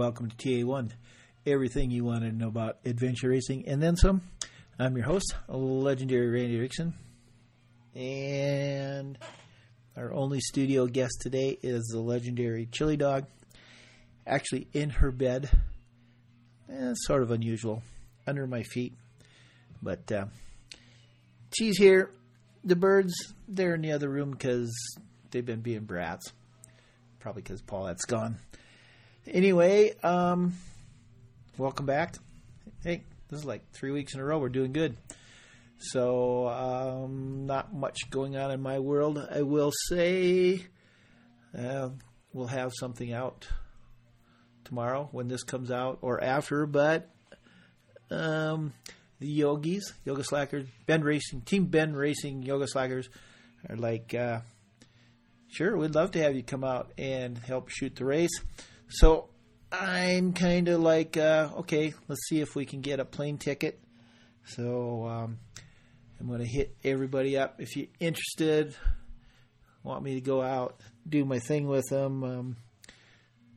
Welcome 0.00 0.30
to 0.30 0.36
TA1, 0.48 0.92
everything 1.44 1.90
you 1.90 2.06
wanted 2.06 2.30
to 2.30 2.34
know 2.34 2.48
about 2.48 2.78
adventure 2.86 3.28
racing 3.28 3.68
and 3.68 3.82
then 3.82 3.96
some. 3.96 4.22
I'm 4.78 4.96
your 4.96 5.04
host, 5.04 5.34
legendary 5.46 6.26
Randy 6.30 6.58
Rickson, 6.58 6.94
and 7.94 9.18
our 9.98 10.10
only 10.14 10.40
studio 10.40 10.86
guest 10.86 11.18
today 11.20 11.58
is 11.62 11.84
the 11.92 12.00
legendary 12.00 12.64
Chili 12.64 12.96
Dog, 12.96 13.26
actually 14.26 14.68
in 14.72 14.88
her 14.88 15.10
bed. 15.10 15.50
Eh, 16.72 16.94
sort 16.94 17.22
of 17.22 17.30
unusual, 17.30 17.82
under 18.26 18.46
my 18.46 18.62
feet, 18.62 18.94
but 19.82 20.10
uh, 20.10 20.24
she's 21.54 21.76
here. 21.76 22.10
The 22.64 22.74
birds, 22.74 23.12
they're 23.46 23.74
in 23.74 23.82
the 23.82 23.92
other 23.92 24.08
room 24.08 24.30
because 24.30 24.74
they've 25.30 25.44
been 25.44 25.60
being 25.60 25.84
brats. 25.84 26.32
Probably 27.18 27.42
because 27.42 27.60
Paulette's 27.60 28.06
gone. 28.06 28.38
Anyway, 29.32 29.94
um, 30.02 30.54
welcome 31.56 31.86
back. 31.86 32.16
Hey, 32.82 33.04
this 33.28 33.38
is 33.38 33.44
like 33.44 33.62
three 33.70 33.92
weeks 33.92 34.12
in 34.12 34.18
a 34.18 34.24
row. 34.24 34.40
We're 34.40 34.48
doing 34.48 34.72
good. 34.72 34.96
So, 35.78 36.48
um, 36.48 37.46
not 37.46 37.72
much 37.72 38.10
going 38.10 38.36
on 38.36 38.50
in 38.50 38.60
my 38.60 38.80
world. 38.80 39.24
I 39.32 39.42
will 39.42 39.70
say 39.88 40.66
uh, 41.56 41.90
we'll 42.32 42.48
have 42.48 42.72
something 42.74 43.12
out 43.12 43.46
tomorrow 44.64 45.08
when 45.12 45.28
this 45.28 45.44
comes 45.44 45.70
out 45.70 45.98
or 46.02 46.20
after, 46.20 46.66
but 46.66 47.08
um, 48.10 48.72
the 49.20 49.28
yogis, 49.28 49.92
yoga 50.04 50.24
slackers, 50.24 50.66
Bend 50.86 51.04
Racing, 51.04 51.42
Team 51.42 51.66
Bend 51.66 51.96
Racing 51.96 52.42
yoga 52.42 52.66
slackers 52.66 53.08
are 53.68 53.76
like, 53.76 54.12
uh, 54.12 54.40
sure, 55.46 55.76
we'd 55.76 55.94
love 55.94 56.10
to 56.12 56.18
have 56.20 56.34
you 56.34 56.42
come 56.42 56.64
out 56.64 56.90
and 56.98 57.38
help 57.38 57.68
shoot 57.68 57.94
the 57.94 58.04
race. 58.04 58.36
So 58.92 59.28
I'm 59.70 60.32
kind 60.32 60.68
of 60.68 60.80
like, 60.80 61.16
uh, 61.16 61.50
okay, 61.58 61.94
let's 62.08 62.26
see 62.28 62.40
if 62.40 62.56
we 62.56 62.66
can 62.66 62.80
get 62.80 62.98
a 62.98 63.04
plane 63.04 63.38
ticket. 63.38 63.78
So 64.44 65.06
um, 65.06 65.38
I'm 66.18 66.26
going 66.26 66.40
to 66.40 66.46
hit 66.46 66.76
everybody 66.82 67.38
up. 67.38 67.60
If 67.60 67.76
you're 67.76 67.86
interested, 68.00 68.74
want 69.84 70.02
me 70.02 70.14
to 70.14 70.20
go 70.20 70.42
out, 70.42 70.80
do 71.08 71.24
my 71.24 71.38
thing 71.38 71.68
with 71.68 71.86
them. 71.88 72.24
Um, 72.24 72.56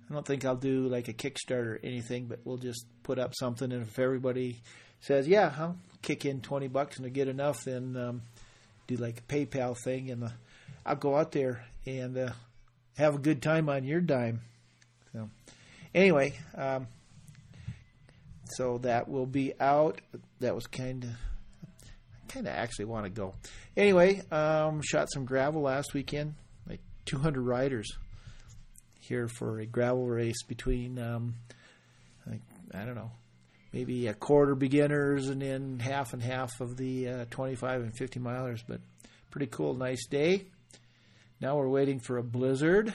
I 0.08 0.14
don't 0.14 0.26
think 0.26 0.46
I'll 0.46 0.56
do 0.56 0.88
like 0.88 1.08
a 1.08 1.14
Kickstarter 1.14 1.78
or 1.78 1.80
anything, 1.84 2.28
but 2.28 2.42
we'll 2.44 2.58
just 2.58 2.86
put 3.02 3.18
up 3.18 3.34
something. 3.34 3.72
And 3.72 3.88
if 3.88 3.98
everybody 3.98 4.62
says, 5.00 5.28
yeah, 5.28 5.52
I'll 5.58 5.80
kick 6.04 6.26
in 6.26 6.42
20 6.42 6.68
bucks 6.68 6.98
and 6.98 7.08
I 7.08 7.10
get 7.10 7.28
enough, 7.28 7.64
then 7.64 7.98
um, 7.98 8.22
do 8.86 8.98
like 8.98 9.18
a 9.18 9.34
PayPal 9.34 9.76
thing. 9.84 10.12
And 10.12 10.26
uh, 10.26 10.30
I'll 10.86 10.96
go 10.96 11.16
out 11.16 11.32
there 11.32 11.66
and 11.88 12.16
uh, 12.16 12.34
have 12.98 13.16
a 13.16 13.20
good 13.20 13.42
time 13.42 13.68
on 13.68 13.84
your 13.84 14.00
dime. 14.00 14.42
So, 15.14 15.30
anyway, 15.94 16.34
um, 16.56 16.88
so 18.46 18.80
that 18.80 19.08
will 19.08 19.26
be 19.26 19.54
out. 19.60 20.02
That 20.40 20.56
was 20.56 20.68
kind 20.68 21.04
of, 21.04 21.10
kind 22.28 22.48
of 22.48 22.54
actually 22.54 22.86
want 22.86 23.06
to 23.06 23.10
go. 23.10 23.36
Anyway, 23.78 24.22
um, 24.32 24.82
shot 24.84 25.12
some 25.12 25.26
gravel 25.26 25.62
last 25.62 25.94
weekend, 25.94 26.36
like 26.68 26.82
200 27.06 27.42
riders 27.42 27.90
here 29.00 29.28
for 29.28 29.60
a 29.60 29.66
gravel 29.66 30.08
race 30.08 30.44
between, 30.44 30.98
um, 30.98 31.36
like, 32.26 32.42
I 32.74 32.86
don't 32.86 32.96
know, 32.96 33.12
maybe 33.74 34.08
a 34.08 34.14
quarter 34.14 34.56
beginners 34.56 35.28
and 35.28 35.42
then 35.42 35.80
half 35.80 36.14
and 36.14 36.22
half 36.22 36.62
of 36.62 36.78
the 36.78 37.10
uh, 37.10 37.26
25 37.30 37.82
and 37.82 37.98
50 37.98 38.20
milers. 38.20 38.62
But 38.68 38.82
pretty 39.30 39.48
cool, 39.48 39.74
nice 39.74 40.06
day. 40.08 40.46
Now 41.42 41.58
we're 41.58 41.68
waiting 41.68 42.00
for 42.00 42.18
a 42.18 42.24
blizzard, 42.24 42.94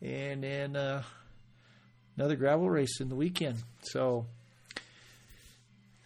and 0.00 0.42
then 0.42 0.74
uh, 0.74 1.02
another 2.16 2.36
gravel 2.36 2.68
race 2.68 3.00
in 3.00 3.08
the 3.08 3.14
weekend. 3.14 3.62
So 3.82 4.26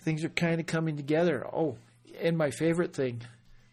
things 0.02 0.24
are 0.24 0.28
kind 0.30 0.60
of 0.60 0.66
coming 0.66 0.96
together. 0.96 1.46
Oh, 1.52 1.76
and 2.20 2.38
my 2.38 2.50
favorite 2.50 2.94
thing, 2.94 3.22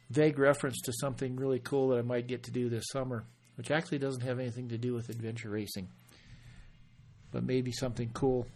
vague 0.10 0.40
reference 0.40 0.82
to 0.82 0.94
something 1.00 1.36
really 1.36 1.60
cool 1.60 1.90
that 1.90 2.00
I 2.00 2.02
might 2.02 2.28
get 2.28 2.44
to 2.44 2.52
do 2.52 2.70
this 2.70 2.86
summer, 2.92 3.24
which 3.56 3.72
actually 3.72 4.00
doesn't 4.00 4.24
have 4.24 4.40
anything 4.40 4.70
to 4.70 4.78
do 4.78 4.94
with 4.94 5.10
adventure 5.10 5.50
racing, 5.50 5.88
but 7.32 7.44
maybe 7.44 7.72
something 7.72 8.10
cool. 8.14 8.48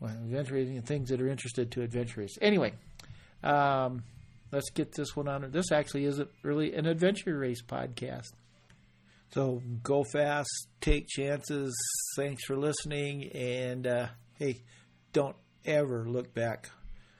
Well, 0.00 0.10
adventure 0.10 0.54
racing 0.54 0.78
and 0.78 0.86
things 0.86 1.10
that 1.10 1.20
are 1.20 1.28
interested 1.28 1.70
to 1.72 1.82
adventure 1.82 2.20
race. 2.20 2.36
Anyway, 2.40 2.72
um, 3.44 4.02
let's 4.50 4.70
get 4.70 4.92
this 4.92 5.14
one 5.14 5.28
on. 5.28 5.48
This 5.50 5.70
actually 5.70 6.06
isn't 6.06 6.30
really 6.42 6.74
an 6.74 6.86
adventure 6.86 7.38
race 7.38 7.62
podcast. 7.62 8.32
So 9.32 9.62
go 9.82 10.04
fast, 10.04 10.68
take 10.82 11.08
chances. 11.08 11.74
Thanks 12.16 12.44
for 12.44 12.54
listening. 12.54 13.30
And 13.32 13.86
uh, 13.86 14.06
hey, 14.38 14.62
don't 15.14 15.36
ever 15.64 16.06
look 16.06 16.34
back 16.34 16.68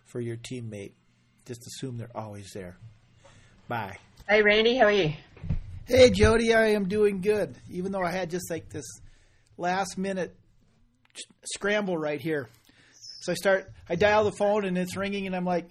for 0.05 0.21
your 0.21 0.37
teammate. 0.37 0.93
Just 1.47 1.67
assume 1.67 1.97
they're 1.97 2.15
always 2.15 2.51
there. 2.53 2.77
Bye. 3.67 3.97
Hey, 4.29 4.43
Randy, 4.43 4.77
how 4.77 4.85
are 4.87 4.93
you? 4.93 5.15
Hey, 5.87 6.11
Jody, 6.11 6.53
I 6.53 6.73
am 6.73 6.87
doing 6.87 7.23
good. 7.23 7.57
Even 7.71 7.93
though 7.93 8.03
I 8.03 8.11
had 8.11 8.31
just 8.31 8.51
like 8.51 8.69
this 8.69 8.85
last 9.57 9.97
minute 9.97 10.37
scramble 11.45 11.97
right 11.97 12.21
here. 12.21 12.49
So 13.23 13.33
I 13.33 13.35
start, 13.37 13.73
I 13.89 13.97
dial 13.97 14.25
the 14.25 14.33
phone 14.33 14.65
and 14.65 14.77
it's 14.77 14.97
ringing, 14.97 15.27
and 15.27 15.35
I'm 15.35 15.45
like, 15.45 15.69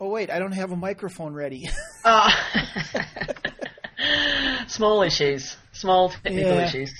oh, 0.00 0.08
wait, 0.08 0.30
I 0.30 0.38
don't 0.38 0.52
have 0.52 0.72
a 0.72 0.76
microphone 0.76 1.34
ready. 1.34 1.68
Oh. 2.06 2.28
Small 4.68 5.02
issues, 5.02 5.56
small 5.72 6.08
technical 6.10 6.54
Yeah. 6.54 6.64
issues. 6.66 6.92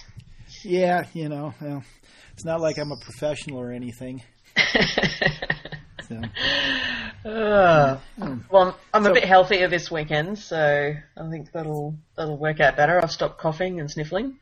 yeah, 0.65 1.05
you 1.13 1.29
know, 1.29 1.55
well, 1.61 1.83
it's 2.33 2.45
not 2.45 2.61
like 2.61 2.79
I'm 2.79 2.93
a 2.93 2.97
professional 2.97 3.59
or 3.61 3.73
anything. 3.73 4.23
So, 6.07 6.21
Uh, 7.25 7.99
well, 8.51 8.77
I'm 8.93 9.05
So- 9.05 9.11
a 9.11 9.15
bit 9.15 9.25
healthier 9.25 9.69
this 9.69 9.91
weekend, 9.91 10.39
so 10.39 10.93
I 11.17 11.31
think 11.31 11.51
that'll 11.53 11.95
that'll 12.15 12.37
work 12.37 12.61
out 12.61 12.77
better. 12.77 13.01
I've 13.03 13.11
stopped 13.11 13.39
coughing 13.39 13.81
and 13.81 13.91
sniffling. 13.91 14.37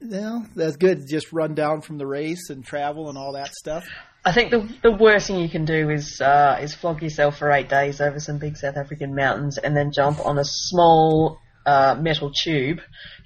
well, 0.00 0.44
that's 0.56 0.76
good. 0.76 1.06
Just 1.08 1.32
run 1.32 1.54
down 1.54 1.80
from 1.82 1.98
the 1.98 2.06
race 2.08 2.50
and 2.50 2.64
travel 2.66 3.08
and 3.08 3.16
all 3.16 3.34
that 3.34 3.54
stuff. 3.54 3.84
I 4.24 4.32
think 4.32 4.50
the 4.50 4.68
the 4.82 4.90
worst 4.90 5.28
thing 5.28 5.38
you 5.38 5.48
can 5.48 5.64
do 5.64 5.90
is 5.90 6.20
uh, 6.20 6.58
is 6.60 6.74
flog 6.74 7.00
yourself 7.00 7.38
for 7.38 7.52
eight 7.52 7.68
days 7.68 8.00
over 8.00 8.18
some 8.18 8.38
big 8.38 8.56
South 8.56 8.76
African 8.76 9.14
mountains 9.14 9.58
and 9.58 9.76
then 9.76 9.92
jump 9.92 10.18
on 10.26 10.38
a 10.38 10.44
small 10.44 11.38
uh, 11.66 11.96
metal 12.00 12.30
tube 12.32 12.80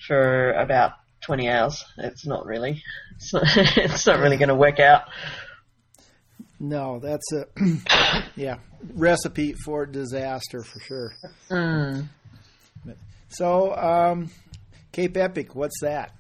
for 0.07 0.53
about 0.53 0.93
twenty 1.21 1.49
hours. 1.49 1.85
It's 1.99 2.27
not 2.27 2.47
really, 2.47 2.83
it's 3.17 3.33
not, 3.33 3.43
it's 3.77 4.07
not 4.07 4.19
really 4.19 4.37
going 4.37 4.49
to 4.49 4.55
work 4.55 4.81
out. 4.81 5.03
No, 6.59 6.99
that's 6.99 7.33
a 7.33 7.47
yeah 8.37 8.57
recipe 8.95 9.55
for 9.65 9.87
disaster 9.87 10.63
for 10.63 10.81
sure. 10.81 11.13
Mm. 11.51 12.09
So, 13.29 13.75
um, 13.77 14.31
Cape 14.93 15.17
Epic, 15.17 15.55
what's 15.55 15.81
that? 15.83 16.13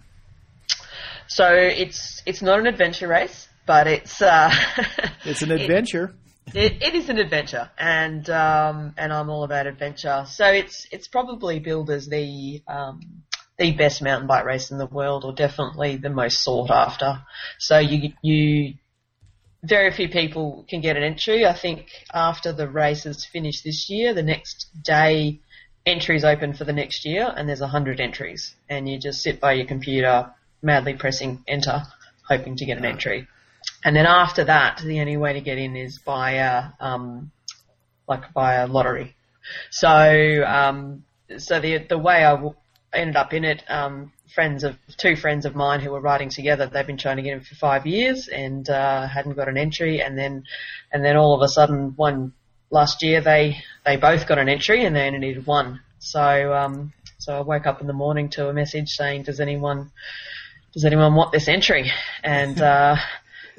So 1.27 1.53
it's 1.53 2.23
it's 2.27 2.43
not 2.43 2.59
an 2.59 2.67
adventure 2.67 3.09
race, 3.09 3.49
but 3.67 3.87
it's 3.87 4.21
uh, 4.21 4.53
It's 5.25 5.43
an 5.43 5.51
adventure. 5.51 6.15
It, 6.55 6.83
it 6.83 6.95
is 6.95 7.09
an 7.09 7.19
adventure, 7.19 7.71
and 7.79 8.29
um, 8.31 8.95
and 8.97 9.13
I'm 9.13 9.31
all 9.31 9.45
about 9.45 9.67
adventure. 9.67 10.25
So 10.29 10.47
it's 10.47 10.87
it's 10.91 11.09
probably 11.09 11.61
billed 11.61 11.91
as 11.91 12.09
the 12.09 12.63
um, 12.67 13.23
the 13.59 13.73
best 13.73 14.03
mountain 14.03 14.27
bike 14.27 14.45
race 14.45 14.71
in 14.71 14.79
the 14.79 14.87
world, 14.87 15.25
or 15.25 15.33
definitely 15.33 15.97
the 15.97 16.11
most 16.11 16.43
sought 16.43 16.71
after. 16.71 17.23
So 17.59 17.79
you 17.79 18.13
you 18.23 18.75
very 19.63 19.91
few 19.93 20.09
people 20.09 20.65
can 20.69 20.81
get 20.81 20.97
an 20.97 21.03
entry. 21.03 21.45
I 21.45 21.53
think 21.53 21.87
after 22.13 22.53
the 22.53 22.69
race 22.69 23.07
is 23.07 23.25
finished 23.25 23.65
this 23.65 23.91
year, 23.91 24.15
the 24.15 24.23
next 24.23 24.69
day 24.83 25.41
entries 25.85 26.25
open 26.25 26.55
for 26.55 26.65
the 26.65 26.73
next 26.73 27.05
year, 27.05 27.33
and 27.37 27.49
there's 27.49 27.61
a 27.61 27.69
hundred 27.69 28.01
entries, 28.01 28.55
and 28.69 28.89
you 28.89 28.99
just 28.99 29.23
sit 29.23 29.41
by 29.41 29.53
your 29.53 29.67
computer, 29.67 30.31
madly 30.63 30.95
pressing 30.95 31.43
enter, 31.47 31.83
hoping 32.29 32.57
to 32.57 32.65
get 32.65 32.79
an 32.79 32.85
entry. 32.85 33.27
And 33.85 33.97
then 33.97 34.07
after 34.07 34.45
that, 34.45 34.83
the 34.85 35.01
only 35.01 35.17
way 35.17 35.33
to 35.33 35.41
get 35.41 35.59
in 35.59 35.77
is 35.77 35.99
by 35.99 36.33
a, 36.33 36.71
um, 36.81 37.31
like 38.07 38.33
by 38.35 38.55
a 38.55 38.67
lottery. 38.67 39.17
So, 39.71 40.45
um, 40.47 41.05
so 41.39 41.61
the 41.61 41.79
the 41.79 41.99
way 41.99 42.25
I 42.25 42.33
w- 42.33 42.55
ended 42.93 43.17
up 43.17 43.33
in 43.33 43.45
it, 43.45 43.63
um, 43.69 44.13
friends 44.35 44.65
of 44.65 44.77
two 44.97 45.17
friends 45.17 45.47
of 45.47 45.55
mine 45.55 45.81
who 45.81 45.91
were 45.91 46.01
riding 46.01 46.29
together, 46.29 46.67
they've 46.67 46.87
been 46.87 46.99
trying 46.99 47.17
to 47.17 47.23
get 47.23 47.35
in 47.35 47.41
for 47.41 47.55
five 47.55 47.87
years 47.87 48.29
and 48.29 48.69
uh, 48.69 49.07
hadn't 49.07 49.35
got 49.35 49.49
an 49.49 49.57
entry, 49.57 50.03
and 50.03 50.19
then 50.19 50.45
and 50.93 51.05
then 51.05 51.17
all 51.17 51.35
of 51.35 51.43
a 51.43 51.49
sudden 51.49 51.95
one 51.97 52.33
last 52.71 53.03
year 53.03 53.21
they 53.21 53.59
they 53.85 53.97
both 53.97 54.27
got 54.27 54.39
an 54.39 54.49
entry 54.49 54.85
and 54.85 54.95
they 54.95 55.07
only 55.07 55.19
needed 55.19 55.47
one. 55.47 55.81
So 55.99 56.53
um, 56.53 56.93
so 57.19 57.37
I 57.37 57.41
woke 57.41 57.67
up 57.67 57.81
in 57.81 57.87
the 57.87 57.93
morning 57.93 58.29
to 58.31 58.49
a 58.49 58.53
message 58.53 58.89
saying, 58.91 59.25
does 59.25 59.41
anyone 59.41 59.91
does 60.73 60.85
anyone 60.85 61.15
want 61.15 61.33
this 61.33 61.49
entry? 61.49 61.91
And 62.23 62.61
uh, 62.73 62.97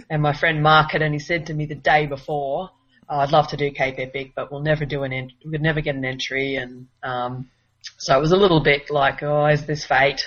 and 0.10 0.22
my 0.22 0.34
friend 0.34 0.62
Mark 0.64 0.92
had 0.92 1.02
only 1.02 1.20
said 1.20 1.48
to 1.48 1.54
me 1.54 1.66
the 1.66 1.76
day 1.76 2.06
before, 2.06 2.70
oh, 3.10 3.20
I'd 3.20 3.32
love 3.32 3.48
to 3.50 3.58
do 3.58 3.72
Cape 3.72 3.96
Epic, 3.98 4.32
but 4.36 4.52
we'll 4.52 4.62
never 4.62 4.86
do 4.86 5.04
an 5.04 5.14
ent- 5.14 5.34
we'd 5.46 5.62
never 5.62 5.82
get 5.82 5.96
an 5.96 6.06
entry. 6.06 6.56
And 6.56 6.88
um, 7.04 7.50
so 7.98 8.18
it 8.18 8.22
was 8.22 8.32
a 8.32 8.38
little 8.38 8.62
bit 8.62 8.90
like, 8.90 9.22
oh, 9.22 9.46
is 9.48 9.66
this 9.66 9.86
fate? 9.86 10.22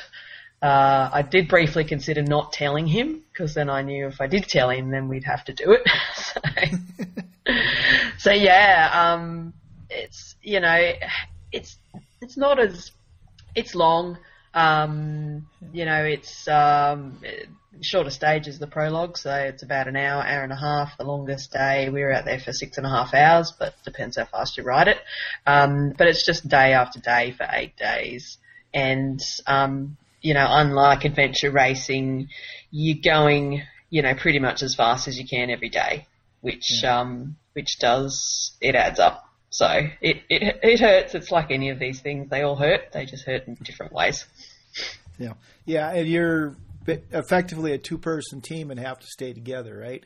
Uh, 0.63 1.11
I 1.13 1.23
did 1.23 1.49
briefly 1.49 1.85
consider 1.85 2.23
not 2.23 2.53
telling 2.53 2.87
him 2.87 3.23
because 3.33 3.55
then 3.55 3.69
I 3.69 3.83
knew 3.83 4.07
if 4.07 4.21
I 4.21 4.27
did 4.27 4.45
tell 4.45 4.71
him, 4.71 4.91
then 4.91 5.09
we'd 5.09 5.25
have 5.25 5.45
to 5.45 5.53
do 5.53 5.73
it. 5.73 5.83
so, 6.17 7.51
so 8.19 8.33
yeah, 8.33 8.91
um, 8.93 9.53
it's 9.91 10.37
you 10.43 10.61
know, 10.61 10.93
it's 11.53 11.77
it's 12.23 12.37
not 12.37 12.59
as 12.59 12.93
it's 13.55 13.75
long. 13.75 14.19
Um, 14.55 15.49
you 15.73 15.85
know, 15.85 16.05
it's 16.05 16.49
um, 16.49 17.19
shorter 17.81 18.11
stage 18.11 18.47
is 18.47 18.59
the 18.59 18.67
prologue, 18.67 19.17
so 19.17 19.35
it's 19.35 19.63
about 19.63 19.89
an 19.89 19.97
hour, 19.97 20.23
hour 20.23 20.43
and 20.43 20.53
a 20.53 20.57
half. 20.57 20.97
The 20.99 21.05
longest 21.05 21.53
day 21.53 21.89
we 21.91 22.03
were 22.03 22.13
out 22.13 22.25
there 22.25 22.39
for 22.39 22.53
six 22.53 22.79
and 22.79 22.87
a 22.87 22.91
half 22.91 23.15
hours, 23.15 23.53
but 23.59 23.75
depends 23.85 24.17
how 24.17 24.25
fast 24.25 24.57
you 24.57 24.65
ride 24.65 24.89
it. 24.89 24.99
Um, 25.47 25.93
but 25.97 26.07
it's 26.07 26.25
just 26.25 26.49
day 26.49 26.73
after 26.73 27.01
day 27.01 27.35
for 27.37 27.47
eight 27.51 27.77
days, 27.77 28.39
and 28.73 29.21
um, 29.47 29.97
you 30.21 30.35
know, 30.35 30.47
unlike 30.49 31.05
adventure 31.05 31.51
racing, 31.51 32.29
you're 32.71 32.99
going, 33.03 33.63
you 33.91 34.03
know, 34.03 34.15
pretty 34.15 34.39
much 34.39 34.63
as 34.63 34.75
fast 34.75 35.07
as 35.07 35.19
you 35.19 35.27
can 35.27 35.51
every 35.51 35.69
day, 35.69 36.07
which 36.41 36.83
yeah. 36.83 37.01
um, 37.01 37.37
which 37.53 37.79
does 37.79 38.53
it 38.61 38.75
adds 38.75 38.99
up. 38.99 39.29
So 39.51 39.69
it, 40.01 40.23
it 40.29 40.59
it 40.63 40.81
hurts. 40.81 41.15
It's 41.15 41.31
like 41.31 41.51
any 41.51 41.71
of 41.71 41.79
these 41.79 42.01
things; 42.01 42.31
they 42.31 42.43
all 42.43 42.57
hurt. 42.57 42.93
They 42.93 43.07
just 43.07 43.25
hurt 43.25 43.47
in 43.47 43.55
different 43.55 43.93
ways. 43.93 44.25
Yeah, 45.19 45.35
yeah, 45.65 45.93
and 45.93 46.09
you're 46.09 46.57
effectively 46.87 47.73
a 47.73 47.79
two-person 47.79 48.41
team 48.41 48.71
and 48.71 48.81
have 48.81 48.99
to 48.99 49.07
stay 49.07 49.33
together, 49.33 49.77
right? 49.77 50.05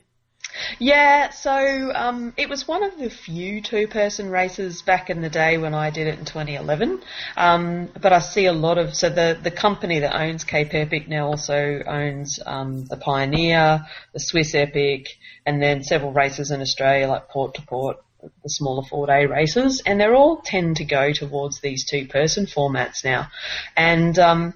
Yeah, 0.78 1.30
so 1.30 1.92
um, 1.94 2.32
it 2.36 2.48
was 2.48 2.66
one 2.66 2.82
of 2.82 2.98
the 2.98 3.10
few 3.10 3.60
two-person 3.60 4.30
races 4.30 4.82
back 4.82 5.10
in 5.10 5.20
the 5.20 5.28
day 5.28 5.58
when 5.58 5.74
I 5.74 5.90
did 5.90 6.06
it 6.06 6.18
in 6.18 6.24
2011. 6.24 7.02
Um, 7.36 7.88
but 8.00 8.12
I 8.12 8.20
see 8.20 8.46
a 8.46 8.52
lot 8.52 8.78
of 8.78 8.94
so 8.94 9.10
the 9.10 9.38
the 9.40 9.50
company 9.50 10.00
that 10.00 10.14
owns 10.14 10.44
Cape 10.44 10.72
Epic 10.72 11.08
now 11.08 11.26
also 11.26 11.82
owns 11.86 12.40
um, 12.44 12.86
the 12.86 12.96
Pioneer, 12.96 13.86
the 14.12 14.20
Swiss 14.20 14.54
Epic, 14.54 15.08
and 15.44 15.60
then 15.62 15.82
several 15.82 16.12
races 16.12 16.50
in 16.50 16.60
Australia 16.60 17.08
like 17.08 17.28
Port 17.28 17.54
to 17.54 17.62
Port 17.62 17.98
the 18.20 18.50
smaller 18.50 18.82
four 18.88 19.06
day 19.06 19.26
races, 19.26 19.82
and 19.86 20.00
they're 20.00 20.14
all 20.14 20.40
tend 20.44 20.76
to 20.76 20.84
go 20.84 21.12
towards 21.12 21.60
these 21.60 21.84
two 21.84 22.06
person 22.08 22.46
formats 22.46 23.04
now. 23.04 23.28
And 23.76 24.18
um, 24.18 24.54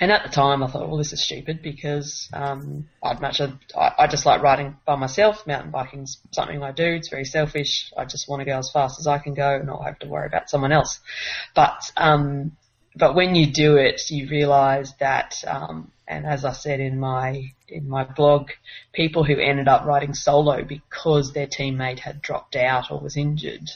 and 0.00 0.10
at 0.10 0.24
the 0.24 0.30
time, 0.30 0.62
I 0.62 0.66
thought, 0.66 0.88
well, 0.88 0.98
this 0.98 1.12
is 1.12 1.24
stupid 1.24 1.62
because 1.62 2.28
um, 2.32 2.88
I'd 3.02 3.20
much 3.20 3.40
I, 3.40 3.52
I 3.76 4.06
just 4.06 4.26
like 4.26 4.42
riding 4.42 4.76
by 4.84 4.96
myself. 4.96 5.46
Mountain 5.46 5.70
biking's 5.70 6.18
something 6.32 6.62
I 6.62 6.72
do. 6.72 6.84
It's 6.84 7.08
very 7.08 7.24
selfish. 7.24 7.92
I 7.96 8.04
just 8.04 8.28
want 8.28 8.40
to 8.40 8.46
go 8.46 8.58
as 8.58 8.70
fast 8.72 8.98
as 8.98 9.06
I 9.06 9.18
can 9.18 9.34
go, 9.34 9.54
and 9.54 9.66
not 9.66 9.84
have 9.84 9.98
to 10.00 10.08
worry 10.08 10.26
about 10.26 10.50
someone 10.50 10.72
else. 10.72 11.00
But 11.54 11.92
um, 11.96 12.56
but 12.96 13.14
when 13.14 13.34
you 13.34 13.52
do 13.52 13.76
it, 13.76 14.10
you 14.10 14.28
realise 14.28 14.92
that, 15.00 15.36
um, 15.46 15.90
and 16.08 16.26
as 16.26 16.44
I 16.44 16.52
said 16.52 16.80
in 16.80 16.98
my 16.98 17.52
in 17.68 17.88
my 17.88 18.04
blog, 18.04 18.50
people 18.92 19.22
who 19.24 19.38
ended 19.38 19.68
up 19.68 19.84
riding 19.84 20.14
solo 20.14 20.64
because 20.64 21.32
their 21.32 21.46
teammate 21.46 22.00
had 22.00 22.20
dropped 22.20 22.56
out 22.56 22.90
or 22.90 23.00
was 23.00 23.16
injured, 23.16 23.70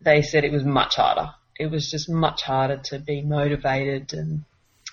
they 0.00 0.22
said 0.22 0.44
it 0.44 0.52
was 0.52 0.64
much 0.64 0.96
harder. 0.96 1.30
It 1.58 1.70
was 1.70 1.90
just 1.90 2.10
much 2.10 2.42
harder 2.42 2.76
to 2.84 2.98
be 2.98 3.22
motivated 3.22 4.12
and 4.12 4.44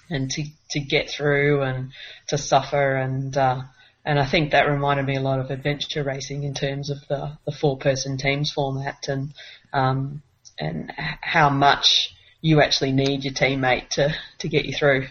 and 0.10 0.30
to 0.32 0.44
to 0.72 0.80
get 0.80 1.10
through 1.10 1.62
and 1.62 1.92
to 2.28 2.38
suffer 2.38 2.96
and 2.96 3.36
uh, 3.38 3.62
and 4.06 4.20
I 4.20 4.26
think 4.26 4.52
that 4.52 4.68
reminded 4.68 5.06
me 5.06 5.16
a 5.16 5.22
lot 5.22 5.40
of 5.40 5.50
adventure 5.50 6.04
racing 6.04 6.44
in 6.44 6.54
terms 6.54 6.90
of 6.90 6.98
the, 7.08 7.38
the 7.46 7.52
four 7.52 7.78
person 7.78 8.18
teams 8.18 8.52
format 8.52 9.08
and 9.08 9.34
um, 9.72 10.22
and 10.60 10.92
how 11.22 11.50
much 11.50 12.14
you 12.42 12.62
actually 12.62 12.92
need 12.92 13.24
your 13.24 13.34
teammate 13.34 13.90
to, 13.90 14.14
to 14.40 14.50
get 14.50 14.66
you 14.66 14.74
through. 14.74 15.08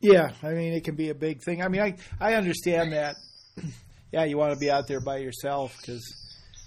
Yeah, 0.00 0.32
I 0.42 0.50
mean 0.50 0.72
it 0.72 0.84
can 0.84 0.94
be 0.94 1.10
a 1.10 1.14
big 1.14 1.42
thing. 1.42 1.62
I 1.62 1.68
mean, 1.68 1.82
I 1.82 1.96
I 2.20 2.34
understand 2.34 2.92
that. 2.92 3.16
Yeah, 4.12 4.24
you 4.24 4.36
want 4.36 4.52
to 4.52 4.58
be 4.58 4.68
out 4.68 4.88
there 4.88 4.98
by 4.98 5.18
yourself 5.18 5.76
because 5.80 6.02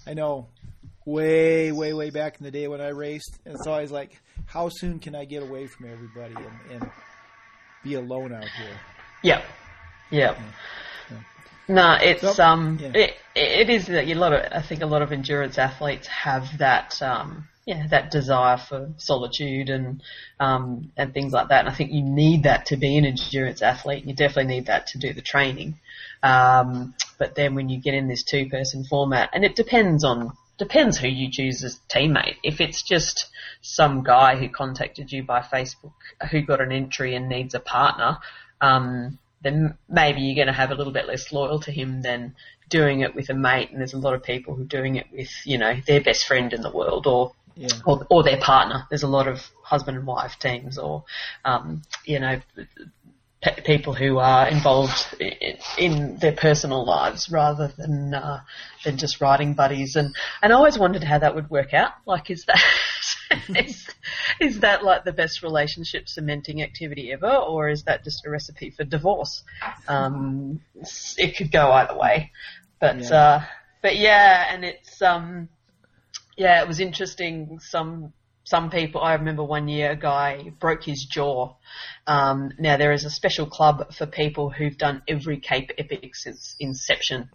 I 0.06 0.14
know 0.14 0.48
way 1.04 1.72
way 1.72 1.92
way 1.92 2.10
back 2.10 2.38
in 2.38 2.44
the 2.44 2.50
day 2.50 2.68
when 2.68 2.80
I 2.80 2.88
raced, 2.88 3.38
and 3.44 3.54
it's 3.54 3.66
always 3.66 3.90
like, 3.90 4.20
how 4.46 4.68
soon 4.68 4.98
can 4.98 5.14
I 5.14 5.24
get 5.24 5.42
away 5.42 5.66
from 5.66 5.90
everybody 5.90 6.34
and, 6.34 6.82
and 6.82 6.90
be 7.82 7.94
alone 7.94 8.32
out 8.32 8.44
here? 8.44 8.80
Yeah, 9.22 9.42
yeah. 10.10 10.34
yeah. 11.10 11.18
No, 11.66 11.96
it's 12.00 12.36
so, 12.36 12.44
um, 12.44 12.78
yeah. 12.80 12.92
it 12.94 13.16
it 13.34 13.70
is 13.70 13.88
a 13.88 14.14
lot 14.14 14.32
of 14.32 14.52
I 14.52 14.62
think 14.62 14.82
a 14.82 14.86
lot 14.86 15.02
of 15.02 15.12
endurance 15.12 15.58
athletes 15.58 16.06
have 16.08 16.58
that 16.58 17.00
um 17.00 17.48
yeah, 17.66 17.86
that 17.88 18.10
desire 18.10 18.58
for 18.58 18.90
solitude 18.98 19.70
and 19.70 20.02
um, 20.38 20.92
and 20.96 21.14
things 21.14 21.32
like 21.32 21.48
that. 21.48 21.60
And 21.60 21.68
I 21.68 21.74
think 21.74 21.92
you 21.92 22.02
need 22.02 22.42
that 22.42 22.66
to 22.66 22.76
be 22.76 22.98
an 22.98 23.06
endurance 23.06 23.62
athlete. 23.62 24.04
You 24.04 24.14
definitely 24.14 24.54
need 24.54 24.66
that 24.66 24.88
to 24.88 24.98
do 24.98 25.14
the 25.14 25.22
training. 25.22 25.78
Um, 26.22 26.94
but 27.18 27.34
then 27.34 27.54
when 27.54 27.68
you 27.70 27.80
get 27.80 27.94
in 27.94 28.08
this 28.08 28.22
two 28.22 28.48
person 28.48 28.84
format, 28.84 29.30
and 29.32 29.44
it 29.44 29.56
depends 29.56 30.04
on 30.04 30.32
depends 30.58 30.98
who 30.98 31.08
you 31.08 31.30
choose 31.30 31.64
as 31.64 31.80
teammate. 31.88 32.36
If 32.42 32.60
it's 32.60 32.82
just 32.82 33.30
some 33.62 34.02
guy 34.02 34.36
who 34.36 34.48
contacted 34.48 35.10
you 35.12 35.22
by 35.22 35.40
Facebook 35.40 35.92
who 36.30 36.42
got 36.42 36.60
an 36.60 36.72
entry 36.72 37.14
and 37.14 37.28
needs 37.28 37.54
a 37.54 37.60
partner, 37.60 38.18
um, 38.60 39.18
then 39.42 39.76
maybe 39.88 40.22
you're 40.22 40.36
going 40.36 40.46
to 40.46 40.52
have 40.52 40.70
a 40.70 40.74
little 40.74 40.92
bit 40.92 41.06
less 41.06 41.32
loyal 41.32 41.60
to 41.60 41.70
him 41.70 42.02
than 42.02 42.34
doing 42.68 43.00
it 43.00 43.14
with 43.14 43.28
a 43.30 43.34
mate. 43.34 43.70
And 43.70 43.80
there's 43.80 43.94
a 43.94 43.98
lot 43.98 44.14
of 44.14 44.22
people 44.22 44.54
who 44.54 44.62
are 44.62 44.66
doing 44.66 44.96
it 44.96 45.06
with, 45.12 45.30
you 45.44 45.58
know, 45.58 45.76
their 45.86 46.00
best 46.00 46.26
friend 46.26 46.52
in 46.52 46.62
the 46.62 46.70
world 46.70 47.06
or 47.06 47.32
yeah. 47.56 47.68
or, 47.86 48.06
or 48.10 48.22
their 48.22 48.40
partner. 48.40 48.86
There's 48.90 49.02
a 49.02 49.08
lot 49.08 49.28
of 49.28 49.50
husband 49.62 49.96
and 49.96 50.06
wife 50.06 50.38
teams, 50.38 50.78
or 50.78 51.04
um, 51.44 51.82
you 52.04 52.20
know, 52.20 52.40
pe- 53.44 53.62
people 53.62 53.94
who 53.94 54.18
are 54.18 54.48
involved 54.48 55.14
in, 55.20 55.58
in, 55.78 56.16
their 56.18 56.32
personal 56.32 56.84
lives 56.84 57.30
rather 57.30 57.68
than 57.68 58.14
uh, 58.14 58.40
than 58.84 58.96
just 58.96 59.20
riding 59.20 59.54
buddies. 59.54 59.96
And 59.96 60.14
and 60.42 60.52
I 60.52 60.56
always 60.56 60.78
wondered 60.78 61.04
how 61.04 61.18
that 61.18 61.34
would 61.34 61.50
work 61.50 61.74
out. 61.74 61.92
Like, 62.06 62.30
is 62.30 62.46
that 62.46 62.60
is, 63.56 63.88
is 64.40 64.60
that 64.60 64.82
like 64.82 65.04
the 65.04 65.12
best 65.12 65.42
relationship 65.42 66.08
cementing 66.08 66.62
activity 66.62 67.12
ever, 67.12 67.30
or 67.30 67.68
is 67.68 67.84
that 67.84 68.02
just 68.02 68.24
a 68.26 68.30
recipe 68.30 68.70
for 68.70 68.84
divorce? 68.84 69.44
Um, 69.86 70.60
it 71.18 71.36
could 71.36 71.52
go 71.52 71.70
either 71.72 71.96
way, 71.96 72.32
but 72.80 72.98
yeah. 72.98 73.14
Uh, 73.14 73.44
but 73.82 73.96
yeah, 73.96 74.46
and 74.50 74.64
it's 74.64 75.02
um 75.02 75.48
yeah, 76.36 76.62
it 76.62 76.68
was 76.68 76.80
interesting. 76.80 77.60
Some 77.60 78.12
some 78.44 78.70
people. 78.70 79.00
I 79.00 79.14
remember 79.14 79.42
one 79.42 79.68
year 79.68 79.92
a 79.92 79.96
guy 79.96 80.52
broke 80.60 80.84
his 80.84 81.04
jaw. 81.04 81.54
Um, 82.06 82.52
now 82.58 82.76
there 82.76 82.92
is 82.92 83.04
a 83.04 83.10
special 83.10 83.46
club 83.46 83.92
for 83.94 84.06
people 84.06 84.50
who've 84.50 84.76
done 84.76 85.02
every 85.08 85.38
Cape 85.38 85.70
Epic 85.76 86.14
since 86.14 86.54
inception, 86.60 87.30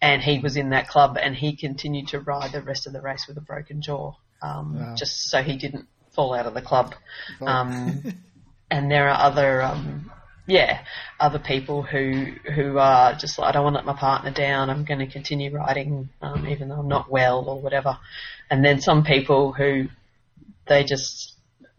and 0.00 0.22
he 0.22 0.38
was 0.38 0.56
in 0.56 0.70
that 0.70 0.88
club, 0.88 1.18
and 1.22 1.34
he 1.36 1.56
continued 1.56 2.08
to 2.08 2.20
ride 2.20 2.52
the 2.52 2.62
rest 2.62 2.86
of 2.86 2.92
the 2.92 3.00
race 3.00 3.26
with 3.28 3.36
a 3.36 3.42
broken 3.42 3.82
jaw, 3.82 4.14
um, 4.42 4.78
wow. 4.78 4.94
just 4.96 5.30
so 5.30 5.42
he 5.42 5.56
didn't 5.56 5.86
fall 6.12 6.34
out 6.34 6.46
of 6.46 6.54
the 6.54 6.62
club. 6.62 6.94
Um, 7.40 8.02
and 8.70 8.90
there 8.90 9.08
are 9.08 9.26
other 9.26 9.62
um, 9.62 10.10
yeah, 10.46 10.84
other 11.18 11.38
people 11.38 11.82
who 11.82 12.32
who 12.54 12.78
are 12.78 13.14
just 13.14 13.38
like 13.38 13.48
I 13.48 13.52
don't 13.52 13.64
want 13.64 13.74
to 13.74 13.78
let 13.78 13.86
my 13.86 13.98
partner 13.98 14.30
down. 14.30 14.70
I'm 14.70 14.84
going 14.84 15.00
to 15.00 15.06
continue 15.06 15.54
riding, 15.54 16.08
um, 16.22 16.46
even 16.48 16.68
though 16.68 16.76
I'm 16.76 16.88
not 16.88 17.10
well 17.10 17.44
or 17.48 17.60
whatever. 17.60 17.98
And 18.48 18.64
then 18.64 18.80
some 18.80 19.04
people 19.04 19.52
who 19.52 19.88
they 20.66 20.84
just 20.84 21.36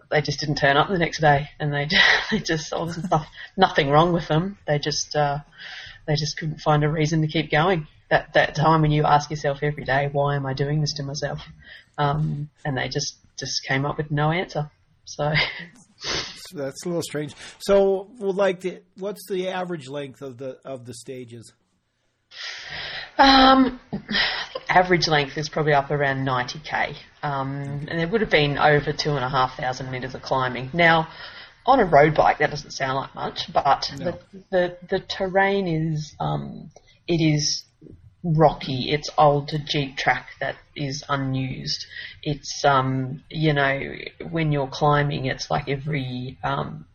they 0.10 0.22
just 0.22 0.40
didn't 0.40 0.56
turn 0.56 0.78
up 0.78 0.90
the 0.90 0.98
next 0.98 1.20
day, 1.20 1.50
and 1.60 1.74
they 1.74 1.88
they 2.32 2.40
just 2.40 2.74
oh, 2.74 2.86
there's 2.86 3.24
nothing 3.56 3.90
wrong 3.90 4.14
with 4.14 4.28
them. 4.28 4.58
They 4.68 4.80
just 4.80 5.16
uh, 5.16 5.40
they 6.06 6.16
just 6.16 6.38
couldn't 6.38 6.62
find 6.62 6.84
a 6.84 6.90
reason 6.90 7.22
to 7.22 7.28
keep 7.28 7.52
going. 7.52 7.88
That 8.10 8.34
that 8.34 8.56
time 8.56 8.82
when 8.82 8.92
you 8.92 9.04
ask 9.04 9.30
yourself 9.30 9.60
every 9.62 9.84
day, 9.84 10.10
why 10.12 10.36
am 10.36 10.46
I 10.46 10.54
doing 10.54 10.82
this 10.82 10.94
to 10.94 11.04
myself? 11.04 11.42
Um, 11.98 12.50
and 12.64 12.78
they 12.78 12.88
just 12.88 13.18
just 13.38 13.64
came 13.64 13.86
up 13.86 13.98
with 13.98 14.12
no 14.12 14.32
answer. 14.32 14.72
So 15.06 15.34
that's 16.54 16.86
a 16.86 16.88
little 16.88 17.02
strange. 17.02 17.34
So, 17.60 18.10
like, 18.20 18.62
the, 18.62 18.82
what's 18.98 19.28
the 19.30 19.50
average 19.50 19.88
length 19.88 20.22
of 20.22 20.38
the 20.38 20.58
of 20.64 20.86
the 20.86 20.94
stages? 20.94 21.54
Um, 23.18 23.80
average 24.70 25.08
length 25.08 25.38
is 25.38 25.50
probably 25.50 25.74
up 25.74 25.92
around 25.92 26.26
90k, 26.26 26.96
um, 27.24 27.88
and 27.90 28.00
there 28.00 28.08
would 28.08 28.22
have 28.22 28.30
been 28.30 28.58
over 28.58 28.94
two 28.94 29.12
and 29.12 29.24
a 29.24 29.30
half 29.30 29.58
thousand 29.58 29.92
meters 29.92 30.14
of 30.14 30.22
climbing. 30.22 30.70
Now, 30.74 31.08
on 31.66 31.80
a 31.80 31.86
road 31.86 32.16
bike, 32.16 32.38
that 32.40 32.50
doesn't 32.50 32.72
sound 32.72 32.96
like 32.96 33.16
much, 33.16 33.52
but 33.52 33.92
no. 33.98 34.06
the, 34.06 34.20
the 34.52 34.78
the 34.90 35.00
terrain 35.00 35.68
is 35.68 36.16
um, 36.20 36.72
it 37.08 37.22
is 37.22 37.64
rocky. 38.24 38.92
It's 38.92 39.10
old 39.18 39.52
jeep 39.66 39.98
track 39.98 40.30
that 40.40 40.56
is 40.76 41.04
unused. 41.10 41.86
It's 42.24 42.64
um, 42.64 43.24
you 43.30 43.54
know, 43.54 43.96
when 44.30 44.52
you're 44.52 44.68
climbing, 44.68 45.26
it's 45.26 45.50
like 45.50 45.68
every 45.68 46.38
um, 46.44 46.86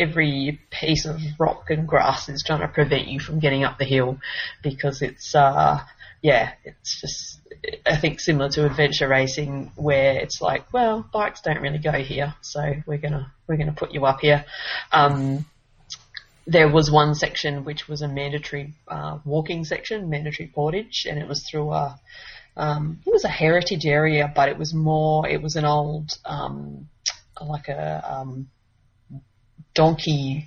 every 0.00 0.58
piece 0.70 1.04
of 1.04 1.20
rock 1.38 1.70
and 1.70 1.86
grass 1.86 2.28
is 2.28 2.42
trying 2.42 2.60
to 2.60 2.68
prevent 2.68 3.06
you 3.08 3.20
from 3.20 3.38
getting 3.38 3.64
up 3.64 3.78
the 3.78 3.84
hill 3.84 4.18
because 4.62 5.02
it's 5.02 5.34
uh, 5.34 5.80
yeah, 6.22 6.52
it's 6.64 7.00
just 7.00 7.40
I 7.86 7.96
think 7.96 8.20
similar 8.20 8.48
to 8.50 8.66
adventure 8.66 9.08
racing 9.08 9.72
where 9.76 10.14
it's 10.14 10.40
like, 10.40 10.72
well, 10.72 11.06
bikes 11.12 11.42
don't 11.42 11.60
really 11.60 11.78
go 11.78 11.92
here, 11.92 12.34
so 12.40 12.74
we're 12.86 12.98
gonna 12.98 13.32
we're 13.46 13.56
gonna 13.56 13.72
put 13.72 13.92
you 13.92 14.06
up 14.06 14.20
here. 14.20 14.44
Um, 14.92 15.44
there 16.46 16.68
was 16.68 16.90
one 16.90 17.14
section 17.14 17.64
which 17.64 17.86
was 17.88 18.02
a 18.02 18.08
mandatory 18.08 18.74
uh, 18.88 19.18
walking 19.24 19.64
section, 19.64 20.10
mandatory 20.10 20.50
portage, 20.52 21.06
and 21.08 21.18
it 21.18 21.28
was 21.28 21.42
through 21.44 21.70
a 21.70 21.98
um, 22.56 23.00
it 23.06 23.12
was 23.12 23.24
a 23.24 23.28
heritage 23.28 23.86
area, 23.86 24.30
but 24.34 24.48
it 24.48 24.58
was 24.58 24.74
more 24.74 25.28
it 25.28 25.42
was 25.42 25.56
an 25.56 25.64
old 25.64 26.16
um, 26.24 26.88
like 27.40 27.68
a 27.68 28.04
um, 28.06 28.48
donkey 29.74 30.46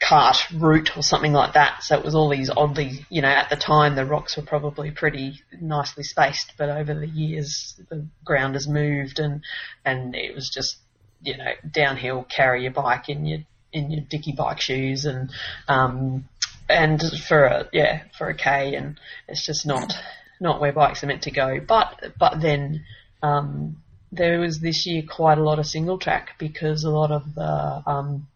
cart 0.00 0.36
route 0.52 0.96
or 0.96 1.02
something 1.02 1.32
like 1.32 1.54
that. 1.54 1.82
So 1.82 1.96
it 1.96 2.04
was 2.04 2.14
all 2.14 2.28
these 2.28 2.50
oddly, 2.54 3.06
you 3.08 3.22
know, 3.22 3.28
at 3.28 3.48
the 3.48 3.56
time 3.56 3.96
the 3.96 4.04
rocks 4.04 4.36
were 4.36 4.42
probably 4.42 4.90
pretty 4.90 5.40
nicely 5.60 6.04
spaced, 6.04 6.52
but 6.58 6.68
over 6.68 6.94
the 6.94 7.08
years 7.08 7.80
the 7.88 8.06
ground 8.24 8.54
has 8.54 8.68
moved 8.68 9.18
and 9.18 9.42
and 9.84 10.14
it 10.14 10.34
was 10.34 10.50
just, 10.50 10.76
you 11.22 11.36
know, 11.36 11.52
downhill, 11.70 12.24
carry 12.24 12.62
your 12.62 12.72
bike 12.72 13.08
in 13.08 13.24
your 13.24 13.40
in 13.72 13.90
your 13.90 14.04
dicky 14.08 14.32
bike 14.32 14.60
shoes 14.60 15.04
and 15.04 15.30
um 15.66 16.28
and 16.68 17.02
for 17.26 17.44
a 17.44 17.68
yeah 17.72 18.02
for 18.16 18.28
a 18.28 18.34
K 18.34 18.74
and 18.74 18.98
it's 19.26 19.44
just 19.44 19.66
not 19.66 19.92
not 20.40 20.60
where 20.60 20.72
bikes 20.72 21.02
are 21.02 21.06
meant 21.06 21.22
to 21.22 21.30
go. 21.30 21.60
But 21.66 22.12
but 22.18 22.40
then 22.40 22.84
um, 23.22 23.78
there 24.12 24.38
was 24.38 24.60
this 24.60 24.86
year 24.86 25.02
quite 25.08 25.38
a 25.38 25.42
lot 25.42 25.58
of 25.58 25.66
single 25.66 25.98
track 25.98 26.36
because 26.38 26.84
a 26.84 26.90
lot 26.90 27.10
of 27.10 27.34
the 27.34 27.82
um, 27.86 28.28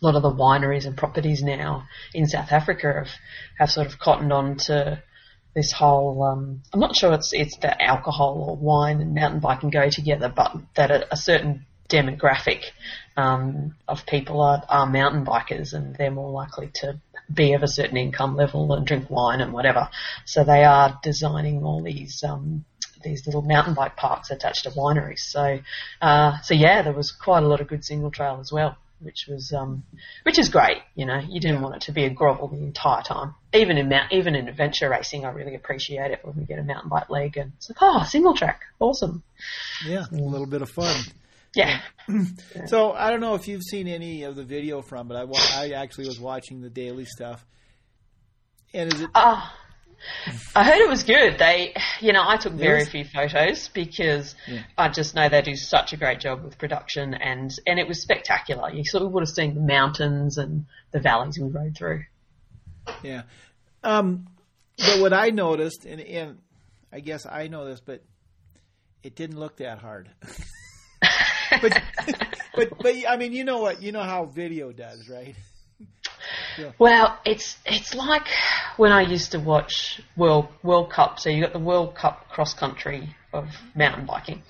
a 0.00 0.06
lot 0.06 0.14
of 0.14 0.22
the 0.22 0.30
wineries 0.30 0.86
and 0.86 0.96
properties 0.96 1.42
now 1.42 1.86
in 2.12 2.26
South 2.26 2.52
Africa 2.52 2.92
have, 2.94 3.10
have 3.58 3.70
sort 3.70 3.86
of 3.86 3.98
cottoned 3.98 4.32
on 4.32 4.56
to 4.56 5.02
this 5.54 5.72
whole. 5.72 6.22
Um, 6.22 6.62
I'm 6.72 6.80
not 6.80 6.94
sure 6.94 7.14
it's 7.14 7.32
it's 7.32 7.56
that 7.58 7.80
alcohol 7.80 8.44
or 8.48 8.56
wine 8.56 9.00
and 9.00 9.14
mountain 9.14 9.40
biking 9.40 9.70
go 9.70 9.88
together, 9.88 10.32
but 10.34 10.54
that 10.74 10.90
a, 10.90 11.12
a 11.12 11.16
certain 11.16 11.66
demographic 11.88 12.62
um, 13.16 13.74
of 13.88 14.04
people 14.06 14.40
are, 14.40 14.62
are 14.68 14.86
mountain 14.86 15.24
bikers 15.24 15.72
and 15.72 15.94
they're 15.96 16.10
more 16.10 16.30
likely 16.30 16.68
to 16.74 17.00
be 17.32 17.54
of 17.54 17.62
a 17.62 17.68
certain 17.68 17.96
income 17.96 18.36
level 18.36 18.72
and 18.74 18.86
drink 18.86 19.08
wine 19.08 19.40
and 19.40 19.52
whatever. 19.52 19.88
So 20.24 20.44
they 20.44 20.64
are 20.64 20.98
designing 21.02 21.64
all 21.64 21.82
these 21.82 22.22
um, 22.22 22.64
these 23.02 23.24
little 23.24 23.42
mountain 23.42 23.74
bike 23.74 23.96
parks 23.96 24.30
attached 24.30 24.64
to 24.64 24.70
wineries. 24.70 25.20
So 25.20 25.60
uh, 26.02 26.40
so 26.42 26.52
yeah, 26.52 26.82
there 26.82 26.92
was 26.92 27.12
quite 27.12 27.42
a 27.42 27.48
lot 27.48 27.62
of 27.62 27.68
good 27.68 27.84
single 27.84 28.10
trail 28.10 28.38
as 28.40 28.52
well 28.52 28.76
which 29.00 29.26
was 29.28 29.52
um, 29.52 29.84
which 30.22 30.38
is 30.38 30.48
great. 30.48 30.78
You 30.94 31.06
know, 31.06 31.18
you 31.18 31.40
didn't 31.40 31.62
want 31.62 31.76
it 31.76 31.82
to 31.82 31.92
be 31.92 32.04
a 32.04 32.10
grovel 32.10 32.48
the 32.48 32.58
entire 32.58 33.02
time. 33.02 33.34
Even 33.52 33.78
in 33.78 33.88
mount, 33.88 34.12
even 34.12 34.34
in 34.34 34.48
adventure 34.48 34.88
racing, 34.88 35.24
I 35.24 35.30
really 35.30 35.54
appreciate 35.54 36.10
it 36.10 36.20
when 36.22 36.36
we 36.36 36.44
get 36.44 36.58
a 36.58 36.62
mountain 36.62 36.88
bike 36.88 37.10
leg 37.10 37.36
and 37.36 37.52
it's 37.56 37.68
like, 37.68 37.78
oh, 37.80 38.04
single 38.04 38.34
track, 38.34 38.62
awesome. 38.80 39.22
Yeah, 39.86 40.04
a 40.10 40.14
little 40.14 40.46
bit 40.46 40.62
of 40.62 40.70
fun. 40.70 40.96
Yeah. 41.54 41.80
So 42.66 42.92
I 42.92 43.10
don't 43.10 43.20
know 43.20 43.34
if 43.34 43.48
you've 43.48 43.62
seen 43.62 43.86
any 43.86 44.22
of 44.22 44.34
the 44.34 44.44
video 44.44 44.80
from, 44.80 45.08
but 45.08 45.16
I 45.16 45.64
I 45.64 45.70
actually 45.70 46.06
was 46.06 46.18
watching 46.18 46.60
the 46.62 46.70
daily 46.70 47.04
stuff. 47.04 47.44
And 48.72 48.92
is 48.92 49.00
it? 49.02 49.10
Ah. 49.14 49.54
I 50.54 50.64
heard 50.64 50.78
it 50.78 50.88
was 50.88 51.02
good. 51.02 51.38
They, 51.38 51.74
you 52.00 52.12
know, 52.12 52.22
I 52.26 52.36
took 52.36 52.52
very 52.52 52.84
few 52.84 53.04
photos 53.04 53.68
because 53.68 54.34
Yeah. 54.46 54.62
I 54.78 54.88
just 54.88 55.14
know 55.14 55.28
they 55.28 55.42
do 55.42 55.56
such 55.56 55.92
a 55.92 55.96
great 55.96 56.20
job 56.20 56.44
with 56.44 56.58
production, 56.58 57.14
and 57.14 57.52
and 57.66 57.78
it 57.78 57.88
was 57.88 58.00
spectacular. 58.00 58.70
You 58.70 58.84
sort 58.84 59.02
of 59.04 59.12
would 59.12 59.22
have 59.22 59.28
seen 59.28 59.54
the 59.54 59.60
mountains 59.60 60.38
and 60.38 60.66
the 60.92 61.00
valleys 61.00 61.38
we 61.38 61.48
rode 61.48 61.76
through. 61.76 62.04
Yeah. 63.02 63.22
Um, 63.82 64.28
but 64.78 65.00
what 65.00 65.12
I 65.12 65.30
noticed, 65.30 65.84
and, 65.86 66.00
and 66.00 66.38
I 66.92 67.00
guess 67.00 67.26
I 67.26 67.48
know 67.48 67.64
this, 67.64 67.80
but 67.80 68.02
it 69.02 69.14
didn't 69.14 69.38
look 69.38 69.56
that 69.58 69.78
hard. 69.78 70.10
but, 71.62 71.82
but, 72.54 72.78
but 72.78 72.94
I 73.08 73.16
mean, 73.16 73.32
you 73.32 73.44
know 73.44 73.58
what? 73.58 73.82
You 73.82 73.92
know 73.92 74.02
how 74.02 74.26
video 74.26 74.72
does, 74.72 75.08
right? 75.08 75.34
Well, 76.78 77.18
it's 77.24 77.56
it's 77.64 77.94
like 77.94 78.26
when 78.76 78.92
I 78.92 79.02
used 79.02 79.32
to 79.32 79.38
watch 79.38 80.00
World 80.16 80.48
World 80.62 80.90
Cup. 80.90 81.20
So 81.20 81.30
you 81.30 81.42
got 81.42 81.52
the 81.52 81.58
World 81.58 81.94
Cup 81.94 82.28
cross 82.28 82.54
country 82.54 83.14
of 83.32 83.48
mountain 83.74 84.06
biking, 84.06 84.42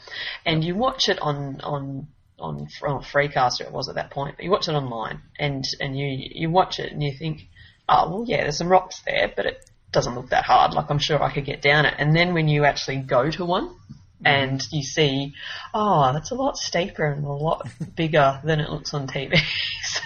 and 0.45 0.65
you 0.65 0.75
watch 0.75 1.09
it 1.09 1.19
on 1.21 1.61
on 1.63 2.09
on, 2.39 2.69
on 2.87 3.03
Freecaster. 3.03 3.63
It 3.63 3.73
was 3.73 3.89
at 3.89 3.95
that 3.95 4.11
point, 4.11 4.37
but 4.37 4.45
you 4.45 4.51
watch 4.51 4.69
it 4.69 4.75
online, 4.75 5.21
and 5.39 5.65
and 5.81 5.99
you 5.99 6.07
you 6.33 6.51
watch 6.51 6.79
it 6.79 6.93
and 6.93 7.03
you 7.03 7.13
think, 7.19 7.49
oh 7.89 8.11
well, 8.11 8.25
yeah, 8.27 8.43
there's 8.43 8.59
some 8.59 8.69
rocks 8.69 9.03
there, 9.07 9.33
but 9.35 9.47
it 9.47 9.71
doesn't 9.93 10.15
look 10.15 10.31
that 10.31 10.45
hard. 10.45 10.75
Like 10.75 10.91
I'm 10.91 10.99
sure 10.99 11.23
I 11.23 11.33
could 11.33 11.45
get 11.45 11.63
down 11.63 11.87
it. 11.87 11.95
And 11.99 12.15
then 12.15 12.35
when 12.35 12.49
you 12.49 12.65
actually 12.65 12.99
go 12.99 13.31
to 13.31 13.45
one. 13.45 13.75
And 14.25 14.61
you 14.73 14.83
see, 14.83 15.35
oh, 15.73 16.13
that's 16.13 16.31
a 16.31 16.35
lot 16.35 16.57
steeper 16.57 17.05
and 17.13 17.25
a 17.25 17.33
lot 17.33 17.69
bigger 17.95 18.41
than 18.43 18.61
it 18.61 18.71
looks 18.71 18.93
on 18.95 19.07
TV. 19.07 19.39
so, 19.83 20.01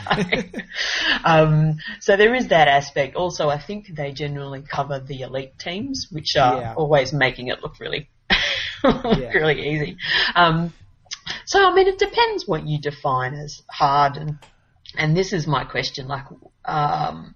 um, 1.25 1.79
so 2.00 2.17
there 2.17 2.35
is 2.35 2.49
that 2.49 2.69
aspect. 2.69 3.17
Also, 3.17 3.49
I 3.49 3.59
think 3.59 3.87
they 3.95 4.12
generally 4.12 4.62
cover 4.62 5.00
the 5.00 5.23
elite 5.23 5.59
teams, 5.59 6.09
which 6.11 6.37
are 6.37 6.61
Yeah. 6.61 6.75
always 6.75 7.12
making 7.12 7.49
it 7.49 7.62
look 7.62 7.79
really, 7.81 8.11
look 8.85 9.05
really 9.35 9.69
easy. 9.69 9.97
Um, 10.35 10.73
so 11.47 11.64
I 11.67 11.75
mean, 11.75 11.87
it 11.87 11.99
depends 11.99 12.47
what 12.47 12.67
you 12.67 12.79
define 12.81 13.35
as 13.35 13.62
hard, 13.71 14.17
and 14.17 14.38
and 14.97 15.17
this 15.17 15.33
is 15.33 15.47
my 15.47 15.64
question. 15.64 16.09
Like, 16.09 16.25
um, 16.64 17.35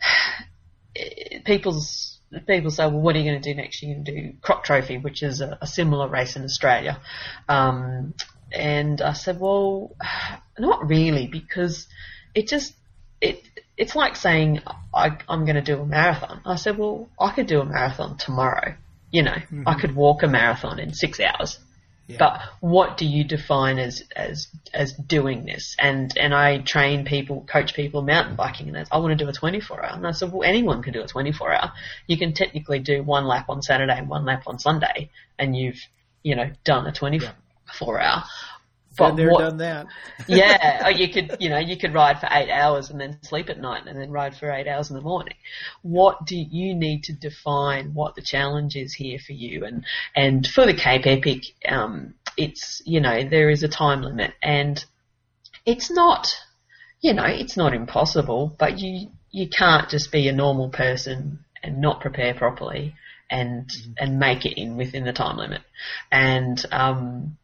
people's 1.44 2.15
people 2.46 2.70
say, 2.70 2.86
well, 2.86 3.00
what 3.00 3.16
are 3.16 3.18
you 3.18 3.30
going 3.30 3.40
to 3.40 3.52
do 3.52 3.56
next? 3.56 3.82
You're 3.82 3.94
going 3.94 4.04
to 4.04 4.12
do 4.12 4.32
Croc 4.40 4.64
Trophy, 4.64 4.98
which 4.98 5.22
is 5.22 5.40
a, 5.40 5.58
a 5.60 5.66
similar 5.66 6.08
race 6.08 6.36
in 6.36 6.44
Australia. 6.44 7.00
Um, 7.48 8.14
and 8.52 9.00
I 9.00 9.12
said, 9.12 9.40
well, 9.40 9.94
not 10.58 10.88
really, 10.88 11.26
because 11.26 11.86
it 12.34 12.48
just 12.48 12.74
it 13.20 13.42
it's 13.76 13.94
like 13.94 14.16
saying 14.16 14.62
I, 14.94 15.18
I'm 15.28 15.44
going 15.44 15.56
to 15.56 15.62
do 15.62 15.80
a 15.80 15.86
marathon. 15.86 16.40
I 16.44 16.56
said, 16.56 16.78
well, 16.78 17.08
I 17.18 17.32
could 17.32 17.46
do 17.46 17.60
a 17.60 17.64
marathon 17.64 18.16
tomorrow. 18.16 18.74
You 19.10 19.22
know, 19.22 19.36
I 19.66 19.78
could 19.80 19.94
walk 19.94 20.22
a 20.22 20.26
marathon 20.26 20.78
in 20.78 20.92
six 20.92 21.20
hours. 21.20 21.58
Yeah. 22.06 22.16
But 22.18 22.40
what 22.60 22.96
do 22.96 23.04
you 23.04 23.24
define 23.24 23.78
as 23.78 24.04
as 24.14 24.48
as 24.72 24.92
doing 24.92 25.44
this? 25.44 25.74
And 25.78 26.16
and 26.16 26.32
I 26.34 26.58
train 26.58 27.04
people, 27.04 27.44
coach 27.50 27.74
people 27.74 28.02
mountain 28.02 28.36
biking, 28.36 28.68
and 28.68 28.86
I 28.90 28.98
want 28.98 29.18
to 29.18 29.24
do 29.24 29.28
a 29.28 29.32
24 29.32 29.84
hour. 29.84 29.96
And 29.96 30.06
I 30.06 30.12
said, 30.12 30.32
well, 30.32 30.44
anyone 30.44 30.82
can 30.82 30.92
do 30.92 31.02
a 31.02 31.06
24 31.06 31.52
hour. 31.52 31.72
You 32.06 32.16
can 32.16 32.32
technically 32.32 32.78
do 32.78 33.02
one 33.02 33.26
lap 33.26 33.48
on 33.48 33.60
Saturday 33.60 33.98
and 33.98 34.08
one 34.08 34.24
lap 34.24 34.44
on 34.46 34.58
Sunday, 34.58 35.10
and 35.38 35.56
you've 35.56 35.80
you 36.22 36.36
know 36.36 36.50
done 36.64 36.86
a 36.86 36.92
24 36.92 38.00
hour. 38.00 38.24
Been 38.96 39.16
there, 39.16 39.30
what- 39.30 39.40
done 39.40 39.56
that. 39.58 39.86
yeah, 40.26 40.86
or 40.86 40.90
you 40.90 41.08
could, 41.12 41.36
you 41.40 41.48
know, 41.48 41.58
you 41.58 41.76
could 41.76 41.94
ride 41.94 42.20
for 42.20 42.28
eight 42.30 42.50
hours 42.50 42.90
and 42.90 43.00
then 43.00 43.18
sleep 43.22 43.50
at 43.50 43.60
night 43.60 43.86
and 43.86 44.00
then 44.00 44.10
ride 44.10 44.36
for 44.36 44.50
eight 44.50 44.66
hours 44.66 44.90
in 44.90 44.96
the 44.96 45.02
morning. 45.02 45.34
What 45.82 46.24
do 46.26 46.36
you 46.36 46.74
need 46.74 47.04
to 47.04 47.12
define 47.12 47.94
what 47.94 48.14
the 48.14 48.22
challenge 48.22 48.76
is 48.76 48.94
here 48.94 49.18
for 49.18 49.32
you? 49.32 49.64
And, 49.64 49.84
and 50.14 50.46
for 50.46 50.66
the 50.66 50.74
Cape 50.74 51.06
Epic, 51.06 51.42
um, 51.68 52.14
it's, 52.36 52.82
you 52.84 53.00
know, 53.00 53.28
there 53.28 53.50
is 53.50 53.62
a 53.62 53.68
time 53.68 54.02
limit 54.02 54.32
and 54.42 54.84
it's 55.64 55.90
not, 55.90 56.28
you 57.00 57.12
know, 57.14 57.24
it's 57.26 57.56
not 57.56 57.74
impossible, 57.74 58.54
but 58.58 58.78
you, 58.78 59.08
you 59.30 59.48
can't 59.48 59.88
just 59.88 60.12
be 60.12 60.28
a 60.28 60.32
normal 60.32 60.70
person 60.70 61.40
and 61.62 61.80
not 61.80 62.00
prepare 62.00 62.34
properly 62.34 62.94
and, 63.30 63.70
and 63.98 64.18
make 64.18 64.46
it 64.46 64.60
in 64.60 64.76
within 64.76 65.04
the 65.04 65.12
time 65.12 65.36
limit. 65.36 65.62
And, 66.12 66.64
um, 66.70 67.36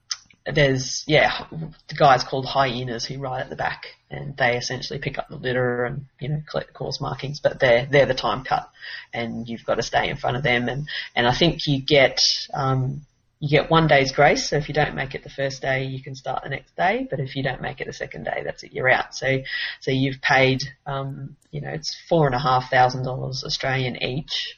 there's 0.47 1.05
yeah 1.07 1.47
the 1.89 1.95
guys 1.95 2.25
called 2.25 2.47
hyenas 2.47 3.05
who 3.05 3.19
ride 3.19 3.43
at 3.43 3.51
the 3.51 3.57
back 3.57 3.87
and 4.11 4.37
they 4.37 4.57
essentially 4.57 4.99
pick 4.99 5.19
up 5.19 5.29
the 5.29 5.37
litter 5.37 5.85
and 5.85 6.07
you 6.21 6.29
know 6.29 6.43
collect 6.51 6.69
the 6.69 6.75
course 6.75 7.01
markings 7.01 7.41
but 7.41 7.61
they're 7.61 7.87
they're 7.91 8.07
the 8.07 8.15
time 8.15 8.43
cut 8.43 8.69
and 9.13 9.49
you've 9.49 9.65
got 9.65 9.77
to 9.77 9.83
stay 9.83 10.09
in 10.09 10.17
front 10.17 10.37
of 10.37 10.43
them 10.43 10.69
and 10.69 10.89
and 11.15 11.27
I 11.27 11.35
think 11.35 11.67
you 11.67 11.81
get 11.81 12.21
um 12.53 13.03
you 13.39 13.49
get 13.49 13.71
one 13.71 13.87
day's 13.87 14.13
grace 14.13 14.49
so 14.49 14.57
if 14.57 14.69
you 14.69 14.75
don't 14.75 14.95
make 14.95 15.15
it 15.15 15.23
the 15.23 15.31
first 15.31 15.63
day 15.63 15.85
you 15.85 16.03
can 16.03 16.15
start 16.15 16.43
the 16.43 16.49
next 16.49 16.77
day 16.77 17.07
but 17.09 17.21
if 17.21 17.37
you 17.37 17.43
don't 17.43 17.63
make 17.63 17.81
it 17.81 17.87
the 17.87 17.93
second 17.93 18.25
day 18.25 18.43
that's 18.45 18.65
it 18.65 18.73
you're 18.73 18.91
out. 18.91 19.15
So 19.15 19.43
so 19.81 19.91
you've 19.93 20.21
paid 20.21 20.63
um 20.87 21.37
you 21.53 21.61
know 21.61 21.71
it's 21.71 21.97
four 22.09 22.27
and 22.27 22.35
a 22.35 22.41
half 22.41 22.69
thousand 22.69 23.05
dollars 23.05 23.45
Australian 23.45 24.03
each 24.03 24.57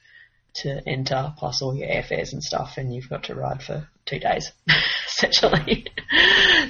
to 0.54 0.80
enter 0.88 1.34
plus 1.36 1.60
all 1.60 1.74
your 1.74 1.88
airfares 1.88 2.32
and 2.32 2.42
stuff 2.42 2.74
and 2.78 2.94
you've 2.94 3.08
got 3.10 3.24
to 3.24 3.34
ride 3.34 3.62
for 3.62 3.88
two 4.06 4.18
days 4.18 4.52
essentially. 5.14 5.86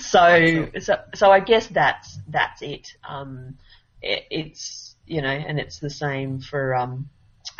So 0.00 0.68
so 0.80 0.96
so 1.14 1.30
I 1.30 1.40
guess 1.40 1.66
that's 1.66 2.18
that's 2.28 2.62
it. 2.62 2.88
Um 3.06 3.58
it, 4.00 4.24
it's 4.30 4.96
you 5.06 5.20
know 5.22 5.28
and 5.28 5.58
it's 5.58 5.78
the 5.78 5.90
same 5.90 6.40
for 6.40 6.74
um 6.74 7.10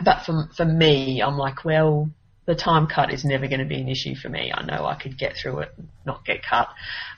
but 0.03 0.25
for 0.25 0.49
for 0.57 0.65
me 0.65 1.21
I'm 1.21 1.37
like 1.37 1.65
well 1.65 2.09
the 2.47 2.55
time 2.55 2.87
cut 2.87 3.13
is 3.13 3.25
never 3.25 3.47
going 3.47 3.61
to 3.61 3.67
be 3.67 3.81
an 3.81 3.89
issue 3.89 4.15
for 4.15 4.29
me. 4.29 4.53
I 4.55 4.65
know 4.65 4.85
I 4.87 4.95
could 4.95 5.19
get 5.19 5.37
through 5.37 5.61
it 5.61 5.73
and 5.77 5.89
not 6.07 6.25
get 6.25 6.43
cut. 6.43 6.69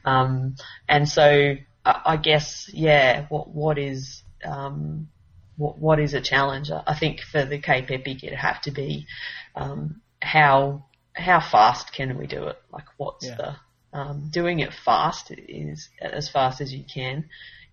Um 0.04 0.56
and 0.88 1.08
so 1.08 1.54
I, 1.84 2.00
I 2.04 2.16
guess 2.16 2.68
yeah 2.72 3.26
what 3.28 3.48
what 3.48 3.78
is 3.78 4.22
um 4.44 5.08
what, 5.56 5.78
what 5.78 6.00
is 6.00 6.14
a 6.14 6.20
challenge? 6.20 6.70
I 6.70 6.94
think 6.94 7.20
for 7.20 7.44
the 7.44 7.58
Cape 7.58 7.90
Epic, 7.90 8.22
it'd 8.22 8.38
have 8.38 8.60
to 8.62 8.70
be 8.70 9.06
um, 9.54 10.02
how 10.20 10.85
how 11.16 11.40
fast 11.40 11.92
can 11.92 12.18
we 12.18 12.26
do 12.26 12.46
it? 12.46 12.56
Like, 12.72 12.84
what's 12.96 13.26
Yeah. 13.26 13.36
the 13.36 13.56
um, 13.98 14.28
doing 14.30 14.60
it 14.60 14.72
fast 14.84 15.30
is 15.30 15.88
as 16.00 16.28
fast 16.28 16.60
as 16.60 16.72
you 16.72 16.84
can 16.84 17.28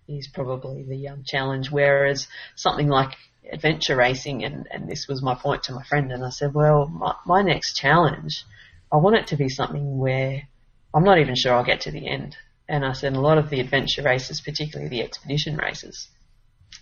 is 0.08 0.28
probably 0.32 0.82
the 0.82 1.08
um, 1.08 1.22
challenge. 1.26 1.70
Whereas 1.70 2.28
something 2.56 2.88
like 2.88 3.10
adventure 3.52 3.96
racing, 3.96 4.44
and, 4.44 4.66
and 4.70 4.88
this 4.88 5.06
was 5.08 5.22
my 5.22 5.34
point 5.34 5.64
to 5.64 5.72
my 5.74 5.82
friend, 5.84 6.10
and 6.12 6.24
I 6.24 6.30
said, 6.30 6.54
well, 6.54 6.86
my, 6.86 7.14
my 7.26 7.42
next 7.42 7.74
challenge, 7.74 8.44
I 8.90 8.96
want 8.96 9.16
it 9.16 9.26
to 9.28 9.36
be 9.36 9.48
something 9.48 9.98
where 9.98 10.48
I'm 10.94 11.04
not 11.04 11.18
even 11.18 11.34
sure 11.36 11.52
I'll 11.54 11.64
get 11.64 11.82
to 11.82 11.90
the 11.90 12.08
end. 12.08 12.36
And 12.68 12.84
I 12.84 12.92
said, 12.92 13.12
a 13.12 13.20
lot 13.20 13.36
of 13.36 13.50
the 13.50 13.60
adventure 13.60 14.02
races, 14.02 14.40
particularly 14.40 14.88
the 14.88 15.02
expedition 15.02 15.56
races, 15.56 16.08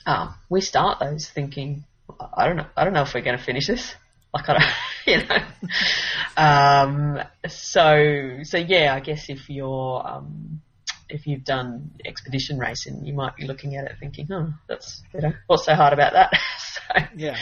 um, 0.06 0.34
we 0.48 0.60
start 0.60 1.00
those 1.00 1.28
thinking, 1.28 1.84
I 2.36 2.46
don't 2.46 2.56
know, 2.56 2.66
I 2.76 2.84
don't 2.84 2.92
know 2.92 3.02
if 3.02 3.14
we're 3.14 3.22
going 3.22 3.38
to 3.38 3.44
finish 3.44 3.66
this. 3.66 3.94
Like 4.34 4.48
I 4.48 4.52
don't, 4.54 4.72
you 5.06 5.26
know. 5.28 6.42
um, 6.42 7.20
so 7.48 8.38
so 8.42 8.58
yeah, 8.58 8.94
I 8.94 9.00
guess 9.00 9.28
if 9.28 9.48
you're 9.50 10.02
um, 10.06 10.62
if 11.08 11.26
you've 11.26 11.44
done 11.44 11.90
expedition 12.04 12.58
racing, 12.58 13.04
you 13.04 13.12
might 13.14 13.36
be 13.36 13.46
looking 13.46 13.76
at 13.76 13.84
it 13.84 13.96
thinking, 14.00 14.26
oh, 14.32 14.52
that's 14.68 15.02
you 15.12 15.20
know, 15.20 15.32
what's 15.46 15.66
so 15.66 15.74
hard 15.74 15.92
about 15.92 16.14
that? 16.14 16.32
so, 16.58 17.04
Yeah. 17.16 17.36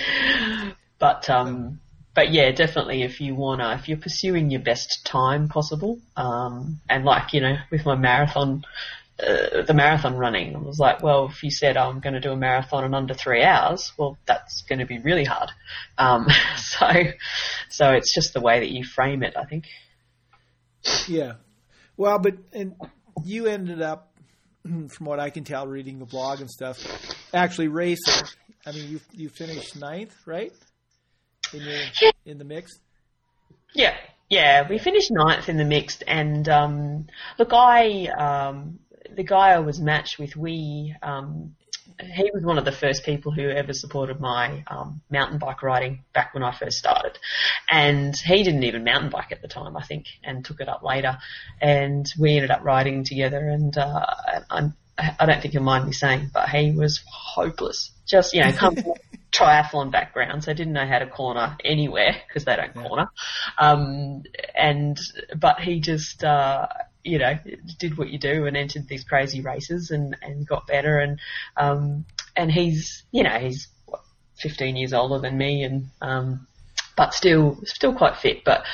but 0.98 1.30
um, 1.30 1.80
but 2.14 2.32
yeah, 2.32 2.50
definitely 2.50 3.02
if 3.02 3.20
you 3.20 3.34
wanna, 3.34 3.76
if 3.80 3.88
you're 3.88 3.98
pursuing 3.98 4.50
your 4.50 4.60
best 4.60 5.06
time 5.06 5.48
possible, 5.48 5.98
um, 6.16 6.80
and 6.88 7.04
like 7.04 7.32
you 7.32 7.40
know, 7.40 7.56
with 7.70 7.86
my 7.86 7.94
marathon, 7.94 8.64
uh, 9.20 9.62
the 9.62 9.74
marathon 9.74 10.16
running, 10.16 10.56
I 10.56 10.58
was 10.58 10.78
like, 10.78 11.02
well, 11.02 11.26
if 11.26 11.42
you 11.42 11.50
said 11.50 11.76
I'm 11.76 12.00
going 12.00 12.14
to 12.14 12.20
do 12.20 12.32
a 12.32 12.36
marathon 12.36 12.84
in 12.84 12.94
under 12.94 13.14
three 13.14 13.42
hours, 13.42 13.92
well, 13.98 14.18
that's 14.26 14.62
going 14.62 14.78
to 14.78 14.86
be 14.86 14.98
really 14.98 15.24
hard. 15.24 15.50
Um, 15.98 16.26
so, 16.56 16.86
so 17.68 17.90
it's 17.92 18.14
just 18.14 18.34
the 18.34 18.40
way 18.40 18.60
that 18.60 18.70
you 18.70 18.84
frame 18.84 19.22
it, 19.22 19.34
I 19.36 19.44
think. 19.44 19.66
Yeah. 21.06 21.34
Well, 21.96 22.18
but 22.18 22.36
and 22.52 22.74
you 23.24 23.46
ended 23.46 23.82
up, 23.82 24.12
from 24.62 25.06
what 25.06 25.20
I 25.20 25.30
can 25.30 25.44
tell, 25.44 25.66
reading 25.66 25.98
the 25.98 26.06
blog 26.06 26.40
and 26.40 26.50
stuff, 26.50 26.78
actually 27.34 27.68
racing. 27.68 28.26
I 28.66 28.72
mean, 28.72 28.90
you 28.90 29.00
you 29.12 29.28
finished 29.28 29.78
ninth, 29.78 30.14
right? 30.26 30.52
In 31.52 31.62
your 31.62 32.12
in 32.24 32.38
the 32.38 32.44
mix. 32.44 32.78
Yeah, 33.74 33.94
yeah, 34.30 34.68
we 34.68 34.78
finished 34.78 35.10
ninth 35.10 35.48
in 35.48 35.56
the 35.56 35.64
mixed, 35.64 36.04
and 36.06 36.48
um, 36.48 37.06
look, 37.38 37.52
I 37.52 38.06
um, 38.06 38.78
the 39.14 39.24
guy 39.24 39.50
I 39.50 39.58
was 39.58 39.80
matched 39.80 40.18
with, 40.18 40.36
we 40.36 40.94
um, 41.02 41.54
he 41.98 42.30
was 42.32 42.42
one 42.42 42.58
of 42.58 42.64
the 42.64 42.72
first 42.72 43.04
people 43.04 43.32
who 43.32 43.48
ever 43.48 43.72
supported 43.72 44.20
my 44.20 44.64
um, 44.66 45.02
mountain 45.10 45.38
bike 45.38 45.62
riding 45.62 46.04
back 46.12 46.34
when 46.34 46.42
I 46.42 46.52
first 46.52 46.78
started, 46.78 47.18
and 47.70 48.16
he 48.16 48.42
didn't 48.42 48.64
even 48.64 48.84
mountain 48.84 49.10
bike 49.10 49.32
at 49.32 49.42
the 49.42 49.48
time, 49.48 49.76
I 49.76 49.82
think, 49.82 50.06
and 50.24 50.44
took 50.44 50.60
it 50.60 50.68
up 50.68 50.82
later, 50.82 51.18
and 51.60 52.10
we 52.18 52.36
ended 52.36 52.50
up 52.50 52.64
riding 52.64 53.04
together, 53.04 53.48
and 53.48 53.76
uh, 53.76 54.06
I'm, 54.50 54.74
I 54.98 55.26
don't 55.26 55.40
think 55.40 55.54
you'll 55.54 55.62
mind 55.62 55.86
me 55.86 55.92
saying, 55.92 56.30
but 56.32 56.48
he 56.48 56.72
was 56.72 57.02
hopeless. 57.10 57.90
Just 58.06 58.34
you 58.34 58.42
know, 58.42 58.52
come 58.52 58.76
triathlon 59.32 59.90
background, 59.90 60.44
so 60.44 60.52
didn't 60.52 60.72
know 60.72 60.86
how 60.86 60.98
to 60.98 61.06
corner 61.06 61.56
anywhere 61.64 62.16
because 62.26 62.44
they 62.44 62.56
don't 62.56 62.74
corner, 62.74 63.10
um, 63.58 64.22
and 64.54 64.98
but 65.36 65.60
he 65.60 65.80
just. 65.80 66.24
Uh, 66.24 66.66
you 67.04 67.18
know, 67.18 67.38
did 67.78 67.96
what 67.96 68.10
you 68.10 68.18
do 68.18 68.46
and 68.46 68.56
entered 68.56 68.88
these 68.88 69.04
crazy 69.04 69.40
races 69.40 69.90
and, 69.90 70.16
and 70.22 70.46
got 70.46 70.66
better 70.66 70.98
and, 70.98 71.18
um, 71.56 72.04
and 72.36 72.50
he's, 72.50 73.04
you 73.10 73.22
know, 73.22 73.38
he's 73.38 73.68
what, 73.86 74.02
15 74.38 74.76
years 74.76 74.92
older 74.92 75.18
than 75.18 75.36
me 75.36 75.62
and, 75.64 75.88
um, 76.00 76.46
but 76.96 77.14
still, 77.14 77.58
still 77.64 77.94
quite 77.94 78.16
fit. 78.16 78.44
But 78.44 78.64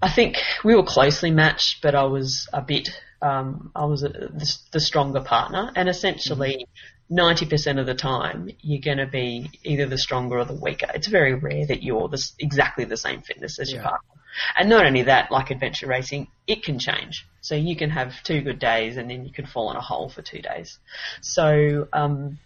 I 0.00 0.10
think 0.10 0.38
we 0.64 0.74
were 0.74 0.82
closely 0.82 1.30
matched, 1.30 1.82
but 1.82 1.94
I 1.94 2.04
was 2.04 2.48
a 2.52 2.62
bit, 2.62 2.88
um, 3.20 3.70
I 3.74 3.84
was 3.84 4.02
a, 4.02 4.08
the, 4.08 4.58
the 4.72 4.80
stronger 4.80 5.20
partner 5.20 5.70
and 5.76 5.88
essentially 5.88 6.66
90% 7.10 7.78
of 7.78 7.86
the 7.86 7.94
time 7.94 8.50
you're 8.60 8.80
going 8.80 8.98
to 8.98 9.06
be 9.06 9.50
either 9.64 9.86
the 9.86 9.98
stronger 9.98 10.38
or 10.38 10.44
the 10.44 10.54
weaker. 10.54 10.86
It's 10.94 11.08
very 11.08 11.34
rare 11.34 11.66
that 11.66 11.82
you're 11.82 12.08
the, 12.08 12.30
exactly 12.38 12.84
the 12.84 12.96
same 12.96 13.20
fitness 13.20 13.58
as 13.58 13.70
your 13.70 13.82
partner. 13.82 14.11
And 14.56 14.68
not 14.68 14.86
only 14.86 15.02
that, 15.02 15.30
like 15.30 15.50
adventure 15.50 15.86
racing, 15.86 16.28
it 16.46 16.62
can 16.62 16.78
change. 16.78 17.26
So 17.40 17.54
you 17.54 17.76
can 17.76 17.90
have 17.90 18.22
two 18.22 18.40
good 18.40 18.58
days 18.58 18.96
and 18.96 19.10
then 19.10 19.24
you 19.24 19.32
can 19.32 19.46
fall 19.46 19.70
in 19.70 19.76
a 19.76 19.80
hole 19.80 20.08
for 20.08 20.22
two 20.22 20.40
days. 20.40 20.78
So, 21.20 21.88
um, 21.92 22.38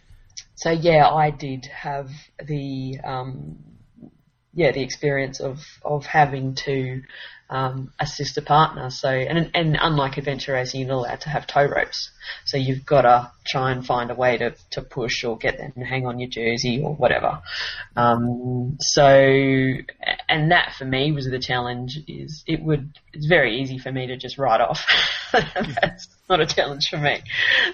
so 0.54 0.70
yeah, 0.70 1.08
I 1.08 1.30
did 1.30 1.66
have 1.66 2.10
the, 2.42 2.98
um, 3.04 3.58
yeah, 4.54 4.72
the 4.72 4.82
experience 4.82 5.40
of, 5.40 5.58
of 5.82 6.06
having 6.06 6.54
to, 6.54 7.02
um, 7.48 7.92
assist 8.00 8.38
a 8.38 8.42
partner. 8.42 8.90
So, 8.90 9.08
and, 9.08 9.50
and 9.54 9.78
unlike 9.80 10.16
adventure 10.16 10.54
racing, 10.54 10.80
you're 10.80 10.88
not 10.88 10.98
allowed 10.98 11.20
to 11.22 11.28
have 11.28 11.46
tow 11.46 11.64
ropes. 11.64 12.10
So 12.44 12.56
you've 12.56 12.84
got 12.84 13.02
to 13.02 13.30
try 13.46 13.70
and 13.70 13.86
find 13.86 14.10
a 14.10 14.14
way 14.14 14.38
to, 14.38 14.54
to 14.70 14.82
push 14.82 15.24
or 15.24 15.36
get 15.36 15.58
them 15.58 15.72
to 15.72 15.84
hang 15.84 16.06
on 16.06 16.18
your 16.18 16.28
jersey 16.28 16.82
or 16.82 16.94
whatever. 16.94 17.42
Um, 17.94 18.78
so, 18.80 19.04
and 20.28 20.50
that 20.50 20.74
for 20.78 20.84
me 20.84 21.12
was 21.12 21.26
the 21.30 21.38
challenge 21.38 21.98
is 22.08 22.42
it 22.46 22.62
would, 22.62 22.98
it's 23.12 23.26
very 23.26 23.60
easy 23.60 23.78
for 23.78 23.92
me 23.92 24.06
to 24.08 24.16
just 24.16 24.38
write 24.38 24.60
off. 24.60 24.84
That's 25.32 26.08
not 26.28 26.40
a 26.40 26.46
challenge 26.46 26.88
for 26.90 26.98
me. 26.98 27.22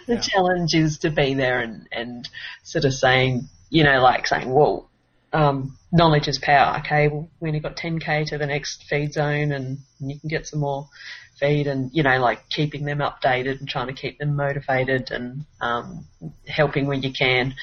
The 0.06 0.16
Yeah. 0.16 0.20
challenge 0.20 0.74
is 0.74 0.98
to 0.98 1.10
be 1.10 1.34
there 1.34 1.60
and, 1.60 1.88
and 1.92 2.28
sort 2.62 2.84
of 2.84 2.92
saying, 2.94 3.48
you 3.70 3.84
know, 3.84 4.00
like 4.02 4.26
saying, 4.26 4.50
well. 4.52 4.88
um, 5.32 5.78
knowledge 5.92 6.28
is 6.28 6.38
power. 6.38 6.78
Okay, 6.80 7.08
well, 7.08 7.28
we 7.40 7.48
only 7.48 7.60
got 7.60 7.76
10k 7.76 8.26
to 8.26 8.38
the 8.38 8.46
next 8.46 8.84
feed 8.84 9.12
zone, 9.14 9.52
and, 9.52 9.78
and 10.00 10.10
you 10.10 10.20
can 10.20 10.28
get 10.28 10.46
some 10.46 10.60
more 10.60 10.88
feed, 11.40 11.66
and 11.66 11.90
you 11.94 12.02
know, 12.02 12.18
like 12.20 12.48
keeping 12.50 12.84
them 12.84 12.98
updated 12.98 13.58
and 13.60 13.68
trying 13.68 13.86
to 13.86 13.94
keep 13.94 14.18
them 14.18 14.36
motivated 14.36 15.10
and 15.10 15.44
um, 15.62 16.06
helping 16.46 16.86
when 16.86 17.02
you 17.02 17.12
can. 17.12 17.54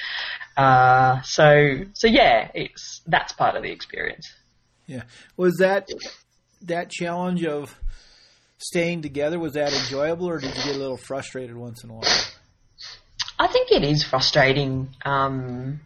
Uh, 0.58 1.21
so, 1.21 1.84
so 1.93 2.08
yeah, 2.08 2.49
it's 2.56 3.02
that's 3.08 3.34
part 3.34 3.56
of 3.56 3.62
the 3.63 3.71
experience. 3.71 4.32
Yeah. 4.89 5.04
Was 5.38 5.58
that 5.58 5.88
that 6.63 6.89
challenge 6.89 7.45
of 7.45 7.80
staying 8.58 9.04
together 9.04 9.39
was 9.39 9.54
that 9.54 9.71
enjoyable, 9.71 10.28
or 10.28 10.39
did 10.39 10.49
you 10.58 10.63
get 10.63 10.75
a 10.75 10.80
little 10.80 10.97
frustrated 10.97 11.56
once 11.56 11.84
in 11.84 11.91
a 11.91 11.93
while? 11.93 12.25
I 13.38 13.47
think 13.47 13.71
it 13.71 13.84
is 13.84 14.04
frustrating. 14.04 14.89
Um, 15.06 15.82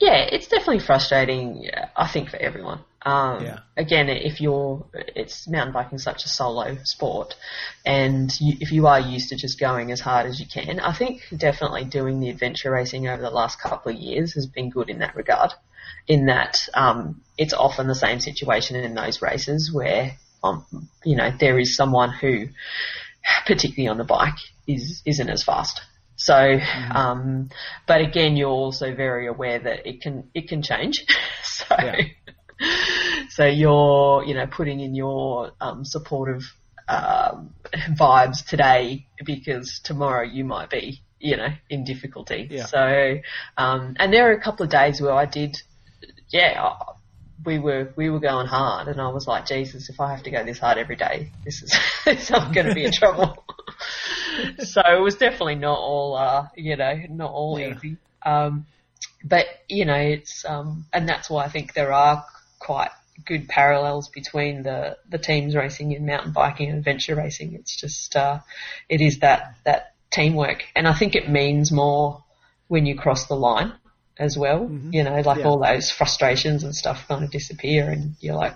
yeah, 0.00 0.18
it's 0.30 0.46
definitely 0.46 0.78
frustrating. 0.78 1.68
I 1.96 2.06
think 2.06 2.30
for 2.30 2.36
everyone. 2.36 2.84
Um, 3.04 3.42
Yeah. 3.42 3.58
Again, 3.76 4.08
if 4.08 4.40
you're, 4.40 4.86
it's 4.94 5.48
mountain 5.48 5.72
biking 5.74 5.96
is 5.96 6.04
such 6.04 6.24
a 6.24 6.28
solo 6.28 6.78
sport, 6.84 7.34
and 7.84 8.30
you, 8.40 8.56
if 8.60 8.70
you 8.70 8.86
are 8.86 9.00
used 9.00 9.30
to 9.30 9.36
just 9.36 9.58
going 9.58 9.90
as 9.90 10.00
hard 10.00 10.26
as 10.26 10.38
you 10.38 10.46
can, 10.46 10.78
I 10.78 10.92
think 10.92 11.22
definitely 11.36 11.84
doing 11.84 12.20
the 12.20 12.30
adventure 12.30 12.70
racing 12.70 13.08
over 13.08 13.20
the 13.20 13.30
last 13.30 13.60
couple 13.60 13.92
of 13.92 13.98
years 13.98 14.34
has 14.34 14.46
been 14.46 14.70
good 14.70 14.88
in 14.88 15.00
that 15.00 15.16
regard. 15.16 15.52
In 16.08 16.26
that, 16.26 16.56
um, 16.74 17.22
it's 17.38 17.52
often 17.52 17.86
the 17.86 17.94
same 17.94 18.20
situation 18.20 18.76
in 18.76 18.94
those 18.94 19.22
races 19.22 19.70
where, 19.72 20.16
um, 20.42 20.88
you 21.04 21.16
know, 21.16 21.30
there 21.38 21.58
is 21.58 21.76
someone 21.76 22.10
who, 22.10 22.48
particularly 23.46 23.88
on 23.88 23.98
the 23.98 24.04
bike, 24.04 24.38
is 24.66 25.02
isn't 25.06 25.28
as 25.28 25.42
fast. 25.42 25.80
So, 26.16 26.58
um, 26.94 27.50
but 27.86 28.00
again, 28.00 28.36
you're 28.36 28.48
also 28.48 28.94
very 28.94 29.26
aware 29.26 29.58
that 29.58 29.86
it 29.86 30.02
can 30.02 30.30
it 30.34 30.48
can 30.48 30.62
change. 30.62 31.04
so, 31.42 31.64
Yeah. 31.70 31.96
so 33.30 33.44
you're 33.46 34.24
you 34.24 34.34
know 34.34 34.46
putting 34.46 34.80
in 34.80 34.94
your 34.94 35.52
um, 35.60 35.84
supportive 35.84 36.42
um, 36.88 37.54
vibes 37.98 38.44
today 38.46 39.06
because 39.24 39.80
tomorrow 39.82 40.22
you 40.22 40.44
might 40.44 40.70
be 40.70 41.02
you 41.18 41.36
know 41.36 41.48
in 41.70 41.84
difficulty. 41.84 42.48
Yeah. 42.50 42.66
So, 42.66 43.18
um, 43.56 43.96
and 43.98 44.12
there 44.12 44.30
are 44.30 44.32
a 44.32 44.40
couple 44.40 44.64
of 44.64 44.70
days 44.70 45.00
where 45.00 45.12
I 45.12 45.26
did, 45.26 45.56
yeah. 46.32 46.74
We 47.44 47.58
were 47.58 47.92
we 47.96 48.08
were 48.08 48.20
going 48.20 48.46
hard, 48.46 48.88
and 48.88 49.00
I 49.00 49.08
was 49.08 49.26
like, 49.26 49.46
Jesus, 49.46 49.88
if 49.88 49.98
I 50.00 50.10
have 50.10 50.22
to 50.24 50.30
go 50.30 50.44
this 50.44 50.58
hard 50.60 50.78
every 50.78 50.96
day, 50.96 51.30
this 51.44 51.62
is 51.62 52.30
I'm 52.32 52.52
going 52.52 52.66
to 52.68 52.74
be 52.74 52.84
in 52.84 52.92
trouble. 53.02 53.44
so 54.58 54.80
it 54.96 55.00
was 55.00 55.16
definitely 55.16 55.56
not 55.56 55.78
all, 55.78 56.14
uh, 56.16 56.48
you 56.56 56.76
know, 56.76 56.94
not 57.10 57.30
all 57.32 57.58
Yeah. 57.58 57.74
easy. 57.76 57.96
Um, 58.24 58.66
but 59.24 59.46
you 59.68 59.84
know, 59.84 59.96
it's 59.96 60.44
um, 60.44 60.86
and 60.92 61.08
that's 61.08 61.28
why 61.30 61.44
I 61.44 61.48
think 61.48 61.74
there 61.74 61.92
are 61.92 62.24
quite 62.60 62.90
good 63.26 63.48
parallels 63.48 64.08
between 64.08 64.62
the 64.62 64.96
the 65.08 65.18
teams 65.18 65.56
racing 65.56 65.92
in 65.92 66.06
mountain 66.06 66.32
biking 66.32 66.68
and 66.70 66.78
adventure 66.78 67.16
racing. 67.16 67.54
It's 67.54 67.76
just 67.76 68.14
uh, 68.14 68.38
it 68.88 69.00
is 69.00 69.18
that 69.20 69.54
that 69.64 69.94
teamwork, 70.10 70.62
and 70.76 70.86
I 70.86 70.94
think 70.96 71.14
it 71.16 71.28
means 71.28 71.72
more 71.72 72.22
when 72.68 72.86
you 72.86 72.96
cross 72.96 73.26
the 73.26 73.34
line 73.34 73.72
as 74.22 74.36
well. 74.38 74.68
You 74.90 75.02
know, 75.04 75.20
like 75.20 75.38
Yeah. 75.38 75.44
all 75.44 75.58
those 75.58 75.90
frustrations 75.90 76.62
and 76.64 76.74
stuff 76.74 77.06
kind 77.08 77.24
of 77.24 77.30
disappear, 77.30 77.90
and 77.90 78.14
you're 78.20 78.36
like, 78.36 78.54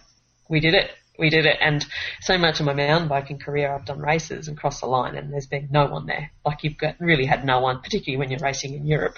we 0.48 0.60
did 0.60 0.74
it. 0.74 0.90
We 1.18 1.30
did 1.30 1.46
it, 1.46 1.56
and 1.62 1.82
so 2.20 2.36
much 2.36 2.60
of 2.60 2.66
my 2.66 2.74
mountain 2.74 3.08
biking 3.08 3.38
career, 3.38 3.72
I've 3.72 3.86
done 3.86 4.00
races 4.00 4.48
and 4.48 4.56
crossed 4.56 4.82
the 4.82 4.86
line, 4.86 5.16
and 5.16 5.32
there's 5.32 5.46
been 5.46 5.68
no 5.70 5.86
one 5.86 6.04
there. 6.04 6.30
Like 6.44 6.62
you've 6.62 6.76
got 6.76 6.96
really 7.00 7.24
had 7.24 7.42
no 7.42 7.60
one, 7.60 7.80
particularly 7.80 8.18
when 8.18 8.30
you're 8.30 8.46
racing 8.50 8.74
in 8.74 8.86
Europe. 8.86 9.16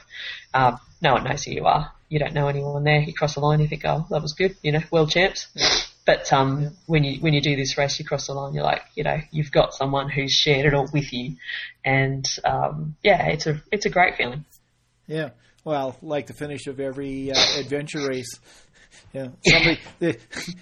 Um, 0.55 0.79
no 1.03 1.15
one 1.15 1.25
knows 1.25 1.43
who 1.43 1.51
you 1.51 1.67
are. 1.67 1.91
You 2.09 2.21
don't 2.21 2.35
know 2.35 2.47
anyone 2.47 2.85
there. 2.85 3.01
You 3.01 3.13
cross 3.13 3.35
the 3.35 3.41
line, 3.41 3.59
you 3.61 3.67
think, 3.67 3.85
oh, 3.85 4.07
that 4.11 4.23
was 4.23 4.33
good, 4.33 4.57
you 4.63 4.71
know, 4.73 4.81
world 4.93 5.11
champs. 5.11 5.49
But 6.07 6.33
um, 6.33 6.63
yeah. 6.63 6.69
when 6.87 7.03
you 7.05 7.21
when 7.21 7.35
you 7.35 7.43
do 7.43 7.57
this 7.57 7.77
race, 7.77 7.99
you 7.99 8.05
cross 8.05 8.29
the 8.29 8.33
line. 8.33 8.55
You're 8.55 8.65
like, 8.65 8.83
you 8.95 9.03
know, 9.03 9.19
you've 9.33 9.51
got 9.51 9.75
someone 9.75 10.09
who's 10.09 10.33
shared 10.33 10.67
it 10.67 10.75
all 10.75 10.89
with 10.93 11.13
you, 11.13 11.37
and 11.85 12.25
um, 12.45 12.97
yeah, 13.03 13.27
it's 13.27 13.47
a 13.47 13.61
it's 13.73 13.87
a 13.87 13.91
great 13.91 14.17
feeling. 14.17 14.45
Yeah, 15.09 15.31
well, 15.69 15.99
like 16.01 16.27
the 16.27 16.33
finish 16.33 16.67
of 16.67 16.81
every 16.81 17.31
uh, 17.31 17.37
adventure 17.59 18.09
race. 18.09 18.41
Yeah, 19.13 19.29
somebody 19.47 19.79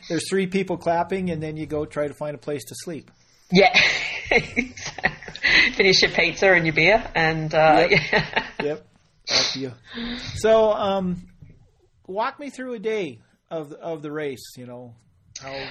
there's 0.09 0.29
three 0.29 0.49
people 0.49 0.77
clapping, 0.79 1.31
and 1.31 1.41
then 1.41 1.57
you 1.57 1.65
go 1.65 1.85
try 1.85 2.09
to 2.09 2.15
find 2.15 2.35
a 2.35 2.39
place 2.39 2.65
to 2.65 2.75
sleep. 2.75 3.13
Yeah. 3.53 3.73
Finish 5.75 6.03
your 6.03 6.11
pizza 6.11 6.53
and 6.53 6.67
your 6.67 6.75
beer, 6.75 7.09
and 7.15 7.55
uh, 7.55 7.87
yep. 7.89 8.01
Yeah. 8.11 8.65
yep. 8.65 8.87
You. 9.55 9.73
So, 10.35 10.73
um, 10.73 11.29
walk 12.09 12.41
me 12.41 12.51
through 12.51 12.75
a 12.75 12.81
day 12.81 13.21
of 13.49 13.73
of 13.75 14.03
the 14.03 14.11
race. 14.11 14.55
You 14.57 14.67
know 14.67 14.95
how, 15.41 15.69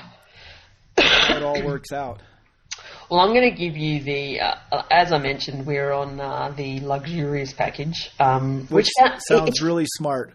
how 0.98 1.36
it 1.36 1.44
all 1.44 1.62
works 1.62 1.92
out. 1.92 2.22
Well, 3.10 3.20
I'm 3.20 3.34
going 3.34 3.50
to 3.50 3.56
give 3.56 3.78
you 3.78 4.02
the, 4.02 4.40
uh, 4.40 4.84
as 4.90 5.12
I 5.12 5.20
mentioned, 5.20 5.66
we're 5.66 5.92
on 5.92 6.20
uh, 6.20 6.54
the 6.56 6.80
luxurious 6.80 7.54
package, 7.54 8.12
um, 8.20 8.62
which, 8.68 8.90
which, 9.00 9.20
sounds 9.20 9.60
it, 9.60 9.64
really 9.64 9.86
smart. 9.86 10.34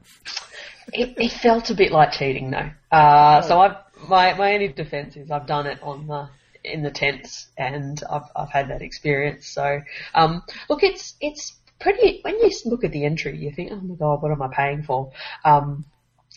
It, 0.92 1.14
it, 1.18 1.32
felt 1.32 1.70
a 1.70 1.74
bit 1.74 1.90
like 1.90 2.12
cheating, 2.12 2.50
though. 2.50 2.70
Uh, 2.92 3.40
oh. 3.42 3.48
So 3.48 3.60
I've 3.60 3.76
my 4.08 4.34
my 4.34 4.54
only 4.54 4.68
defence 4.68 5.16
is 5.16 5.30
I've 5.30 5.46
done 5.46 5.66
it 5.66 5.82
on 5.82 6.06
the 6.06 6.28
in 6.64 6.82
the 6.82 6.90
tents, 6.90 7.48
and 7.56 8.00
I've 8.10 8.30
I've 8.36 8.50
had 8.50 8.68
that 8.70 8.82
experience. 8.82 9.48
So 9.48 9.80
um, 10.14 10.42
look, 10.68 10.82
it's 10.82 11.14
it's 11.20 11.56
pretty. 11.80 12.20
When 12.22 12.38
you 12.38 12.50
look 12.66 12.84
at 12.84 12.92
the 12.92 13.04
entry, 13.04 13.36
you 13.36 13.52
think, 13.52 13.72
oh 13.72 13.80
my 13.80 13.94
god, 13.94 14.22
what 14.22 14.32
am 14.32 14.42
I 14.42 14.48
paying 14.54 14.82
for? 14.82 15.12
Um, 15.44 15.84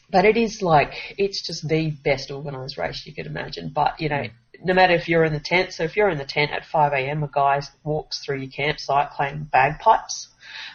but 0.10 0.26
it 0.26 0.38
is 0.38 0.62
like 0.62 1.16
it's 1.18 1.46
just 1.46 1.68
the 1.68 1.92
best 1.92 2.32
organised 2.32 2.78
race 2.78 3.06
you 3.06 3.14
could 3.14 3.28
imagine. 3.28 3.72
But 3.74 4.02
you 4.02 4.10
know, 4.10 4.26
no 4.64 4.74
matter 4.74 4.94
if 4.94 5.10
you're 5.10 5.26
in 5.26 5.34
the 5.34 5.40
tent, 5.40 5.74
so 5.74 5.84
if 5.84 5.96
you're 5.96 6.10
in 6.10 6.18
the 6.18 6.26
tent 6.26 6.52
at 6.52 6.66
5 6.66 6.94
a.m., 6.94 7.24
a 7.24 7.28
guy 7.28 7.62
walks 7.84 8.24
through 8.24 8.40
your 8.40 8.52
campsite 8.52 9.12
playing 9.12 9.50
bagpipes 9.52 10.30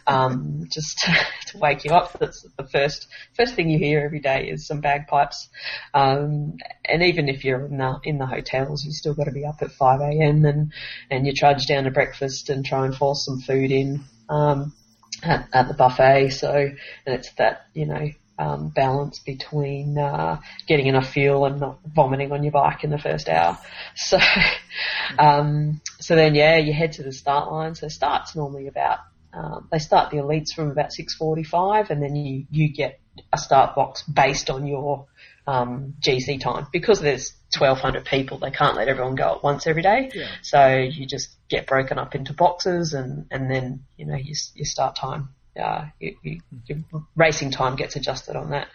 um, 0.07 0.66
just 0.72 0.98
to, 0.98 1.12
to, 1.46 1.59
wake 1.59 1.85
you 1.85 1.92
up. 1.92 2.18
That's 2.18 2.46
the 2.57 2.66
first 2.66 3.09
first 3.35 3.55
thing 3.55 3.70
you 3.70 3.79
hear 3.79 4.01
every 4.01 4.20
day 4.20 4.48
is 4.48 4.66
some 4.66 4.81
bagpipes. 4.81 5.48
Um, 5.94 6.57
and 6.85 7.03
even 7.03 7.29
if 7.29 7.44
you're 7.44 7.66
in 7.66 7.79
the 7.79 7.98
in 8.05 8.18
the 8.18 8.27
hotels, 8.27 8.85
you 8.85 8.92
still 8.92 9.14
got 9.14 9.24
to 9.24 9.33
be 9.33 9.44
up 9.44 9.62
at 9.62 9.72
5 9.72 10.01
a.m. 10.01 10.44
and 10.44 10.72
and 11.11 11.27
you 11.27 11.33
trudge 11.33 11.66
down 11.66 11.85
to 11.85 11.90
breakfast 11.90 12.51
and 12.51 12.64
try 12.64 12.85
and 12.85 12.96
force 12.96 13.24
some 13.24 13.40
food 13.40 13.70
in 13.70 14.05
um, 14.29 14.74
at, 15.22 15.48
at 15.53 15.68
the 15.68 15.74
buffet. 15.74 16.31
So 16.31 16.53
and 16.53 17.14
it's 17.14 17.33
that 17.35 17.66
you 17.74 17.87
know 17.87 18.11
um, 18.38 18.68
balance 18.68 19.18
between 19.18 19.98
uh, 19.98 20.40
getting 20.66 20.87
enough 20.87 21.11
fuel 21.11 21.44
and 21.44 21.61
not 21.61 21.81
vomiting 21.85 22.33
on 22.33 22.42
your 22.42 22.53
bike 22.53 22.85
in 22.85 22.90
the 22.90 22.98
first 22.98 23.29
hour. 23.29 23.59
So, 23.96 24.18
um, 25.18 25.81
so 26.01 26.14
then 26.14 26.35
yeah, 26.35 26.57
you 26.57 26.72
head 26.72 26.92
to 26.92 27.03
the 27.03 27.12
start 27.12 27.51
line. 27.51 27.74
So 27.74 27.88
start's 27.88 28.37
normally 28.37 28.68
about 28.68 28.98
um, 29.33 29.68
they 29.70 29.79
start 29.79 30.11
the 30.11 30.18
elites 30.18 30.53
from 30.55 30.70
about 30.70 30.90
6:45, 30.90 31.90
and 31.90 32.03
then 32.03 32.16
you 32.16 32.46
you 32.51 32.72
get 32.72 33.01
a 33.33 33.38
start 33.38 33.74
box 33.74 34.03
based 34.03 34.51
on 34.51 34.66
your 34.66 35.07
um, 35.46 35.94
GC 36.01 36.40
time 36.40 36.66
because 36.72 37.01
there's 37.01 37.35
1,200 37.57 38.05
people. 38.05 38.38
They 38.38 38.51
can't 38.51 38.77
let 38.77 38.88
everyone 38.88 39.16
go 39.16 39.37
at 39.37 39.42
once 39.42 39.66
every 39.66 39.83
day, 39.83 40.11
yeah. 40.14 40.29
so 40.42 40.77
you 40.77 41.07
just 41.07 41.29
get 41.48 41.66
broken 41.66 41.98
up 41.98 42.14
into 42.14 42.33
boxes, 42.33 42.94
and 42.94 43.27
and 43.31 43.51
then 43.51 43.85
you 43.96 44.07
know 44.07 44.16
your, 44.16 44.37
your 44.55 44.66
start 44.66 44.96
time. 44.96 45.31
Uh, 45.59 45.87
you, 45.99 46.16
you, 46.23 46.40
your 46.66 46.79
racing 47.16 47.51
time 47.51 47.77
gets 47.77 47.97
adjusted 47.97 48.37
on 48.37 48.51
that. 48.51 48.68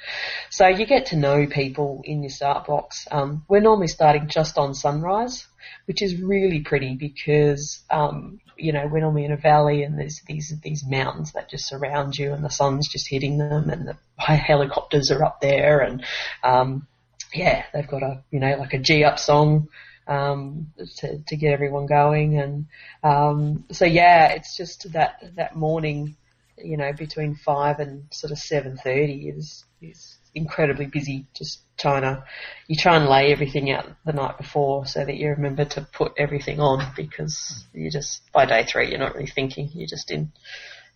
So 0.50 0.68
you 0.68 0.86
get 0.86 1.08
to 1.08 1.16
know 1.16 1.48
people 1.48 2.02
in 2.04 2.24
your 2.24 2.30
start 2.30 2.68
box. 2.68 3.08
Um, 3.10 3.46
we're 3.48 3.62
normally 3.62 3.88
starting 3.88 4.28
just 4.28 4.58
on 4.58 4.74
sunrise, 4.74 5.48
which 5.86 6.02
is 6.02 6.22
really 6.22 6.62
pretty 6.62 6.96
because 6.96 7.82
um, 7.90 8.40
you 8.58 8.72
know, 8.72 8.88
we're 8.88 9.00
normally 9.00 9.26
in 9.26 9.32
a 9.32 9.38
valley 9.38 9.84
and 9.84 9.98
there's 9.98 10.22
these 10.28 10.54
these 10.62 10.86
mountains 10.86 11.34
that 11.34 11.50
just 11.50 11.68
surround 11.68 12.18
you 12.18 12.34
and 12.34 12.44
the 12.44 12.50
sun's 12.50 12.88
just 12.88 13.10
hitting 13.10 13.38
them 13.38 13.70
and 13.70 13.88
the 13.88 13.98
helicopters 14.18 15.12
are 15.12 15.24
up 15.24 15.42
there 15.42 15.80
and 15.80 16.04
um, 16.44 16.88
yeah, 17.34 17.64
they've 17.74 17.88
got 17.88 18.04
a 18.04 18.24
you 18.32 18.40
know 18.40 18.56
like 18.58 18.74
a 18.74 18.80
G 18.80 19.04
up 19.04 19.20
song 19.20 19.70
um, 20.08 20.72
to 20.98 21.20
to 21.28 21.36
get 21.36 21.54
everyone 21.54 21.86
going 21.86 22.40
and 22.40 22.68
um, 23.04 23.66
so 23.72 23.86
yeah, 23.86 24.30
it's 24.30 24.56
just 24.56 24.92
that 24.94 25.22
that 25.36 25.56
morning, 25.56 26.16
you 26.58 26.78
know, 26.78 26.94
between 26.94 27.36
five 27.36 27.80
and 27.80 28.06
sort 28.12 28.32
of 28.32 28.38
seven 28.38 28.78
thirty 28.78 29.30
is 29.30 29.66
is 29.82 30.18
incredibly 30.36 30.86
busy 30.86 31.28
just 31.34 31.62
trying 31.78 32.02
to, 32.02 32.24
you 32.68 32.76
try 32.76 32.96
and 32.96 33.08
lay 33.08 33.32
everything 33.32 33.72
out 33.72 33.86
the 34.06 34.14
night 34.14 34.38
before 34.38 34.86
so 34.86 35.04
that 35.04 35.16
you 35.16 35.30
remember 35.30 35.66
to 35.66 35.82
put 35.94 36.14
everything 36.18 36.60
on 36.60 36.92
because 36.96 37.66
you 37.74 37.92
just, 37.92 38.22
by 38.32 38.46
day 38.46 38.66
three, 38.66 38.90
you're 38.90 39.00
not 39.00 39.14
really 39.14 39.28
thinking, 39.28 39.70
you're 39.74 39.88
just 39.88 40.12
in, 40.12 40.32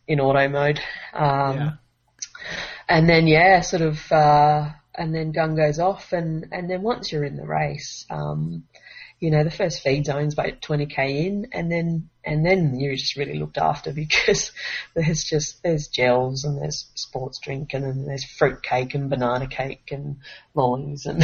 in 0.07 0.19
auto 0.19 0.47
mode. 0.47 0.79
Um, 1.13 1.57
yeah. 1.57 1.71
and 2.89 3.09
then 3.09 3.27
yeah, 3.27 3.61
sort 3.61 3.81
of, 3.81 4.11
uh, 4.11 4.69
and 4.95 5.13
then 5.13 5.31
gun 5.31 5.55
goes 5.55 5.79
off 5.79 6.13
and, 6.13 6.47
and 6.51 6.69
then 6.69 6.81
once 6.81 7.11
you're 7.11 7.23
in 7.23 7.35
the 7.35 7.45
race, 7.45 8.05
um, 8.09 8.63
you 9.19 9.31
know, 9.31 9.43
the 9.43 9.51
first 9.51 9.81
feed 9.81 10.05
zone's 10.05 10.33
about 10.33 10.61
20k 10.61 11.25
in 11.25 11.47
and 11.51 11.71
then, 11.71 12.09
and 12.23 12.45
then 12.45 12.79
you're 12.79 12.95
just 12.95 13.15
really 13.15 13.39
looked 13.39 13.57
after 13.57 13.91
because 13.93 14.51
there's 14.93 15.23
just, 15.23 15.61
there's 15.63 15.87
gels 15.87 16.43
and 16.43 16.61
there's 16.61 16.85
sports 16.93 17.39
drink 17.41 17.73
and 17.73 17.83
then 17.83 18.05
there's 18.05 18.23
fruit 18.23 18.61
cake 18.61 18.93
and 18.93 19.09
banana 19.09 19.47
cake 19.47 19.89
and 19.91 20.17
lollies 20.53 21.07
and 21.07 21.23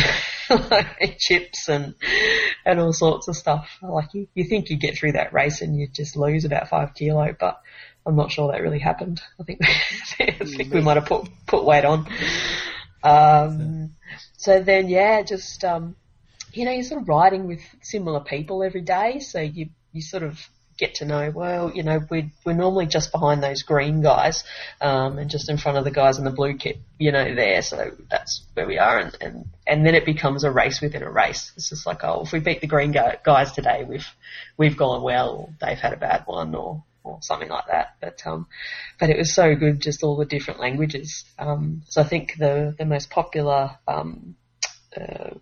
chips 1.19 1.69
and, 1.69 1.93
and 2.65 2.79
all 2.79 2.93
sorts 2.93 3.27
of 3.27 3.35
stuff. 3.35 3.69
Like 3.81 4.13
you, 4.13 4.27
you 4.33 4.45
think 4.45 4.69
you 4.69 4.77
get 4.77 4.97
through 4.97 5.13
that 5.13 5.33
race 5.33 5.61
and 5.61 5.77
you 5.77 5.87
just 5.87 6.17
lose 6.17 6.45
about 6.45 6.69
five 6.69 6.95
kilo, 6.95 7.35
but 7.39 7.61
I'm 8.05 8.15
not 8.15 8.31
sure 8.31 8.51
that 8.51 8.61
really 8.61 8.79
happened. 8.79 9.21
I 9.39 9.43
think, 9.43 9.59
I 10.19 10.45
think 10.45 10.73
we 10.73 10.81
might 10.81 10.97
have 10.97 11.05
put, 11.05 11.29
put 11.45 11.63
weight 11.63 11.85
on. 11.85 12.07
Um, 13.03 13.91
so 14.37 14.61
then 14.61 14.89
yeah, 14.89 15.21
just, 15.21 15.63
um, 15.63 15.95
you 16.53 16.65
know, 16.65 16.71
you're 16.71 16.83
sort 16.83 17.01
of 17.01 17.07
riding 17.07 17.47
with 17.47 17.61
similar 17.81 18.19
people 18.19 18.63
every 18.63 18.81
day, 18.81 19.19
so 19.19 19.39
you 19.39 19.69
you 19.91 20.01
sort 20.01 20.23
of 20.23 20.39
get 20.77 20.95
to 20.95 21.05
know, 21.05 21.31
well, 21.33 21.71
you 21.71 21.83
know, 21.83 21.99
we're, 22.09 22.31
we're 22.45 22.53
normally 22.53 22.87
just 22.87 23.11
behind 23.11 23.43
those 23.43 23.61
green 23.61 24.01
guys, 24.01 24.43
um, 24.81 25.17
and 25.17 25.29
just 25.29 25.49
in 25.49 25.57
front 25.57 25.77
of 25.77 25.83
the 25.83 25.91
guys 25.91 26.17
in 26.17 26.23
the 26.23 26.31
blue 26.31 26.55
kit, 26.55 26.79
you 26.97 27.11
know, 27.11 27.35
there. 27.35 27.61
So 27.61 27.91
that's 28.09 28.43
where 28.53 28.65
we 28.65 28.79
are. 28.79 28.97
And, 28.97 29.17
and, 29.21 29.45
and 29.67 29.85
then 29.85 29.95
it 29.95 30.05
becomes 30.05 30.43
a 30.43 30.51
race 30.51 30.81
within 30.81 31.03
a 31.03 31.11
race. 31.11 31.51
It's 31.55 31.69
just 31.69 31.85
like, 31.85 32.03
oh, 32.03 32.23
if 32.23 32.31
we 32.31 32.39
beat 32.39 32.61
the 32.61 32.67
green 32.67 32.91
guys 32.91 33.51
today, 33.51 33.85
we've, 33.87 34.07
we've 34.57 34.77
gone 34.77 35.03
well, 35.03 35.53
they've 35.61 35.77
had 35.77 35.93
a 35.93 35.97
bad 35.97 36.23
one, 36.25 36.55
or, 36.55 36.83
or 37.03 37.19
something 37.21 37.49
like 37.49 37.67
that. 37.67 37.95
But, 38.01 38.25
um, 38.25 38.47
but 38.99 39.09
it 39.09 39.17
was 39.17 39.33
so 39.33 39.55
good, 39.55 39.79
just 39.79 40.03
all 40.03 40.17
the 40.17 40.25
different 40.25 40.59
languages. 40.59 41.23
Um, 41.37 41.83
so 41.87 42.01
I 42.01 42.05
think 42.05 42.35
the, 42.39 42.75
the 42.77 42.85
most 42.85 43.11
popular, 43.11 43.77
um, 43.87 44.35
uh, 44.99 45.35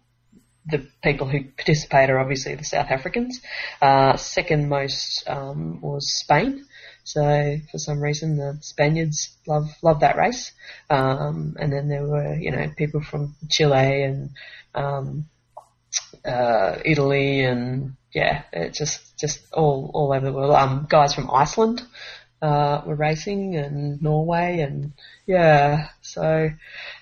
the 0.66 0.88
people 1.04 1.28
who 1.28 1.44
participate 1.44 2.10
are 2.10 2.20
obviously 2.20 2.56
the 2.56 2.64
South 2.64 2.92
Africans. 2.92 3.42
Uh, 3.82 4.16
second 4.18 4.70
most 4.70 5.28
um, 5.28 5.82
was 5.82 6.20
Spain. 6.20 6.66
So 7.04 7.58
for 7.72 7.78
some 7.78 8.00
reason 8.00 8.38
the 8.38 8.58
Spaniards 8.62 9.36
love 9.48 9.70
love 9.82 10.02
that 10.02 10.18
race. 10.18 10.52
Um, 10.90 11.56
and 11.60 11.74
then 11.74 11.88
there 11.88 12.06
were 12.06 12.36
you 12.36 12.52
know 12.52 12.72
people 12.78 13.02
from 13.02 13.36
Chile 13.50 14.04
and 14.04 14.30
um, 14.76 15.26
uh, 16.24 16.78
Italy 16.86 17.44
and 17.44 17.96
yeah, 18.14 18.44
it 18.54 18.74
just 18.74 19.18
just 19.18 19.42
all 19.54 19.90
all 19.94 20.14
over 20.14 20.26
the 20.26 20.34
world. 20.34 20.54
Um, 20.54 20.86
guys 20.90 21.14
from 21.14 21.32
Iceland 21.32 21.82
uh, 22.42 22.82
were 22.86 22.96
racing 22.96 23.56
and 23.56 24.02
Norway 24.02 24.60
and 24.60 24.94
yeah, 25.26 25.90
so 26.02 26.50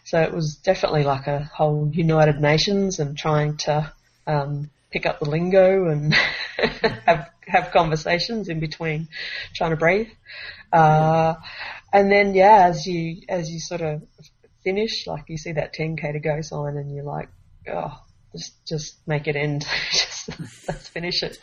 so 0.04 0.21
it 0.21 0.34
was 0.34 0.56
definitely 0.56 1.04
like 1.04 1.28
a 1.28 1.49
whole 1.54 1.89
United 1.93 2.39
Nations 2.39 2.99
and 2.99 3.17
trying 3.17 3.58
to 3.58 3.91
um, 4.28 4.69
pick 4.91 5.06
up 5.06 5.19
the 5.19 5.30
lingo 5.30 5.89
and 5.89 6.13
have 7.06 7.30
have 7.47 7.71
conversations 7.71 8.49
in 8.49 8.60
between 8.60 9.08
trying 9.56 9.71
to 9.71 9.78
breathe. 9.78 10.10
Uh, 10.71 11.36
and 11.91 12.12
then 12.12 12.34
yeah, 12.34 12.67
as 12.67 12.86
you 12.86 13.21
as 13.28 13.49
you 13.49 13.60
sort 13.60 13.82
of 13.82 14.04
finish, 14.63 15.08
like 15.08 15.25
you 15.28 15.38
see 15.38 15.54
that 15.54 15.73
10k 15.73 16.13
to 16.13 16.19
go 16.19 16.41
sign, 16.41 16.78
and 16.78 16.93
you're 16.93 17.04
like, 17.04 17.30
oh, 17.71 17.99
just 18.32 18.65
just 18.65 18.95
make 19.08 19.28
it 19.28 19.36
end. 19.36 19.65
just 19.91 20.30
let's 20.67 20.88
finish 20.88 21.23
it. 21.23 21.39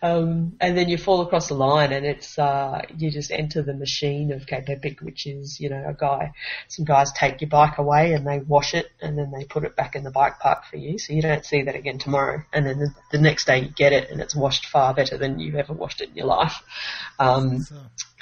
Um, 0.00 0.56
and 0.60 0.76
then 0.76 0.88
you 0.88 0.96
fall 0.96 1.22
across 1.22 1.48
the 1.48 1.54
line 1.54 1.92
and 1.92 2.06
it's, 2.06 2.38
uh, 2.38 2.82
you 2.96 3.10
just 3.10 3.30
enter 3.30 3.62
the 3.62 3.74
machine 3.74 4.32
of 4.32 4.46
Cape 4.46 4.68
Epic, 4.68 5.00
which 5.00 5.26
is, 5.26 5.58
you 5.60 5.68
know, 5.68 5.84
a 5.86 5.94
guy, 5.94 6.32
some 6.68 6.84
guys 6.84 7.12
take 7.12 7.40
your 7.40 7.50
bike 7.50 7.78
away 7.78 8.12
and 8.12 8.26
they 8.26 8.38
wash 8.38 8.74
it 8.74 8.86
and 9.00 9.18
then 9.18 9.32
they 9.36 9.44
put 9.44 9.64
it 9.64 9.74
back 9.74 9.96
in 9.96 10.04
the 10.04 10.10
bike 10.10 10.38
park 10.38 10.64
for 10.70 10.76
you. 10.76 10.98
So 10.98 11.12
you 11.12 11.22
don't 11.22 11.44
see 11.44 11.62
that 11.62 11.74
again 11.74 11.98
tomorrow. 11.98 12.42
And 12.52 12.66
then 12.66 12.78
the, 12.78 12.94
the 13.12 13.18
next 13.18 13.46
day 13.46 13.60
you 13.60 13.70
get 13.70 13.92
it 13.92 14.10
and 14.10 14.20
it's 14.20 14.36
washed 14.36 14.66
far 14.66 14.94
better 14.94 15.18
than 15.18 15.40
you've 15.40 15.56
ever 15.56 15.72
washed 15.72 16.00
it 16.00 16.10
in 16.10 16.16
your 16.16 16.26
life. 16.26 16.54
Um, 17.18 17.66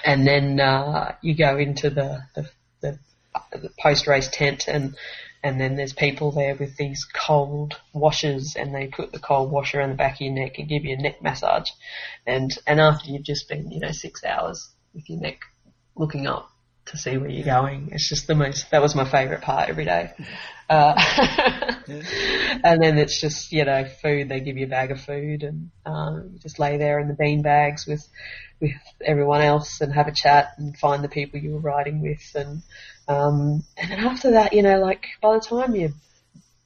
and 0.05 0.27
then, 0.27 0.61
uh, 0.61 1.15
you 1.21 1.35
go 1.35 1.59
into 1.59 1.91
the, 1.91 2.23
the, 2.35 2.51
the, 2.81 2.99
the 3.53 3.71
post 3.79 4.07
race 4.07 4.29
tent 4.33 4.67
and, 4.67 4.97
and 5.47 5.61
then 5.61 5.77
there's 5.77 5.93
people 5.93 6.33
there 6.33 6.57
with 6.57 6.77
these 6.77 7.07
cold 7.27 7.79
washers, 7.95 8.57
and 8.59 8.75
they 8.75 8.89
put 8.89 9.13
the 9.13 9.21
cold 9.21 9.53
washer 9.53 9.81
on 9.81 9.91
the 9.91 9.95
back 9.95 10.15
of 10.15 10.21
your 10.23 10.35
neck 10.35 10.59
and 10.59 10.69
give 10.69 10.85
you 10.85 10.97
a 10.99 11.01
neck 11.01 11.23
massage, 11.23 11.71
and 12.27 12.51
and 12.67 12.81
after 12.81 13.11
you've 13.11 13.23
just 13.23 13.49
been 13.49 13.71
you 13.71 13.79
know 13.79 13.93
six 13.93 14.25
hours 14.25 14.69
with 14.93 15.09
your 15.09 15.21
neck 15.21 15.43
looking 15.95 16.27
up 16.27 16.51
to 16.87 16.97
see 16.97 17.17
where 17.17 17.31
you're 17.31 17.45
going. 17.45 17.91
It's 17.93 18.09
just 18.09 18.27
the 18.27 18.35
most, 18.35 18.71
that 18.71 18.81
was 18.81 18.95
my 18.95 19.11
favourite 19.11 19.43
part 19.43 19.69
every 19.69 19.85
day. 19.85 20.13
Uh, 20.69 20.95
and 22.65 22.81
then 22.81 22.99
it's 22.99 23.21
just, 23.21 23.51
you 23.51 23.65
know, 23.65 23.85
food, 23.85 24.29
they 24.29 24.39
give 24.39 24.57
you 24.57 24.67
a 24.67 24.69
bag 24.69 24.93
of 24.93 25.01
food 25.01 25.43
and, 25.43 25.71
um, 25.85 26.31
you 26.33 26.39
just 26.39 26.61
lay 26.61 26.77
there 26.77 27.01
in 27.01 27.09
the 27.09 27.15
bean 27.15 27.43
bags 27.43 27.87
with, 27.87 28.07
with 28.61 28.71
everyone 29.05 29.43
else 29.43 29.81
and 29.81 29.93
have 29.93 30.07
a 30.07 30.13
chat 30.13 30.53
and 30.59 30.77
find 30.77 31.03
the 31.03 31.09
people 31.09 31.41
you 31.41 31.55
were 31.55 31.61
riding 31.61 32.01
with 32.03 32.31
and, 32.37 32.63
um, 33.09 33.65
and 33.77 33.91
then 33.91 34.01
after 34.01 34.33
that, 34.33 34.53
you 34.53 34.63
know, 34.63 34.81
like 34.81 35.05
by 35.23 35.35
the 35.35 35.41
time 35.41 35.75
you, 35.75 35.93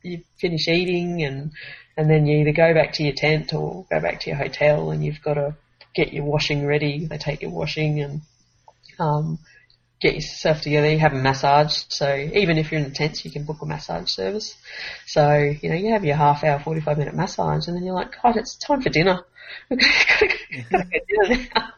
you 0.02 0.22
finish 0.38 0.68
eating 0.68 1.22
and, 1.22 1.52
and 1.96 2.10
then 2.10 2.26
you 2.26 2.38
either 2.38 2.52
go 2.52 2.72
back 2.72 2.94
to 2.94 3.02
your 3.02 3.12
tent 3.14 3.52
or 3.52 3.84
go 3.90 4.00
back 4.00 4.20
to 4.20 4.30
your 4.30 4.38
hotel 4.38 4.90
and 4.90 5.04
you've 5.04 5.22
got 5.22 5.34
to 5.34 5.56
get 5.94 6.12
your 6.12 6.24
washing 6.24 6.66
ready. 6.66 7.06
They 7.06 7.18
take 7.18 7.42
your 7.42 7.50
washing 7.50 8.00
and, 8.00 8.22
um, 8.98 9.38
get 10.00 10.14
yourself 10.14 10.62
together, 10.62 10.90
you 10.90 10.98
have 10.98 11.12
a 11.12 11.18
massage. 11.18 11.82
So 11.88 12.16
even 12.16 12.56
if 12.56 12.72
you're 12.72 12.80
in 12.80 12.88
the 12.88 12.94
tents, 12.94 13.22
you 13.24 13.30
can 13.30 13.44
book 13.44 13.60
a 13.60 13.66
massage 13.66 14.10
service. 14.10 14.56
So, 15.06 15.54
you 15.60 15.68
know, 15.68 15.76
you 15.76 15.92
have 15.92 16.06
your 16.06 16.16
half 16.16 16.42
hour, 16.42 16.58
45 16.58 16.96
minute 16.96 17.14
massage 17.14 17.68
and 17.68 17.76
then 17.76 17.84
you're 17.84 17.94
like, 17.94 18.14
God, 18.22 18.36
it's 18.36 18.56
time 18.56 18.80
for 18.80 18.88
dinner. 18.88 19.20
Dinner 19.68 21.48
now. 21.54 21.72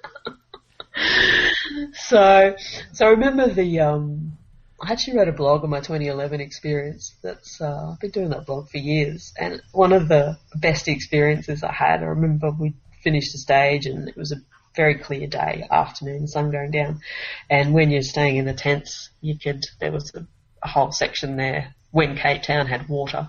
so, 1.95 2.55
so 2.93 3.11
remember 3.11 3.49
the, 3.49 3.81
um, 3.81 4.39
I 4.83 4.91
actually 4.91 5.17
wrote 5.17 5.29
a 5.29 5.33
blog 5.33 5.63
on 5.63 5.71
my 5.71 5.79
2011 5.79 6.41
experience. 6.41 7.15
That's 7.23 7.61
uh, 7.61 7.93
I've 7.93 8.01
been 8.01 8.11
doing 8.11 8.31
that 8.31 8.47
blog 8.47 8.69
for 8.69 8.79
years, 8.79 9.33
and 9.39 9.63
one 9.71 9.93
of 9.93 10.09
the 10.09 10.39
best 10.57 10.89
experiences 10.89 11.63
I 11.63 11.73
had. 11.73 12.03
I 12.03 12.07
remember 12.07 12.51
we 12.51 12.75
finished 13.05 13.31
the 13.31 13.39
stage, 13.39 13.87
and 13.87 14.09
it 14.09 14.17
was 14.17 14.33
a 14.33 14.43
very 14.75 14.97
clear 14.99 15.29
day, 15.29 15.67
afternoon, 15.71 16.27
sun 16.27 16.51
going 16.51 16.73
down. 16.73 17.01
And 17.49 17.75
when 17.75 17.91
you're 17.91 18.03
staying 18.03 18.39
in 18.39 18.45
the 18.45 18.55
tents, 18.55 19.11
you 19.21 19.39
could, 19.39 19.65
there 19.81 19.93
was 19.93 20.13
a, 20.17 20.27
a 20.63 20.69
whole 20.69 20.91
section 20.91 21.37
there 21.37 21.75
when 21.93 22.17
Cape 22.17 22.43
Town 22.43 22.67
had 22.67 22.89
water. 22.89 23.29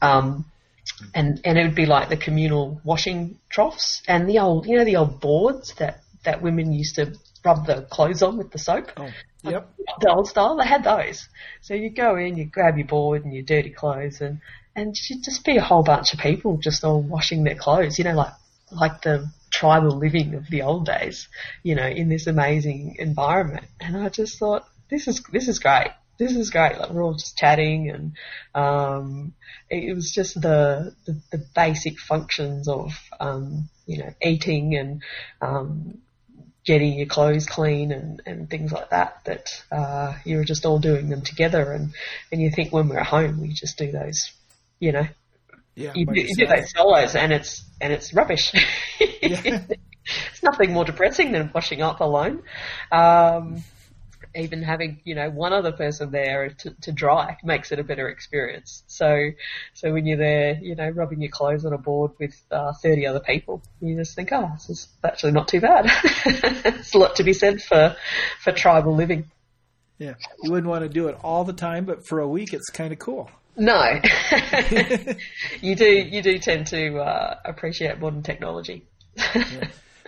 Um, 0.00 0.46
and, 1.14 1.40
and 1.44 1.58
it 1.58 1.64
would 1.64 1.74
be 1.74 1.86
like 1.86 2.08
the 2.08 2.16
communal 2.16 2.80
washing 2.84 3.38
troughs 3.50 4.02
and 4.06 4.28
the 4.28 4.38
old, 4.38 4.66
you 4.66 4.78
know, 4.78 4.84
the 4.84 4.96
old 4.96 5.20
boards 5.20 5.74
that, 5.74 6.00
that 6.24 6.40
women 6.40 6.72
used 6.72 6.94
to 6.94 7.14
rub 7.44 7.66
the 7.66 7.86
clothes 7.90 8.22
on 8.22 8.38
with 8.38 8.50
the 8.50 8.58
soap. 8.58 8.90
Oh, 8.96 9.10
yep. 9.42 9.70
The 10.00 10.10
old 10.10 10.28
style, 10.28 10.56
they 10.56 10.66
had 10.66 10.84
those. 10.84 11.28
So 11.60 11.74
you 11.74 11.90
go 11.90 12.16
in, 12.16 12.36
you 12.36 12.46
grab 12.46 12.78
your 12.78 12.86
board 12.86 13.24
and 13.24 13.34
your 13.34 13.42
dirty 13.42 13.70
clothes 13.70 14.20
and, 14.20 14.40
and 14.74 14.94
you'd 15.08 15.22
just 15.22 15.44
be 15.44 15.56
a 15.56 15.62
whole 15.62 15.82
bunch 15.82 16.14
of 16.14 16.20
people 16.20 16.56
just 16.56 16.84
all 16.84 17.02
washing 17.02 17.44
their 17.44 17.54
clothes, 17.54 17.98
you 17.98 18.04
know, 18.04 18.14
like, 18.14 18.32
like 18.72 19.02
the 19.02 19.30
tribal 19.52 19.96
living 19.96 20.34
of 20.34 20.48
the 20.48 20.62
old 20.62 20.86
days, 20.86 21.28
you 21.62 21.74
know, 21.74 21.86
in 21.86 22.08
this 22.08 22.26
amazing 22.26 22.96
environment. 22.98 23.66
And 23.80 23.96
I 23.96 24.08
just 24.08 24.38
thought, 24.38 24.66
this 24.90 25.06
is, 25.06 25.22
this 25.30 25.48
is 25.48 25.58
great. 25.58 25.90
This 26.18 26.32
is 26.32 26.50
great. 26.50 26.78
Like 26.78 26.90
we're 26.90 27.02
all 27.02 27.14
just 27.14 27.36
chatting 27.36 27.90
and, 27.90 28.12
um, 28.54 29.34
it 29.68 29.94
was 29.94 30.12
just 30.12 30.40
the, 30.40 30.94
the, 31.06 31.20
the 31.30 31.44
basic 31.54 31.98
functions 31.98 32.68
of, 32.68 32.92
um, 33.20 33.68
you 33.86 33.98
know, 33.98 34.14
eating 34.22 34.76
and, 34.76 35.02
um, 35.42 35.98
getting 36.64 36.94
your 36.94 37.06
clothes 37.06 37.46
clean 37.46 37.92
and, 37.92 38.22
and 38.26 38.48
things 38.48 38.72
like 38.72 38.90
that, 38.90 39.22
that, 39.24 39.62
uh, 39.70 40.14
you 40.24 40.38
were 40.38 40.44
just 40.44 40.64
all 40.64 40.78
doing 40.78 41.08
them 41.10 41.20
together. 41.22 41.72
And, 41.72 41.92
and 42.32 42.40
you 42.40 42.50
think 42.50 42.72
when 42.72 42.88
we're 42.88 42.98
at 42.98 43.06
home, 43.06 43.40
we 43.40 43.48
just 43.48 43.76
do 43.76 43.92
those, 43.92 44.32
you 44.80 44.92
know, 44.92 45.06
Yeah. 45.74 45.92
you, 45.94 46.06
you 46.12 46.34
do 46.34 46.46
those 46.46 46.70
solos 46.72 47.14
and 47.14 47.32
it's 47.32 47.64
and 47.80 47.92
it's 47.92 48.14
rubbish. 48.14 48.52
it's 49.00 50.42
nothing 50.42 50.72
more 50.72 50.84
depressing 50.84 51.32
than 51.32 51.50
washing 51.54 51.82
up 51.82 52.00
alone. 52.00 52.42
Um, 52.90 53.62
even 54.34 54.62
having 54.62 55.00
you 55.04 55.14
know 55.14 55.30
one 55.30 55.52
other 55.52 55.72
person 55.72 56.10
there 56.10 56.50
to, 56.50 56.70
to 56.82 56.92
dry 56.92 57.36
makes 57.44 57.72
it 57.72 57.78
a 57.78 57.84
better 57.84 58.08
experience. 58.08 58.82
So 58.86 59.30
so 59.74 59.92
when 59.92 60.06
you're 60.06 60.18
there, 60.18 60.58
you 60.60 60.74
know, 60.74 60.88
rubbing 60.88 61.20
your 61.20 61.30
clothes 61.30 61.64
on 61.64 61.72
a 61.72 61.78
board 61.78 62.12
with 62.18 62.40
uh, 62.50 62.72
30 62.82 63.06
other 63.06 63.20
people, 63.20 63.62
you 63.80 63.96
just 63.96 64.14
think, 64.14 64.30
oh, 64.32 64.50
this 64.54 64.70
is 64.70 64.88
actually 65.02 65.32
not 65.32 65.48
too 65.48 65.60
bad. 65.60 65.86
It's 66.66 66.94
a 66.94 66.98
lot 66.98 67.16
to 67.16 67.24
be 67.24 67.32
said 67.32 67.62
for 67.62 67.96
for 68.40 68.52
tribal 68.52 68.94
living. 68.94 69.30
Yeah. 69.98 70.14
You 70.42 70.50
wouldn't 70.50 70.68
want 70.68 70.82
to 70.82 70.88
do 70.88 71.08
it 71.08 71.16
all 71.22 71.44
the 71.44 71.52
time, 71.52 71.84
but 71.84 72.06
for 72.06 72.20
a 72.20 72.28
week, 72.28 72.52
it's 72.52 72.68
kind 72.70 72.92
of 72.92 72.98
cool. 72.98 73.30
No, 73.56 73.80
you 75.60 75.76
do 75.76 75.86
you 75.86 76.22
do 76.22 76.38
tend 76.38 76.66
to 76.68 76.98
uh, 76.98 77.38
appreciate 77.44 78.00
modern 78.00 78.22
technology. 78.22 78.84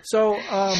So, 0.07 0.39
um, 0.51 0.79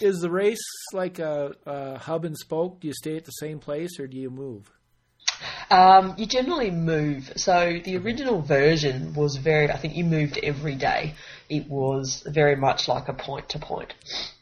is 0.00 0.20
the 0.20 0.30
race 0.30 0.64
like 0.92 1.18
a, 1.18 1.52
a 1.66 1.98
hub 1.98 2.24
and 2.24 2.36
spoke? 2.36 2.80
Do 2.80 2.88
you 2.88 2.94
stay 2.94 3.16
at 3.16 3.24
the 3.24 3.32
same 3.32 3.58
place 3.58 3.98
or 3.98 4.06
do 4.06 4.16
you 4.16 4.30
move? 4.30 4.70
Um, 5.70 6.14
you 6.18 6.26
generally 6.26 6.70
move. 6.70 7.32
So 7.36 7.80
the 7.82 7.96
original 7.96 8.42
version 8.42 9.14
was 9.14 9.36
very, 9.36 9.70
I 9.70 9.76
think 9.78 9.96
you 9.96 10.04
moved 10.04 10.38
every 10.42 10.74
day. 10.74 11.14
It 11.48 11.68
was 11.68 12.22
very 12.26 12.56
much 12.56 12.88
like 12.88 13.08
a 13.08 13.14
point 13.14 13.48
to 13.50 13.58
point. 13.58 13.94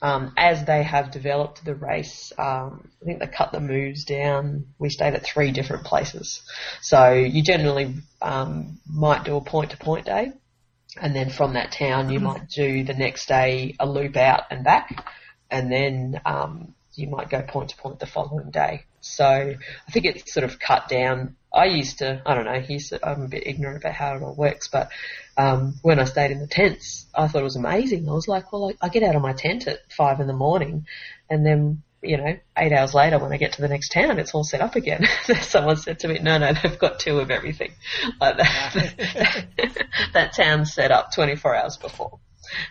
Um, 0.03 0.33
as 0.37 0.64
they 0.64 0.83
have 0.83 1.12
developed 1.12 1.64
the 1.64 1.74
race, 1.74 2.33
um, 2.37 2.88
I 3.00 3.05
think 3.05 3.20
they 3.20 3.26
cut 3.26 3.53
the 3.53 3.61
moves 3.61 4.05
down. 4.05 4.66
We 4.79 4.90
stayed 4.90 5.14
at 5.14 5.24
three 5.24 5.53
different 5.53 5.85
places. 5.85 6.42
So 6.83 7.12
you 7.12 7.42
generally 7.42 7.94
um, 8.20 8.81
might 8.88 9.24
do 9.24 9.37
a 9.37 9.40
point 9.40 9.70
to 9.70 9.76
point 9.76 10.07
day. 10.07 10.33
And 11.00 11.14
then 11.14 11.31
from 11.31 11.55
that 11.55 11.70
town, 11.70 12.11
you 12.11 12.18
might 12.18 12.48
do 12.48 12.83
the 12.83 12.94
next 12.94 13.26
day 13.26 13.76
a 13.79 13.88
loop 13.88 14.16
out 14.16 14.42
and 14.50 14.64
back. 14.64 15.07
And 15.50 15.70
then 15.70 16.20
um, 16.24 16.74
you 16.94 17.08
might 17.08 17.30
go 17.30 17.42
point 17.42 17.70
to 17.70 17.76
point 17.76 17.98
the 17.98 18.06
following 18.06 18.50
day. 18.50 18.84
So 19.00 19.24
I 19.24 19.90
think 19.90 20.04
it's 20.04 20.32
sort 20.32 20.44
of 20.44 20.58
cut 20.58 20.88
down. 20.88 21.36
I 21.52 21.66
used 21.66 21.98
to, 21.98 22.22
I 22.24 22.34
don't 22.34 22.44
know, 22.44 22.54
used 22.54 22.90
to, 22.90 23.06
I'm 23.06 23.22
a 23.22 23.28
bit 23.28 23.46
ignorant 23.46 23.78
about 23.78 23.94
how 23.94 24.14
it 24.14 24.22
all 24.22 24.34
works, 24.34 24.68
but 24.68 24.90
um, 25.36 25.74
when 25.82 25.98
I 25.98 26.04
stayed 26.04 26.30
in 26.30 26.38
the 26.38 26.46
tents, 26.46 27.06
I 27.14 27.26
thought 27.26 27.40
it 27.40 27.44
was 27.44 27.56
amazing. 27.56 28.08
I 28.08 28.12
was 28.12 28.28
like, 28.28 28.52
well, 28.52 28.70
I, 28.70 28.86
I 28.86 28.88
get 28.88 29.02
out 29.02 29.16
of 29.16 29.22
my 29.22 29.32
tent 29.32 29.66
at 29.66 29.78
five 29.90 30.20
in 30.20 30.26
the 30.26 30.32
morning, 30.32 30.86
and 31.28 31.44
then 31.44 31.82
you 32.02 32.16
know, 32.16 32.36
eight 32.56 32.72
hours 32.72 32.94
later 32.94 33.18
when 33.18 33.32
I 33.32 33.36
get 33.36 33.52
to 33.54 33.60
the 33.60 33.68
next 33.68 33.92
town, 33.92 34.18
it's 34.18 34.34
all 34.34 34.44
set 34.44 34.60
up 34.60 34.74
again. 34.74 35.06
Someone 35.42 35.76
said 35.76 35.98
to 36.00 36.08
me, 36.08 36.18
no, 36.18 36.38
no, 36.38 36.52
they've 36.52 36.78
got 36.78 36.98
two 36.98 37.20
of 37.20 37.30
everything. 37.30 37.72
Like 38.20 38.38
that, 38.38 39.86
that 40.14 40.32
town's 40.32 40.72
set 40.72 40.90
up 40.90 41.12
24 41.14 41.54
hours 41.54 41.76
before. 41.76 42.18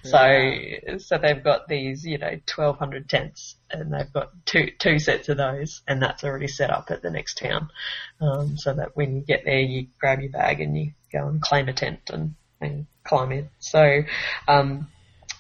So, 0.04 0.98
so 0.98 1.18
they've 1.18 1.44
got 1.44 1.68
these, 1.68 2.06
you 2.06 2.18
know, 2.18 2.28
1200 2.28 3.10
tents 3.10 3.56
and 3.70 3.94
they've 3.94 4.12
got 4.12 4.32
two, 4.46 4.72
two 4.80 5.00
sets 5.00 5.30
of 5.30 5.38
those 5.38 5.82
and 5.88 6.02
that's 6.02 6.24
already 6.24 6.48
set 6.48 6.70
up 6.70 6.92
at 6.92 7.02
the 7.02 7.10
next 7.10 7.38
town. 7.38 7.70
Um, 8.22 8.58
so 8.58 8.74
that 8.74 8.96
when 8.96 9.16
you 9.16 9.22
get 9.22 9.46
there, 9.46 9.60
you 9.60 9.88
grab 10.00 10.22
your 10.22 10.32
bag 10.32 10.62
and 10.62 10.78
you 10.78 10.92
go 11.12 11.28
and 11.28 11.42
claim 11.42 11.70
a 11.70 11.74
tent 11.74 12.02
and, 12.12 12.36
and 12.62 12.86
climb 13.04 13.32
in. 13.32 13.50
So, 13.60 14.04
um, 14.48 14.88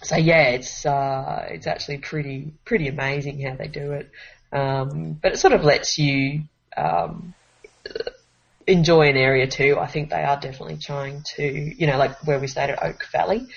so 0.02 0.15
yeah, 0.15 0.49
it's, 0.49 0.86
uh, 0.86 1.47
it's 1.49 1.67
actually 1.67 1.97
pretty, 1.97 2.54
pretty 2.65 2.88
amazing 2.88 3.41
how 3.41 3.56
they 3.56 3.67
do 3.67 3.93
it. 3.93 4.10
Um, 4.52 5.13
but 5.21 5.34
it 5.34 5.38
sort 5.38 5.54
of 5.54 5.63
lets 5.63 5.97
you, 5.97 6.43
um, 6.75 7.34
enjoy 8.69 9.10
an 9.10 9.17
area 9.17 9.47
too. 9.47 9.78
I 9.80 9.88
think 9.88 10.10
they 10.10 10.23
are 10.23 10.39
definitely 10.39 10.78
trying 10.78 11.23
to, 11.36 11.43
you 11.43 11.88
know, 11.88 11.97
like 11.97 12.25
where 12.25 12.39
we 12.39 12.47
stayed 12.47 12.69
at 12.69 12.84
Oak 12.84 13.06
Valley. 13.12 13.47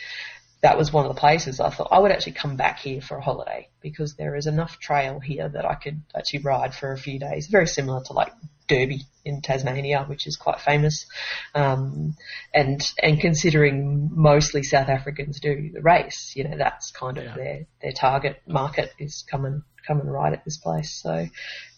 That 0.62 0.78
was 0.78 0.92
one 0.92 1.04
of 1.04 1.14
the 1.14 1.20
places 1.20 1.58
I 1.58 1.70
thought 1.70 1.88
I 1.90 1.98
would 1.98 2.12
actually 2.12 2.34
come 2.34 2.56
back 2.56 2.78
here 2.78 3.00
for 3.00 3.16
a 3.16 3.20
holiday 3.22 3.68
because 3.80 4.14
there 4.14 4.36
is 4.36 4.46
enough 4.46 4.78
trail 4.78 5.18
here 5.18 5.48
that 5.48 5.64
I 5.64 5.74
could 5.74 6.02
actually 6.14 6.40
ride 6.40 6.72
for 6.72 6.92
a 6.92 6.96
few 6.98 7.18
days. 7.18 7.48
Very 7.48 7.66
similar 7.66 8.02
to 8.04 8.12
like 8.12 8.32
Derby 8.68 9.02
in 9.24 9.42
Tasmania, 9.42 10.04
which 10.04 10.26
is 10.26 10.36
quite 10.36 10.60
famous. 10.60 11.06
Um, 11.52 12.14
and, 12.54 12.80
and 13.02 13.20
considering 13.20 14.10
mostly 14.12 14.62
South 14.62 14.88
Africans 14.88 15.40
do 15.40 15.70
the 15.74 15.82
race, 15.82 16.32
you 16.36 16.44
know, 16.44 16.56
that's 16.56 16.92
kind 16.92 17.18
of 17.18 17.24
Yeah. 17.24 17.34
their, 17.34 17.66
their 17.82 17.92
target 17.92 18.40
market 18.46 18.92
is 19.00 19.24
come 19.28 19.44
and, 19.44 19.62
come 19.86 20.00
and 20.00 20.12
ride 20.12 20.32
at 20.32 20.44
this 20.44 20.58
place. 20.58 20.92
So, 20.92 21.26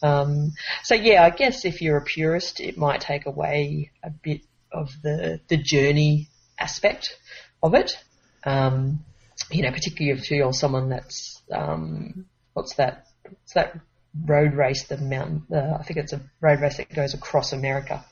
um, 0.03 0.53
so 0.83 0.95
yeah, 0.95 1.25
I 1.25 1.31
guess 1.31 1.65
if 1.65 1.81
you're 1.81 1.97
a 1.97 2.05
purist, 2.05 2.61
it 2.61 2.77
might 2.77 3.01
take 3.01 3.25
away 3.25 3.93
a 4.03 4.11
bit 4.11 4.43
of 4.71 4.91
the, 5.03 5.41
the 5.49 5.57
journey 5.57 6.29
aspect 6.59 7.17
of 7.63 7.75
it. 7.75 7.97
Um, 8.45 9.05
you 9.51 9.63
know, 9.63 9.71
particularly 9.71 10.19
if 10.19 10.31
you're 10.31 10.53
someone 10.53 10.89
that's, 10.91 11.43
um, 11.53 12.27
what's 12.53 12.75
that, 12.77 13.07
what's 13.29 13.55
that 13.55 13.79
road 14.27 14.55
race, 14.55 14.85
the 14.85 14.99
mountain, 14.99 15.43
uh, 15.53 15.77
I 15.79 15.83
think 15.83 15.99
it's 15.99 16.13
a 16.13 16.21
road 16.41 16.61
race 16.61 16.77
that 16.79 16.95
goes 16.95 17.15
across 17.15 17.53
America. 17.53 18.05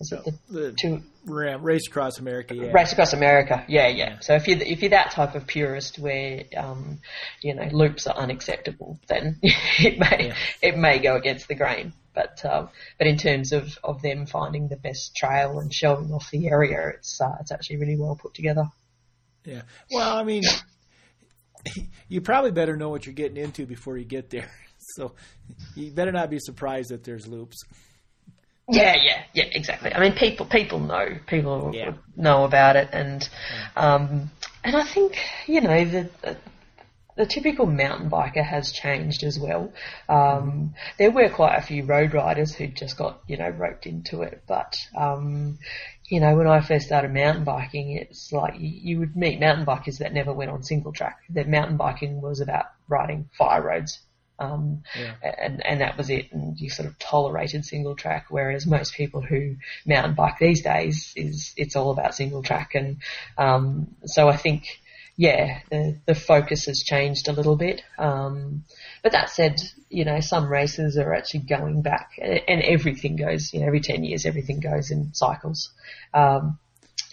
Is 0.00 0.12
it 0.12 0.24
the 0.24 0.60
The 0.60 0.72
two, 0.80 1.02
ra- 1.26 1.58
race 1.60 1.88
across 1.88 2.18
America, 2.20 2.54
yeah. 2.54 2.70
race 2.72 2.92
across 2.92 3.14
America. 3.14 3.64
Yeah, 3.68 3.88
yeah. 3.88 4.18
So 4.20 4.34
if 4.36 4.46
you're 4.46 4.58
if 4.62 4.80
you're 4.80 4.90
that 4.90 5.10
type 5.10 5.34
of 5.34 5.48
purist 5.48 5.98
where 5.98 6.44
um, 6.56 7.00
you 7.42 7.54
know 7.56 7.64
loops 7.72 8.06
are 8.06 8.14
unacceptable, 8.16 9.00
then 9.08 9.38
it 9.42 9.98
may 9.98 10.28
Yeah. 10.28 10.34
it 10.62 10.76
may 10.78 11.00
go 11.00 11.16
against 11.16 11.48
the 11.48 11.56
grain. 11.56 11.94
but 12.14 12.44
um, 12.44 12.68
but 12.96 13.08
in 13.08 13.16
terms 13.16 13.50
of, 13.52 13.76
of 13.82 14.00
them 14.00 14.26
finding 14.26 14.68
the 14.68 14.76
best 14.76 15.16
trail 15.16 15.58
and 15.58 15.74
showing 15.74 16.12
off 16.12 16.30
the 16.30 16.46
area, 16.46 16.90
it's 16.94 17.20
uh, 17.20 17.34
it's 17.40 17.50
actually 17.50 17.78
really 17.78 17.96
well 17.96 18.14
put 18.14 18.34
together. 18.34 18.70
Yeah. 19.44 19.62
Well, 19.92 20.16
I 20.16 20.22
mean, 20.24 20.42
you 22.08 22.20
probably 22.20 22.50
better 22.50 22.76
know 22.76 22.88
what 22.88 23.06
you're 23.06 23.14
getting 23.14 23.36
into 23.42 23.66
before 23.66 23.96
you 23.98 24.04
get 24.04 24.30
there. 24.30 24.50
So 24.94 25.12
you 25.74 25.90
better 25.90 26.12
not 26.12 26.30
be 26.30 26.38
surprised 26.38 26.90
that 26.90 27.04
there's 27.04 27.26
loops. 27.26 27.62
Yeah, 28.70 28.94
yeah, 29.02 29.22
yeah, 29.34 29.44
exactly. 29.50 29.92
I 29.92 30.00
mean, 30.00 30.12
people 30.12 30.46
people 30.46 30.78
know 30.78 31.18
people 31.26 31.72
Yeah. 31.74 31.94
know 32.16 32.44
about 32.44 32.76
it, 32.76 32.88
and 32.92 33.28
um, 33.76 34.30
and 34.64 34.76
I 34.76 34.84
think 34.84 35.16
you 35.46 35.60
know 35.60 35.84
the. 35.84 36.08
the 36.22 36.36
the 37.16 37.26
typical 37.26 37.66
mountain 37.66 38.08
biker 38.08 38.44
has 38.44 38.70
changed 38.70 39.24
as 39.24 39.40
well. 39.40 39.72
Um, 40.08 40.74
there 40.98 41.10
were 41.10 41.28
quite 41.28 41.56
a 41.56 41.62
few 41.62 41.84
road 41.84 42.14
riders 42.14 42.54
who 42.54 42.68
just 42.68 42.96
got, 42.96 43.18
you 43.26 43.36
know, 43.36 43.48
roped 43.48 43.86
into 43.86 44.22
it. 44.22 44.44
But, 44.46 44.76
um, 44.96 45.58
you 46.08 46.20
know, 46.20 46.34
when 46.36 46.46
I 46.46 46.60
first 46.60 46.86
started 46.86 47.12
mountain 47.12 47.44
biking, 47.44 47.92
it's 47.92 48.32
like 48.32 48.54
you, 48.58 48.68
you 48.68 48.98
would 48.98 49.14
meet 49.16 49.40
mountain 49.40 49.66
bikers 49.66 49.98
that 49.98 50.12
never 50.12 50.32
went 50.32 50.50
on 50.50 50.62
single 50.62 50.92
track. 50.92 51.18
That 51.30 51.48
mountain 51.48 51.76
biking 51.76 52.20
was 52.20 52.40
about 52.40 52.66
riding 52.88 53.28
fire 53.36 53.62
roads. 53.62 53.98
Um, 54.40 54.84
Yeah. 54.96 55.14
and, 55.22 55.66
and 55.66 55.80
that 55.80 55.96
was 55.96 56.10
it. 56.10 56.32
And 56.32 56.58
you 56.58 56.70
sort 56.70 56.88
of 56.88 56.98
tolerated 56.98 57.64
single 57.64 57.96
track, 57.96 58.26
whereas 58.30 58.66
most 58.66 58.94
people 58.94 59.20
who 59.20 59.56
mountain 59.84 60.14
bike 60.14 60.38
these 60.38 60.62
days 60.62 61.12
is, 61.16 61.52
it's 61.56 61.76
all 61.76 61.90
about 61.90 62.14
single 62.14 62.42
track. 62.42 62.74
And, 62.74 62.98
um, 63.36 63.96
so 64.04 64.28
I 64.28 64.36
think, 64.36 64.80
yeah, 65.18 65.62
the, 65.68 65.98
the 66.06 66.14
focus 66.14 66.66
has 66.66 66.84
changed 66.84 67.26
a 67.26 67.32
little 67.32 67.56
bit. 67.56 67.82
Um, 67.98 68.62
but 69.02 69.10
that 69.12 69.30
said, 69.30 69.56
you 69.90 70.04
know, 70.04 70.20
some 70.20 70.48
races 70.48 70.96
are 70.96 71.12
actually 71.12 71.40
going 71.40 71.82
back 71.82 72.12
and, 72.22 72.62
everything 72.62 73.16
goes, 73.16 73.52
you 73.52 73.58
know, 73.58 73.66
every 73.66 73.80
10 73.80 74.04
years, 74.04 74.24
everything 74.24 74.60
goes 74.60 74.92
in 74.92 75.12
cycles. 75.14 75.70
Um, 76.14 76.60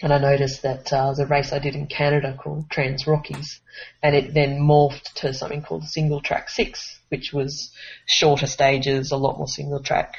and 0.02 0.12
I 0.12 0.18
noticed 0.18 0.62
that 0.62 0.92
uh, 0.92 1.14
the 1.14 1.26
race 1.26 1.52
I 1.52 1.58
did 1.58 1.74
in 1.74 1.88
Canada 1.88 2.38
called 2.40 2.70
Trans 2.70 3.08
Rockies, 3.08 3.60
and 4.04 4.14
it 4.14 4.32
then 4.32 4.60
morphed 4.60 5.14
to 5.14 5.34
something 5.34 5.62
called 5.62 5.84
Single 5.84 6.20
Track 6.20 6.48
Six, 6.48 7.00
which 7.08 7.32
was 7.32 7.72
shorter 8.06 8.46
stages, 8.46 9.10
a 9.10 9.16
lot 9.16 9.36
more 9.36 9.48
single 9.48 9.82
track, 9.82 10.14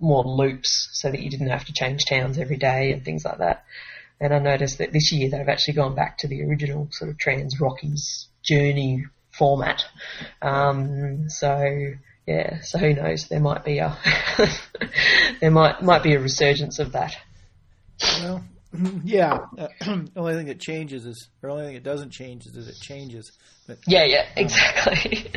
more 0.00 0.24
loops, 0.24 0.90
so 0.92 1.10
that 1.10 1.20
you 1.20 1.30
didn't 1.30 1.48
have 1.48 1.64
to 1.64 1.72
change 1.72 2.04
towns 2.04 2.36
every 2.36 2.56
day 2.58 2.92
and 2.92 3.04
things 3.04 3.24
like 3.24 3.38
that. 3.38 3.64
And 4.22 4.32
I 4.32 4.38
noticed 4.38 4.78
that 4.78 4.92
this 4.92 5.10
year 5.10 5.28
they've 5.28 5.48
actually 5.48 5.74
gone 5.74 5.96
back 5.96 6.18
to 6.18 6.28
the 6.28 6.42
original 6.44 6.86
sort 6.92 7.10
of 7.10 7.18
Trans 7.18 7.60
Rockies 7.60 8.28
journey 8.44 9.04
format. 9.36 9.82
Um, 10.40 11.28
so 11.28 11.94
yeah, 12.26 12.60
so 12.62 12.78
who 12.78 12.94
knows? 12.94 13.26
There 13.28 13.40
might 13.40 13.64
be 13.64 13.78
a 13.78 13.98
there 15.40 15.50
might 15.50 15.82
might 15.82 16.04
be 16.04 16.14
a 16.14 16.20
resurgence 16.20 16.78
of 16.78 16.92
that. 16.92 17.16
Well, 18.20 18.44
yeah. 19.04 19.38
Uh, 19.58 19.68
the 19.80 20.10
only 20.14 20.34
thing 20.34 20.46
that 20.46 20.60
changes 20.60 21.04
is, 21.04 21.28
or 21.42 21.48
the 21.48 21.54
only 21.54 21.66
thing 21.66 21.74
that 21.74 21.82
doesn't 21.82 22.10
change 22.10 22.46
is 22.46 22.52
that 22.52 22.68
it 22.68 22.80
changes. 22.80 23.32
But 23.66 23.78
Yeah, 23.88 24.04
yeah, 24.04 24.26
exactly. 24.36 25.32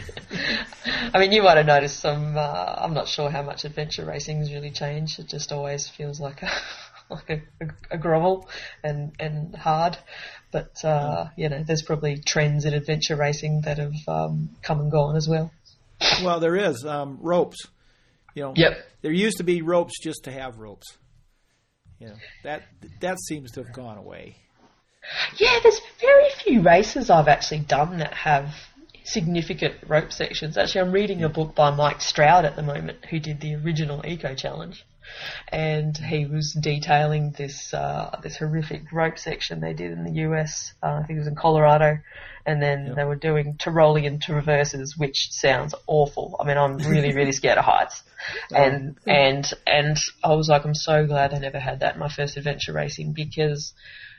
I 0.86 1.20
mean, 1.20 1.32
you 1.32 1.42
might 1.42 1.58
have 1.58 1.66
noticed 1.66 2.00
some. 2.00 2.38
Uh, 2.38 2.76
I'm 2.78 2.94
not 2.94 3.08
sure 3.08 3.32
how 3.32 3.42
much 3.42 3.66
adventure 3.66 4.06
racing's 4.06 4.54
really 4.54 4.72
changed. 4.72 5.20
It 5.20 5.28
just 5.28 5.52
always 5.52 5.88
feels 5.88 6.20
like 6.20 6.44
a 6.44 6.52
like 7.10 7.30
a, 7.30 7.42
a, 7.64 7.68
a 7.92 7.98
grovel 7.98 8.50
and 8.84 9.14
and 9.20 9.56
hard. 9.56 9.98
But 10.52 10.84
uh, 10.84 11.28
you 11.36 11.50
know, 11.50 11.64
there's 11.64 11.82
probably 11.84 12.18
trends 12.26 12.66
in 12.66 12.74
adventure 12.74 13.16
racing 13.16 13.62
that 13.66 13.78
have 13.78 13.94
um, 14.08 14.50
come 14.62 14.80
and 14.80 14.92
gone 14.92 15.16
as 15.16 15.28
well. 15.28 15.52
well, 16.24 16.40
there 16.40 16.56
is 16.56 16.86
um, 16.86 17.18
ropes. 17.22 17.58
You 18.34 18.44
know, 18.44 18.54
Yep. 18.56 18.78
there 19.02 19.12
used 19.14 19.38
to 19.38 19.44
be 19.44 19.62
ropes 19.62 19.94
just 20.02 20.26
to 20.26 20.32
have 20.32 20.58
ropes. 20.60 20.98
You 22.00 22.08
know 22.08 22.16
that 22.44 22.64
that 23.02 23.18
seems 23.20 23.52
to 23.52 23.64
have 23.64 23.74
gone 23.74 23.98
away. 23.98 24.36
Yeah, 25.38 25.60
there's 25.64 25.80
very 26.02 26.30
few 26.44 26.62
races 26.62 27.10
I've 27.10 27.28
actually 27.28 27.60
done 27.60 28.00
that 28.00 28.14
have 28.14 28.50
significant 29.04 29.76
rope 29.88 30.12
sections. 30.12 30.58
Actually, 30.58 30.82
I'm 30.82 30.92
reading 30.92 31.24
a 31.24 31.30
book 31.30 31.54
by 31.56 31.70
Mike 31.70 32.02
Stroud 32.02 32.44
at 32.44 32.56
the 32.56 32.64
moment, 32.64 33.06
who 33.10 33.20
did 33.20 33.40
the 33.40 33.56
original 33.56 34.02
Eco 34.06 34.34
Challenge, 34.34 34.84
and 35.50 35.98
he 35.98 36.26
was 36.26 36.54
detailing 36.54 37.32
this 37.32 37.74
uh, 37.74 38.18
this 38.24 38.38
horrific 38.38 38.92
rope 38.92 39.18
section 39.18 39.60
they 39.60 39.74
did 39.74 39.92
in 39.92 40.04
the 40.04 40.22
US. 40.24 40.74
Uh, 40.82 41.00
I 41.02 41.04
think 41.04 41.18
it 41.18 41.20
was 41.20 41.28
in 41.28 41.36
Colorado, 41.36 42.00
and 42.46 42.62
then 42.62 42.94
they 42.96 43.04
were 43.04 43.16
doing 43.16 43.56
Tyrolean 43.56 44.22
traverses, 44.22 44.98
which 44.98 45.32
sounds 45.32 45.74
awful. 45.88 46.36
I 46.40 46.46
mean, 46.46 46.58
I'm 46.58 46.78
really 46.78 47.14
really 47.14 47.32
scared 47.42 47.58
of 47.58 47.66
heights, 47.66 48.04
and 48.52 48.98
and 49.06 49.46
and 49.66 49.98
I 50.24 50.34
was 50.34 50.50
like, 50.50 50.66
I'm 50.66 50.76
so 50.76 51.06
glad 51.06 51.34
I 51.34 51.40
never 51.40 51.60
had 51.60 51.82
that 51.82 51.96
in 51.96 52.00
my 52.00 52.10
first 52.10 52.38
adventure 52.38 52.74
racing 52.74 53.14
because 53.14 53.74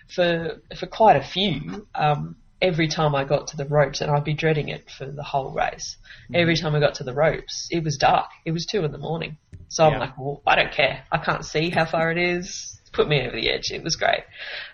for 0.08 0.60
for 0.78 0.86
quite 0.86 1.16
a 1.16 1.22
few, 1.22 1.86
um, 1.94 2.36
every 2.60 2.88
time 2.88 3.14
I 3.14 3.24
got 3.24 3.48
to 3.48 3.56
the 3.56 3.66
ropes, 3.66 4.00
and 4.00 4.10
I'd 4.10 4.24
be 4.24 4.34
dreading 4.34 4.68
it 4.68 4.90
for 4.90 5.06
the 5.06 5.22
whole 5.22 5.50
race. 5.50 5.96
Every 6.34 6.56
time 6.56 6.74
I 6.74 6.80
got 6.80 6.94
to 6.96 7.04
the 7.04 7.14
ropes, 7.14 7.68
it 7.70 7.84
was 7.84 7.96
dark. 7.96 8.30
It 8.44 8.52
was 8.52 8.66
two 8.66 8.84
in 8.84 8.92
the 8.92 8.98
morning. 8.98 9.38
So 9.68 9.84
I'm 9.84 9.98
like, 9.98 10.16
well, 10.16 10.42
I 10.46 10.56
don't 10.56 10.72
care. 10.72 11.04
I 11.10 11.18
can't 11.18 11.44
see 11.44 11.70
how 11.70 11.84
far 11.84 12.10
it 12.10 12.18
is. 12.18 12.80
Put 12.92 13.08
me 13.08 13.20
over 13.20 13.36
the 13.36 13.50
edge. 13.50 13.70
It 13.70 13.82
was 13.82 13.96
great. 13.96 14.24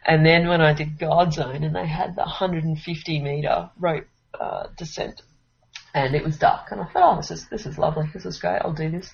And 0.07 0.25
then 0.25 0.49
when 0.49 0.61
I 0.61 0.75
did 0.75 0.99
GODZone, 0.99 1.65
and 1.65 1.75
they 1.75 1.87
had 1.87 2.15
the 2.15 2.23
150 2.23 3.21
meter 3.21 3.71
rope 3.79 4.07
uh, 4.39 4.69
descent, 4.77 5.23
and 5.95 6.15
it 6.15 6.25
was 6.25 6.39
dark, 6.39 6.71
and 6.71 6.81
I 6.81 6.85
thought, 6.85 7.15
oh, 7.15 7.17
this 7.17 7.31
is 7.31 7.49
this 7.49 7.67
is 7.67 7.79
lovely. 7.79 8.09
This 8.15 8.25
is 8.25 8.39
great. 8.39 8.61
I'll 8.63 8.73
do 8.73 8.91
this. 8.91 9.11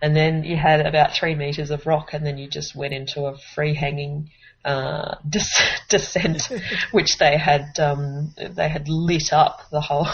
And 0.00 0.16
then 0.16 0.44
you 0.44 0.56
had 0.56 0.84
about 0.86 1.14
three 1.14 1.34
meters 1.34 1.70
of 1.70 1.86
rock, 1.86 2.14
and 2.14 2.24
then 2.24 2.38
you 2.38 2.48
just 2.48 2.74
went 2.74 2.94
into 2.94 3.26
a 3.26 3.36
free 3.54 3.74
hanging 3.74 4.30
uh, 4.64 5.16
des- 5.28 5.40
descent, 5.88 6.42
which 6.92 7.18
they 7.18 7.36
had 7.36 7.78
um, 7.78 8.34
they 8.36 8.68
had 8.68 8.88
lit 8.88 9.32
up 9.32 9.62
the 9.70 9.80
whole 9.80 10.06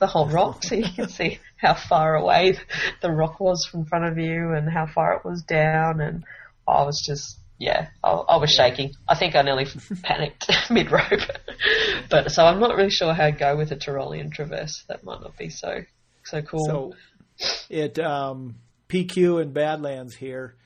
the 0.00 0.06
whole 0.06 0.28
rock, 0.28 0.62
so 0.64 0.74
you 0.74 0.90
can 0.92 1.08
see 1.08 1.38
how 1.56 1.74
far 1.74 2.14
away 2.14 2.58
the 3.00 3.10
rock 3.10 3.40
was 3.40 3.66
from 3.66 3.84
front 3.84 4.04
of 4.04 4.18
you 4.18 4.52
and 4.52 4.70
how 4.70 4.86
far 4.86 5.14
it 5.14 5.24
was 5.24 5.42
down. 5.42 6.00
And 6.00 6.24
I 6.66 6.82
was 6.84 7.02
just 7.04 7.38
yeah, 7.58 7.88
I, 8.04 8.10
I 8.10 8.36
was 8.36 8.50
shaking. 8.50 8.92
I 9.08 9.16
think 9.16 9.34
I 9.34 9.42
nearly 9.42 9.66
panicked 10.02 10.50
mid 10.70 10.90
rope. 10.90 11.20
but 12.08 12.30
so 12.30 12.44
I'm 12.44 12.60
not 12.60 12.76
really 12.76 12.90
sure 12.90 13.12
how 13.12 13.26
to 13.26 13.32
go 13.32 13.56
with 13.56 13.72
a 13.72 13.76
Tyrolean 13.76 14.32
traverse. 14.32 14.84
That 14.88 15.04
might 15.04 15.20
not 15.20 15.36
be 15.36 15.50
so 15.50 15.82
so 16.24 16.42
cool. 16.42 16.64
So, 16.64 16.94
at 17.70 17.98
um, 17.98 18.56
PQ 18.88 19.42
and 19.42 19.52
Badlands 19.52 20.14
here, 20.14 20.56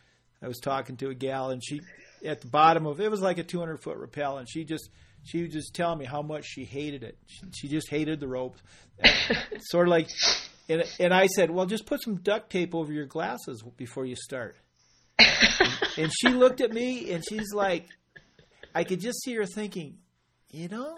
I 0.42 0.48
was 0.48 0.58
talking 0.60 0.96
to 0.98 1.08
a 1.08 1.14
gal, 1.14 1.50
and 1.50 1.64
she 1.64 1.80
at 2.24 2.40
the 2.40 2.48
bottom 2.48 2.86
of 2.86 3.00
it 3.00 3.10
was 3.10 3.20
like 3.20 3.38
a 3.38 3.42
200 3.42 3.78
foot 3.78 3.96
rappel, 3.96 4.38
and 4.38 4.48
she 4.48 4.64
just 4.64 4.90
she 5.24 5.42
was 5.42 5.52
just 5.52 5.74
telling 5.74 5.98
me 5.98 6.04
how 6.04 6.22
much 6.22 6.44
she 6.44 6.64
hated 6.64 7.02
it. 7.02 7.18
She, 7.26 7.40
she 7.52 7.68
just 7.68 7.88
hated 7.88 8.20
the 8.20 8.28
ropes, 8.28 8.60
sort 9.60 9.88
of 9.88 9.90
like. 9.90 10.08
And, 10.68 10.84
and 11.00 11.12
I 11.12 11.26
said, 11.26 11.50
well, 11.50 11.66
just 11.66 11.86
put 11.86 12.02
some 12.02 12.16
duct 12.16 12.50
tape 12.50 12.74
over 12.74 12.92
your 12.92 13.04
glasses 13.04 13.62
before 13.76 14.06
you 14.06 14.14
start. 14.14 14.56
and 15.98 16.10
she 16.12 16.28
looked 16.28 16.60
at 16.60 16.72
me, 16.72 17.10
and 17.12 17.22
she's 17.28 17.52
like, 17.52 17.86
I 18.74 18.84
could 18.84 19.00
just 19.00 19.22
see 19.22 19.34
her 19.34 19.44
thinking, 19.44 19.98
you 20.50 20.68
know, 20.68 20.96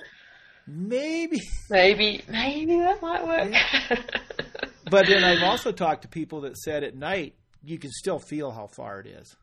maybe 0.66 1.40
maybe 1.70 2.22
maybe 2.28 2.76
that 2.76 3.02
might 3.02 3.26
work. 3.26 3.52
But 4.90 5.06
then 5.06 5.24
I've 5.24 5.42
also 5.42 5.72
talked 5.72 6.02
to 6.02 6.08
people 6.08 6.42
that 6.42 6.56
said 6.58 6.84
at 6.84 6.94
night 6.94 7.34
you 7.62 7.78
can 7.78 7.90
still 7.90 8.18
feel 8.18 8.50
how 8.50 8.66
far 8.66 9.00
it 9.00 9.06
is. 9.06 9.34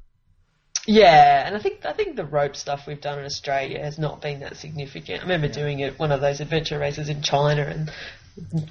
Yeah, 0.87 1.45
and 1.45 1.55
I 1.55 1.59
think 1.59 1.85
I 1.85 1.93
think 1.93 2.15
the 2.15 2.25
rope 2.25 2.55
stuff 2.55 2.87
we've 2.87 3.01
done 3.01 3.19
in 3.19 3.25
Australia 3.25 3.79
has 3.79 3.99
not 3.99 4.21
been 4.21 4.39
that 4.39 4.57
significant. 4.57 5.19
I 5.19 5.23
remember 5.23 5.47
doing 5.47 5.79
it 5.79 5.99
one 5.99 6.11
of 6.11 6.21
those 6.21 6.39
adventure 6.39 6.79
races 6.79 7.07
in 7.07 7.21
China, 7.21 7.63
and 7.63 7.91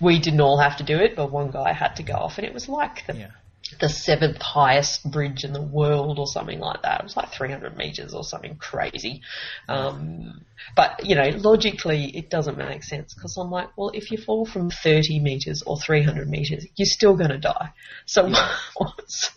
we 0.01 0.19
didn't 0.19 0.41
all 0.41 0.59
have 0.59 0.77
to 0.79 0.85
do 0.85 0.99
it, 0.99 1.15
but 1.15 1.31
one 1.31 1.51
guy 1.51 1.73
had 1.73 1.95
to 1.97 2.03
go 2.03 2.15
off, 2.15 2.39
and 2.39 2.47
it 2.47 2.53
was 2.53 2.69
like 2.69 3.07
the 3.07 3.17
Yeah. 3.17 3.31
The 3.79 3.89
seventh 3.89 4.41
highest 4.41 5.09
bridge 5.11 5.45
in 5.45 5.53
the 5.53 5.63
world 5.63 6.19
or 6.19 6.27
something 6.27 6.59
like 6.59 6.83
that. 6.83 7.01
It 7.01 7.05
was 7.05 7.17
like 7.17 7.33
300 7.33 7.77
meters 7.77 8.15
or 8.15 8.25
something 8.25 8.57
crazy. 8.57 9.23
Um, 9.69 10.45
but, 10.77 11.07
you 11.07 11.15
know, 11.15 11.29
logically 11.37 12.17
it 12.17 12.31
doesn't 12.31 12.59
make 12.59 12.83
sense 12.83 13.15
because 13.15 13.37
I'm 13.37 13.51
like, 13.51 13.77
well, 13.77 13.91
if 13.95 14.11
you 14.11 14.19
fall 14.19 14.47
from 14.47 14.71
30 14.71 15.21
meters 15.21 15.63
or 15.63 15.79
300 15.79 16.29
meters, 16.29 16.67
you're 16.77 16.87
still 16.87 17.17
going 17.17 17.31
to 17.31 17.39
die. 17.39 17.73
So 18.07 18.31
what's, 18.77 19.31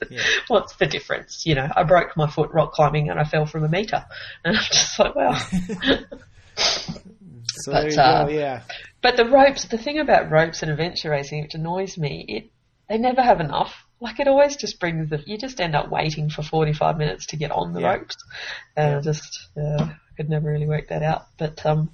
what's 0.47 0.75
the 0.77 0.85
difference? 0.85 1.45
You 1.45 1.55
know, 1.55 1.69
I 1.75 1.83
broke 1.83 2.17
my 2.17 2.29
foot 2.29 2.51
rock 2.51 2.73
climbing 2.73 3.09
and 3.09 3.19
I 3.19 3.23
fell 3.23 3.45
from 3.45 3.63
a 3.63 3.69
meter. 3.69 4.03
And 4.43 4.57
I'm 4.57 4.63
just 4.63 4.99
like, 4.99 5.15
well. 5.15 5.37
So 7.55 7.71
But, 7.71 7.97
uh, 7.97 8.25
go. 8.25 8.31
Yeah. 8.31 8.61
But 9.01 9.17
the 9.17 9.25
ropes, 9.25 9.65
the 9.65 9.77
thing 9.77 9.99
about 9.99 10.31
ropes 10.31 10.63
and 10.63 10.71
adventure 10.71 11.11
racing, 11.11 11.43
which 11.43 11.53
annoys 11.53 11.97
me, 11.97 12.25
it 12.27 12.51
they 12.93 12.99
never 12.99 13.23
have 13.23 13.39
enough. 13.39 13.73
Like 13.99 14.19
it 14.19 14.27
always 14.27 14.55
just 14.55 14.79
brings 14.79 15.09
the 15.09 15.23
you 15.25 15.37
just 15.39 15.59
end 15.59 15.75
up 15.75 15.89
waiting 15.89 16.29
for 16.29 16.43
forty 16.43 16.73
five 16.73 16.97
minutes 16.97 17.25
to 17.27 17.37
get 17.37 17.51
on 17.51 17.73
the 17.73 17.81
Yeah. 17.81 17.93
ropes, 17.95 18.15
and 18.75 18.95
I 18.97 19.01
just 19.01 19.47
uh, 19.57 19.89
could 20.15 20.29
never 20.29 20.51
really 20.51 20.67
work 20.67 20.89
that 20.89 21.01
out. 21.01 21.25
But 21.39 21.65
um, 21.65 21.89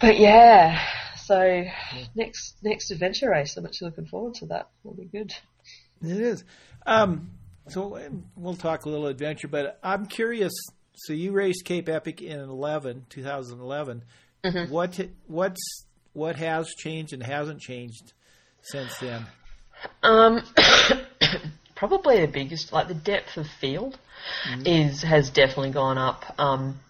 but 0.00 0.18
yeah. 0.18 0.80
So 1.24 1.64
next 2.16 2.56
next 2.62 2.90
adventure 2.90 3.30
race, 3.30 3.56
I'm 3.56 3.64
actually 3.66 3.90
looking 3.90 4.06
forward 4.06 4.34
to 4.36 4.46
that. 4.46 4.68
Will 4.82 4.94
be 4.94 5.04
good. 5.04 5.32
It 6.02 6.20
is. 6.20 6.42
Um, 6.86 7.30
So 7.68 8.00
we'll 8.34 8.56
talk 8.56 8.84
a 8.86 8.88
little 8.88 9.06
adventure, 9.06 9.46
but 9.46 9.78
I'm 9.84 10.06
curious. 10.06 10.52
So 10.96 11.12
you 11.12 11.30
raced 11.30 11.64
Cape 11.64 11.88
Epic 11.88 12.20
in 12.20 12.40
11, 12.40 13.06
2011. 13.10 14.02
Mm-hmm. 14.42 14.72
What 14.72 14.98
what's 15.28 15.60
what 16.14 16.34
has 16.36 16.68
changed 16.78 17.12
and 17.12 17.22
hasn't 17.22 17.60
changed 17.60 18.12
since 18.62 18.98
then? 18.98 19.26
Um, 20.02 20.42
probably 21.74 22.20
the 22.20 22.28
biggest, 22.28 22.72
like 22.72 22.88
the 22.88 22.94
depth 22.94 23.36
of 23.36 23.46
field, 23.46 23.98
mm-hmm. 24.48 24.66
is 24.66 25.02
has 25.02 25.30
definitely 25.30 25.70
gone 25.70 25.98
up. 25.98 26.34
Um, 26.38 26.80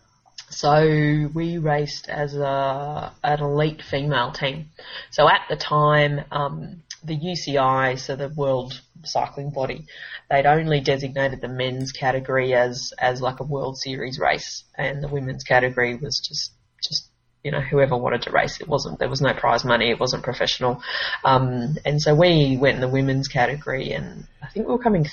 so 0.50 1.30
we 1.32 1.58
raced 1.58 2.08
as 2.08 2.34
a 2.34 3.12
an 3.22 3.40
elite 3.40 3.82
female 3.82 4.32
team. 4.32 4.70
So 5.10 5.28
at 5.28 5.42
the 5.48 5.56
time, 5.56 6.24
um, 6.32 6.82
the 7.04 7.16
UCI, 7.16 7.98
so 7.98 8.16
the 8.16 8.28
World 8.28 8.80
Cycling 9.04 9.50
Body, 9.50 9.86
they'd 10.28 10.46
only 10.46 10.80
designated 10.80 11.40
the 11.40 11.48
men's 11.48 11.92
category 11.92 12.52
as 12.54 12.92
as 12.98 13.22
like 13.22 13.40
a 13.40 13.44
World 13.44 13.78
Series 13.78 14.18
race, 14.18 14.64
and 14.76 15.02
the 15.02 15.08
women's 15.08 15.44
category 15.44 15.94
was 15.94 16.18
just 16.18 16.52
just 16.82 17.09
you 17.42 17.50
know 17.50 17.60
whoever 17.60 17.96
wanted 17.96 18.22
to 18.22 18.30
race. 18.30 18.60
It 18.60 18.68
wasn't 18.68 18.98
there 18.98 19.08
was 19.08 19.20
no 19.20 19.32
prize 19.32 19.64
money. 19.64 19.90
It 19.90 20.00
wasn't 20.00 20.22
professional, 20.22 20.82
um, 21.24 21.76
and 21.84 22.00
so 22.00 22.14
we 22.14 22.56
went 22.60 22.76
in 22.76 22.80
the 22.80 22.88
women's 22.88 23.28
category, 23.28 23.92
and 23.92 24.26
I 24.42 24.48
think 24.48 24.66
we 24.66 24.72
were 24.72 24.82
coming. 24.82 25.06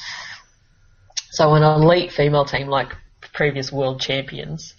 So 1.32 1.54
an 1.54 1.64
elite 1.64 2.12
female 2.12 2.46
team 2.46 2.68
like 2.68 2.94
previous 3.34 3.72
world 3.72 4.02
champions 4.02 4.74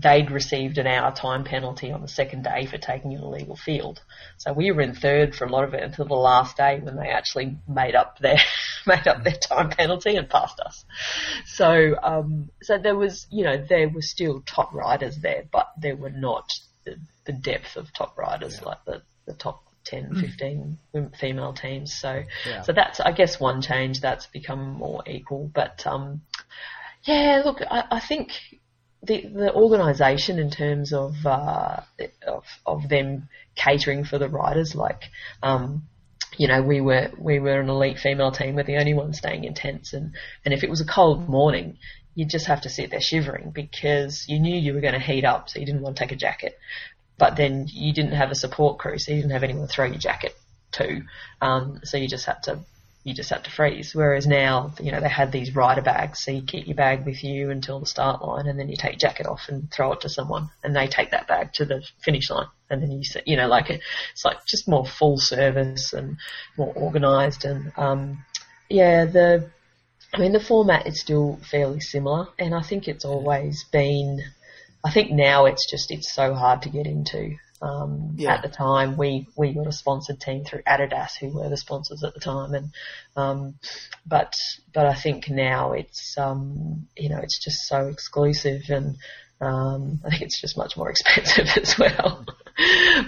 they'd 0.00 0.30
received 0.30 0.78
an 0.78 0.86
hour 0.86 1.12
time 1.12 1.44
penalty 1.44 1.92
on 1.92 2.00
the 2.00 2.08
second 2.08 2.44
day 2.44 2.66
for 2.66 2.78
taking 2.78 3.14
an 3.14 3.22
illegal 3.22 3.56
field. 3.56 4.00
So 4.38 4.52
we 4.52 4.70
were 4.70 4.80
in 4.80 4.94
third 4.94 5.34
for 5.34 5.44
a 5.44 5.50
lot 5.50 5.64
of 5.64 5.74
it 5.74 5.82
until 5.82 6.06
the 6.06 6.14
last 6.14 6.56
day 6.56 6.80
when 6.80 6.96
they 6.96 7.08
actually 7.08 7.58
made 7.68 7.94
up 7.94 8.18
their 8.18 8.38
made 8.86 9.06
up 9.06 9.24
their 9.24 9.34
time 9.34 9.70
penalty 9.70 10.16
and 10.16 10.28
passed 10.28 10.60
us. 10.60 10.84
So 11.46 11.96
um, 12.02 12.50
so 12.62 12.78
there 12.78 12.96
was 12.96 13.26
you 13.30 13.44
know 13.44 13.64
there 13.68 13.88
were 13.88 14.02
still 14.02 14.42
top 14.46 14.72
riders 14.72 15.18
there, 15.18 15.44
but 15.50 15.70
there 15.78 15.96
were 15.96 16.10
not 16.10 16.52
the, 16.84 16.96
the 17.26 17.32
depth 17.32 17.76
of 17.76 17.92
top 17.92 18.16
riders 18.16 18.58
yeah. 18.60 18.68
like 18.68 18.84
the 18.84 19.02
the 19.26 19.34
top 19.34 19.64
10, 19.84 20.14
15 20.92 21.10
female 21.18 21.52
teams. 21.52 21.94
So, 21.98 22.22
yeah. 22.46 22.62
so 22.62 22.72
that's, 22.72 23.00
I 23.00 23.12
guess, 23.12 23.40
one 23.40 23.62
change 23.62 24.00
that's 24.00 24.26
become 24.26 24.74
more 24.74 25.02
equal. 25.06 25.50
But, 25.52 25.86
um, 25.86 26.22
yeah, 27.04 27.42
look, 27.44 27.60
I, 27.62 27.84
I 27.90 28.00
think 28.00 28.30
the 29.02 29.26
the 29.26 29.54
organisation 29.54 30.38
in 30.38 30.50
terms 30.50 30.92
of, 30.92 31.14
uh, 31.24 31.80
of 32.26 32.44
of 32.66 32.88
them 32.90 33.30
catering 33.54 34.04
for 34.04 34.18
the 34.18 34.28
riders, 34.28 34.74
like 34.74 35.04
um, 35.42 35.84
you 36.36 36.46
know, 36.48 36.62
we 36.62 36.82
were 36.82 37.10
we 37.18 37.38
were 37.38 37.60
an 37.60 37.70
elite 37.70 37.98
female 37.98 38.30
team. 38.30 38.56
We're 38.56 38.64
the 38.64 38.76
only 38.76 38.92
ones 38.92 39.16
staying 39.16 39.44
in 39.44 39.54
tents, 39.54 39.94
and 39.94 40.12
and 40.44 40.52
if 40.52 40.62
it 40.62 40.68
was 40.68 40.82
a 40.82 40.86
cold 40.86 41.30
morning, 41.30 41.78
you'd 42.14 42.30
just 42.30 42.46
have 42.46 42.62
to 42.62 42.68
sit 42.68 42.90
there 42.90 43.00
shivering 43.00 43.50
because 43.50 44.28
you 44.28 44.38
knew 44.38 44.56
you 44.56 44.74
were 44.74 44.80
going 44.80 44.94
to 44.94 45.00
heat 45.00 45.24
up, 45.24 45.48
so 45.48 45.58
you 45.58 45.66
didn't 45.66 45.82
want 45.82 45.96
to 45.96 46.02
take 46.02 46.12
a 46.12 46.16
jacket. 46.16 46.58
But 47.18 47.36
then 47.36 47.66
you 47.68 47.92
didn't 47.92 48.12
have 48.12 48.30
a 48.30 48.34
support 48.34 48.78
crew, 48.78 48.98
so 48.98 49.12
you 49.12 49.18
didn't 49.18 49.32
have 49.32 49.42
anyone 49.42 49.66
to 49.66 49.72
throw 49.72 49.86
your 49.86 49.98
jacket 49.98 50.34
to. 50.72 51.02
Um, 51.40 51.80
so 51.84 51.96
you 51.96 52.08
just 52.08 52.26
had 52.26 52.42
to 52.44 52.60
you 53.02 53.14
just 53.14 53.30
had 53.30 53.44
to 53.44 53.50
freeze. 53.50 53.94
Whereas 53.94 54.26
now, 54.26 54.74
you 54.80 54.92
know, 54.92 55.00
they 55.00 55.08
had 55.08 55.32
these 55.32 55.54
rider 55.54 55.80
bags, 55.80 56.22
so 56.22 56.30
you 56.30 56.42
keep 56.42 56.66
your 56.66 56.76
bag 56.76 57.06
with 57.06 57.24
you 57.24 57.50
until 57.50 57.80
the 57.80 57.86
start 57.86 58.22
line, 58.22 58.46
and 58.46 58.58
then 58.58 58.68
you 58.68 58.76
take 58.76 58.98
jacket 58.98 59.26
off 59.26 59.48
and 59.48 59.70
throw 59.70 59.92
it 59.92 60.02
to 60.02 60.08
someone, 60.08 60.50
and 60.62 60.76
they 60.76 60.86
take 60.86 61.10
that 61.12 61.26
bag 61.26 61.52
to 61.54 61.64
the 61.64 61.82
finish 62.04 62.30
line, 62.30 62.48
and 62.68 62.82
then 62.82 62.90
you, 62.90 63.02
you 63.24 63.36
know, 63.36 63.48
like 63.48 63.70
it's 63.70 64.24
like 64.24 64.44
just 64.46 64.68
more 64.68 64.84
full 64.84 65.18
service 65.18 65.92
and 65.92 66.18
more 66.58 66.74
organised, 66.76 67.44
and 67.44 67.72
um, 67.76 68.24
yeah, 68.68 69.06
the, 69.06 69.50
I 70.12 70.18
mean, 70.18 70.32
the 70.32 70.40
format 70.40 70.86
is 70.86 71.00
still 71.00 71.38
fairly 71.50 71.80
similar, 71.80 72.28
and 72.38 72.54
I 72.54 72.62
think 72.62 72.88
it's 72.88 73.04
always 73.04 73.64
been. 73.64 74.20
I 74.84 74.90
think 74.90 75.10
now 75.10 75.46
it's 75.46 75.70
just 75.70 75.90
it's 75.90 76.12
so 76.12 76.34
hard 76.34 76.62
to 76.62 76.70
get 76.70 76.86
into. 76.86 77.36
Um, 77.62 78.14
yeah. 78.16 78.34
At 78.34 78.42
the 78.42 78.48
time, 78.48 78.96
we, 78.96 79.28
we 79.36 79.52
got 79.52 79.66
a 79.66 79.72
sponsored 79.72 80.18
team 80.18 80.44
through 80.44 80.62
Adidas, 80.62 81.18
who 81.20 81.28
were 81.28 81.48
the 81.50 81.58
sponsors 81.58 82.02
at 82.02 82.14
the 82.14 82.20
time, 82.20 82.54
and 82.54 82.70
um, 83.16 83.54
but 84.06 84.34
but 84.72 84.86
I 84.86 84.94
think 84.94 85.28
now 85.28 85.72
it's 85.72 86.16
um, 86.16 86.88
you 86.96 87.10
know 87.10 87.18
it's 87.18 87.38
just 87.38 87.68
so 87.68 87.88
exclusive, 87.88 88.62
and 88.70 88.96
um, 89.42 90.00
I 90.04 90.10
think 90.10 90.22
it's 90.22 90.40
just 90.40 90.56
much 90.56 90.76
more 90.76 90.90
expensive 90.90 91.48
as 91.62 91.78
well. 91.78 92.24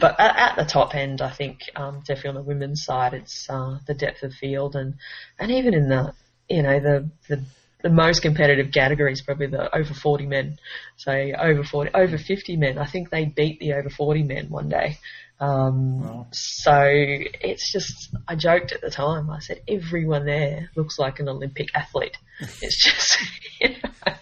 but 0.00 0.20
at, 0.20 0.36
at, 0.36 0.56
the 0.56 0.70
top 0.70 0.94
end, 0.94 1.22
I 1.22 1.30
think 1.30 1.60
um, 1.74 2.00
definitely 2.06 2.28
on 2.28 2.34
the 2.34 2.42
women's 2.42 2.84
side, 2.84 3.14
it's 3.14 3.48
uh, 3.48 3.78
the 3.86 3.94
depth 3.94 4.22
of 4.22 4.34
field, 4.34 4.76
and 4.76 4.94
and 5.38 5.50
even 5.50 5.72
in 5.72 5.88
the 5.88 6.12
you 6.48 6.62
know 6.62 6.80
the 6.80 7.10
the 7.28 7.44
the 7.82 7.90
most 7.90 8.22
competitive 8.22 8.72
category 8.72 9.12
is 9.12 9.20
probably 9.20 9.48
the 9.48 9.74
over 9.76 9.92
40 9.92 10.26
men. 10.26 10.58
So 10.96 11.12
over 11.12 11.64
40, 11.64 11.90
over 11.94 12.16
50 12.16 12.56
men. 12.56 12.78
I 12.78 12.86
think 12.86 13.10
they 13.10 13.24
beat 13.24 13.60
the 13.60 13.74
over 13.74 13.90
40 13.90 14.22
men 14.22 14.48
one 14.48 14.68
day. 14.68 14.98
Um, 15.40 16.00
wow. 16.02 16.26
So 16.30 16.80
it's 16.84 17.72
just, 17.72 18.14
I 18.28 18.36
joked 18.36 18.72
at 18.72 18.80
the 18.80 18.90
time. 18.90 19.28
I 19.28 19.40
said 19.40 19.60
everyone 19.66 20.24
there 20.24 20.70
looks 20.76 20.98
like 20.98 21.18
an 21.18 21.28
Olympic 21.28 21.68
athlete. 21.74 22.16
It's 22.60 22.82
just, 22.82 23.18
you 23.60 23.68
know, 23.68 24.14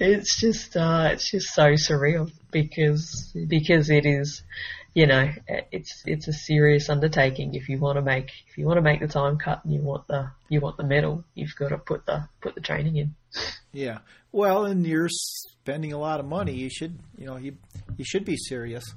it's 0.00 0.38
just, 0.40 0.76
uh, 0.76 1.10
it's 1.12 1.30
just 1.30 1.54
so 1.54 1.72
surreal 1.72 2.30
because 2.50 3.32
because 3.48 3.90
it 3.90 4.06
is 4.06 4.42
you 4.94 5.06
know, 5.06 5.30
it's 5.70 6.02
it's 6.04 6.28
a 6.28 6.32
serious 6.32 6.88
undertaking. 6.88 7.54
If 7.54 7.68
you 7.68 7.78
want 7.78 7.96
to 7.96 8.02
make 8.02 8.30
if 8.48 8.58
you 8.58 8.66
want 8.66 8.78
to 8.78 8.82
make 8.82 9.00
the 9.00 9.08
time 9.08 9.38
cut 9.38 9.64
and 9.64 9.72
you 9.72 9.80
want 9.80 10.06
the 10.08 10.30
you 10.48 10.60
want 10.60 10.76
the 10.76 10.84
medal, 10.84 11.24
you've 11.34 11.54
got 11.56 11.68
to 11.68 11.78
put 11.78 12.06
the 12.06 12.28
put 12.40 12.54
the 12.54 12.60
training 12.60 12.96
in. 12.96 13.14
Yeah, 13.72 13.98
well, 14.32 14.64
and 14.64 14.84
you're 14.84 15.08
spending 15.08 15.92
a 15.92 15.98
lot 15.98 16.18
of 16.18 16.26
money. 16.26 16.54
You 16.54 16.70
should 16.70 16.98
you 17.16 17.26
know 17.26 17.36
you 17.36 17.56
you 17.96 18.04
should 18.04 18.24
be 18.24 18.36
serious. 18.36 18.92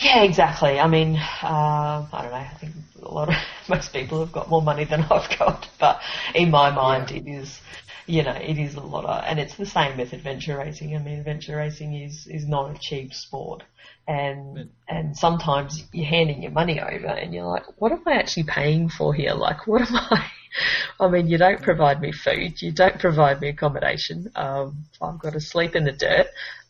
Yeah, 0.00 0.22
exactly. 0.22 0.78
I 0.78 0.86
mean, 0.86 1.16
uh, 1.16 2.06
I 2.12 2.22
don't 2.22 2.30
know. 2.30 2.36
I 2.36 2.54
think 2.60 2.74
a 3.02 3.12
lot 3.12 3.28
of 3.28 3.34
most 3.68 3.92
people 3.92 4.20
have 4.20 4.32
got 4.32 4.48
more 4.48 4.62
money 4.62 4.84
than 4.84 5.02
I've 5.02 5.38
got, 5.38 5.68
but 5.80 6.00
in 6.34 6.50
my 6.50 6.70
mind, 6.70 7.10
yeah. 7.10 7.18
it 7.18 7.26
is 7.26 7.60
you 8.08 8.22
know, 8.22 8.32
it 8.32 8.58
is 8.58 8.74
a 8.74 8.80
lot 8.80 9.04
of, 9.04 9.24
and 9.26 9.38
it's 9.38 9.56
the 9.56 9.66
same 9.66 9.96
with 9.98 10.12
adventure 10.12 10.58
racing. 10.58 10.96
I 10.96 10.98
mean, 10.98 11.18
adventure 11.18 11.56
racing 11.56 11.94
is, 11.94 12.26
is 12.26 12.46
not 12.46 12.74
a 12.74 12.78
cheap 12.78 13.14
sport 13.14 13.62
and 14.08 14.70
and 14.88 15.16
sometimes 15.16 15.84
you're 15.92 16.06
handing 16.06 16.42
your 16.42 16.50
money 16.50 16.80
over 16.80 17.08
and 17.08 17.34
you're 17.34 17.44
like, 17.44 17.64
what 17.76 17.92
am 17.92 18.02
I 18.06 18.14
actually 18.14 18.44
paying 18.44 18.88
for 18.88 19.12
here? 19.12 19.34
Like, 19.34 19.66
what 19.66 19.82
am 19.82 19.94
I? 19.94 20.30
I 21.00 21.08
mean, 21.08 21.28
you 21.28 21.36
don't 21.36 21.62
provide 21.62 22.00
me 22.00 22.10
food, 22.10 22.60
you 22.62 22.72
don't 22.72 22.98
provide 22.98 23.40
me 23.40 23.50
accommodation. 23.50 24.32
Um, 24.34 24.86
I've 25.00 25.18
got 25.18 25.34
to 25.34 25.40
sleep 25.40 25.76
in 25.76 25.84
the 25.84 25.92
dirt. 25.92 26.26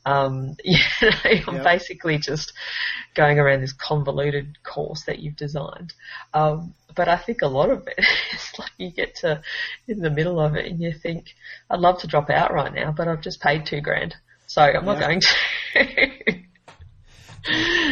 Um, 0.09 0.57
you 0.65 0.79
know, 1.03 1.11
I'm 1.25 1.57
yep. 1.57 1.65
basically 1.65 2.19
just 2.19 2.53
going 3.15 3.39
around 3.39 3.61
this 3.61 3.75
convoluted 3.75 4.63
course 4.63 5.05
that 5.05 5.19
you've 5.19 5.37
designed. 5.37 5.93
Um, 6.33 6.75
but 6.97 7.09
I 7.09 7.17
think 7.19 7.43
a 7.43 7.47
lot 7.47 7.71
of 7.71 7.87
it 7.87 7.99
is 8.33 8.59
like 8.59 8.71
you 8.79 8.91
get 8.91 9.17
to 9.17 9.43
in 9.87 10.01
the 10.01 10.11
middle 10.11 10.41
of 10.41 10.57
it 10.57 10.67
and 10.67 10.81
you 10.81 10.93
think, 10.93 11.35
I'd 11.69 11.81
love 11.81 12.01
to 12.01 12.07
drop 12.07 12.31
out 12.31 12.55
right 12.55 12.73
now, 12.73 12.93
but 12.97 13.07
I've 13.07 13.21
just 13.21 13.41
paid 13.41 13.67
two 13.67 13.83
grand, 13.83 14.15
so 14.47 14.63
I'm 14.63 14.87
not 14.87 14.99
going 14.99 15.21
to. 15.21 15.29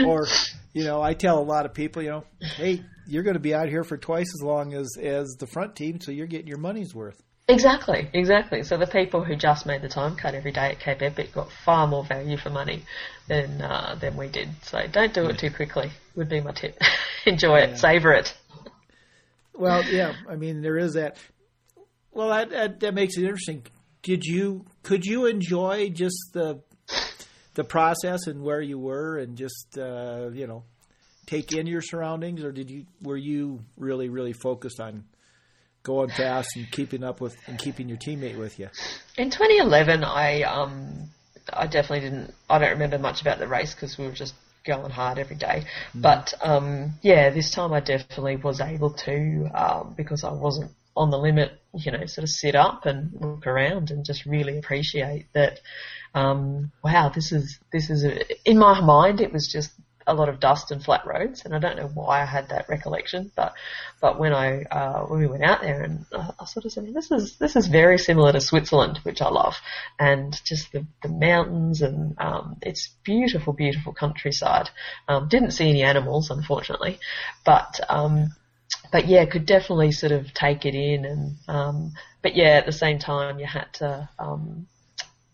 or 0.07 0.27
you 0.73 0.85
know, 0.85 1.03
I 1.03 1.13
tell 1.13 1.39
a 1.39 1.45
lot 1.45 1.67
of 1.67 1.75
people, 1.75 2.03
you 2.03 2.11
know, 2.11 2.25
hey, 2.41 2.83
you're 3.07 3.23
going 3.23 3.35
to 3.35 3.41
be 3.41 3.55
out 3.55 3.69
here 3.69 3.85
for 3.85 3.99
twice 3.99 4.33
as 4.41 4.43
long 4.43 4.73
as 4.75 4.97
as 5.01 5.37
the 5.39 5.47
front 5.47 5.77
team, 5.77 6.01
so 6.01 6.11
you're 6.13 6.27
getting 6.27 6.49
your 6.49 6.59
money's 6.59 6.95
worth. 6.95 7.23
Exactly, 7.49 8.11
exactly. 8.13 8.65
So 8.65 8.77
the 8.77 8.89
people 8.89 9.23
who 9.23 9.37
just 9.37 9.67
made 9.67 9.81
the 9.81 9.89
time 9.89 10.17
cut 10.17 10.35
every 10.35 10.51
day 10.51 10.73
at 10.73 10.81
Cape 10.81 11.01
Epic 11.01 11.33
got 11.33 11.53
far 11.65 11.87
more 11.87 12.05
value 12.05 12.37
for 12.37 12.51
money 12.51 12.83
than 13.29 13.63
uh, 13.63 13.97
than 14.01 14.17
we 14.17 14.27
did. 14.29 14.49
So 14.63 14.85
don't 14.91 15.15
do 15.15 15.27
it 15.29 15.39
too 15.39 15.51
quickly. 15.51 15.93
Would 16.17 16.29
be 16.29 16.41
my 16.41 16.51
tip. 16.51 16.77
Enjoy 17.25 17.59
it, 17.59 17.79
savor 17.79 18.13
it. 18.13 18.35
Well, 19.55 19.85
yeah. 19.85 20.15
I 20.29 20.35
mean, 20.35 20.61
there 20.61 20.77
is 20.77 20.95
that. 20.95 21.19
Well, 22.13 22.31
that, 22.31 22.51
that 22.51 22.81
that 22.81 22.95
makes 22.95 23.17
it 23.17 23.23
interesting. 23.23 23.63
Did 24.03 24.25
you 24.25 24.65
could 24.83 25.05
you 25.05 25.27
enjoy 25.27 25.91
just 25.91 26.19
the 26.33 26.63
the 27.55 27.65
process 27.65 28.27
and 28.27 28.43
where 28.43 28.61
you 28.61 28.79
were, 28.79 29.19
and 29.19 29.37
just 29.37 29.79
uh, 29.79 30.31
you 30.33 30.49
know 30.49 30.65
take 31.27 31.53
in 31.53 31.69
your 31.69 31.81
surroundings, 31.81 32.43
or 32.43 32.51
did 32.51 32.71
you 32.71 32.87
were 33.03 33.17
you 33.17 33.61
really 33.77 34.09
really 34.09 34.33
focused 34.33 34.81
on 34.81 35.05
going 35.87 36.11
fast 36.11 36.57
and 36.57 36.71
keeping 36.71 37.05
up 37.05 37.21
with 37.21 37.37
and 37.47 37.59
keeping 37.59 37.89
your 37.89 37.99
teammate 37.99 38.37
with 38.37 38.59
you? 38.59 38.69
In 39.17 39.31
2011, 39.31 40.03
I 40.05 40.43
um 40.43 41.11
I 41.53 41.67
definitely 41.67 42.01
didn't. 42.01 42.35
I 42.51 42.59
don't 42.59 42.71
remember 42.71 42.99
much 42.99 43.21
about 43.21 43.39
the 43.39 43.47
race 43.47 43.75
because 43.75 43.97
we 43.97 44.07
were 44.07 44.13
just 44.13 44.35
going 44.67 44.91
hard 44.91 45.19
every 45.19 45.37
day. 45.37 45.65
Mm. 45.95 46.03
But 46.03 46.35
um, 46.43 46.95
yeah, 47.03 47.31
this 47.31 47.53
time 47.53 47.73
I 47.73 47.81
definitely 47.81 48.37
was 48.37 48.61
able 48.61 48.91
to 48.91 49.49
um, 49.55 49.95
because 49.97 50.25
I 50.25 50.33
wasn't 50.33 50.73
on 50.97 51.11
the 51.11 51.19
limit. 51.19 51.53
You 51.73 51.93
know, 51.93 52.05
sort 52.07 52.25
of 52.25 52.31
sit 52.31 52.55
up 52.55 52.87
and 52.87 53.13
look 53.21 53.47
around 53.47 53.91
and 53.91 54.05
just 54.05 54.27
really 54.27 54.59
appreciate 54.59 55.27
that 55.35 55.61
um, 56.15 56.73
wow, 56.83 57.11
this 57.15 57.31
is 57.33 57.59
this 57.73 57.91
is 57.91 58.05
a, 58.05 58.51
in 58.51 58.59
my 58.59 58.81
mind. 58.81 59.21
It 59.21 59.33
was 59.33 59.49
just 59.53 59.71
a 60.07 60.15
lot 60.15 60.29
of 60.29 60.41
dust 60.41 60.71
and 60.71 60.83
flat 60.83 61.07
roads, 61.07 61.45
and 61.45 61.55
I 61.55 61.59
don't 61.59 61.77
know 61.77 61.91
why 61.93 62.23
I 62.23 62.25
had 62.25 62.51
that 62.51 62.69
recollection, 62.69 63.33
but 63.35 63.55
but 64.01 64.19
when 64.19 64.33
I 64.33 64.63
uh, 64.63 65.01
when 65.07 65.21
we 65.21 65.27
went 65.27 65.45
out 65.45 65.63
there, 65.63 65.83
and 65.83 66.07
uh, 66.13 66.33
I 66.39 66.45
sort 66.45 66.65
of 66.65 66.73
said, 66.73 66.93
this 66.95 67.11
is 67.11 67.37
this 67.39 67.57
is 67.57 67.67
very 67.67 67.99
similar 67.99 68.33
to 68.33 68.41
Switzerland, 68.41 69.01
which 69.03 69.21
I 69.21 69.29
love, 69.29 69.57
and 69.99 70.39
just 70.45 70.73
the, 70.73 70.87
the 71.03 71.09
mountains 71.09 71.83
and 71.83 72.15
um, 72.19 72.57
it's 72.63 72.91
beautiful, 73.05 73.53
beautiful 73.53 73.93
countryside. 73.93 74.71
Um, 75.09 75.29
didn't 75.29 75.53
see 75.53 75.69
any 75.69 75.83
animals, 75.83 76.31
unfortunately, 76.31 76.99
but 77.45 77.81
um, 77.89 78.35
but 78.93 79.09
yeah, 79.09 79.25
could 79.27 79.47
definitely 79.47 79.93
sort 79.93 80.13
of 80.13 80.33
take 80.33 80.65
it 80.65 80.75
in, 80.75 81.05
and 81.05 81.37
um, 81.49 81.93
but 82.23 82.37
yeah, 82.37 82.59
at 82.59 82.67
the 82.67 82.73
same 82.73 82.99
time, 82.99 83.39
you 83.39 83.47
had 83.47 83.73
to. 83.75 84.09
Um, 84.19 84.67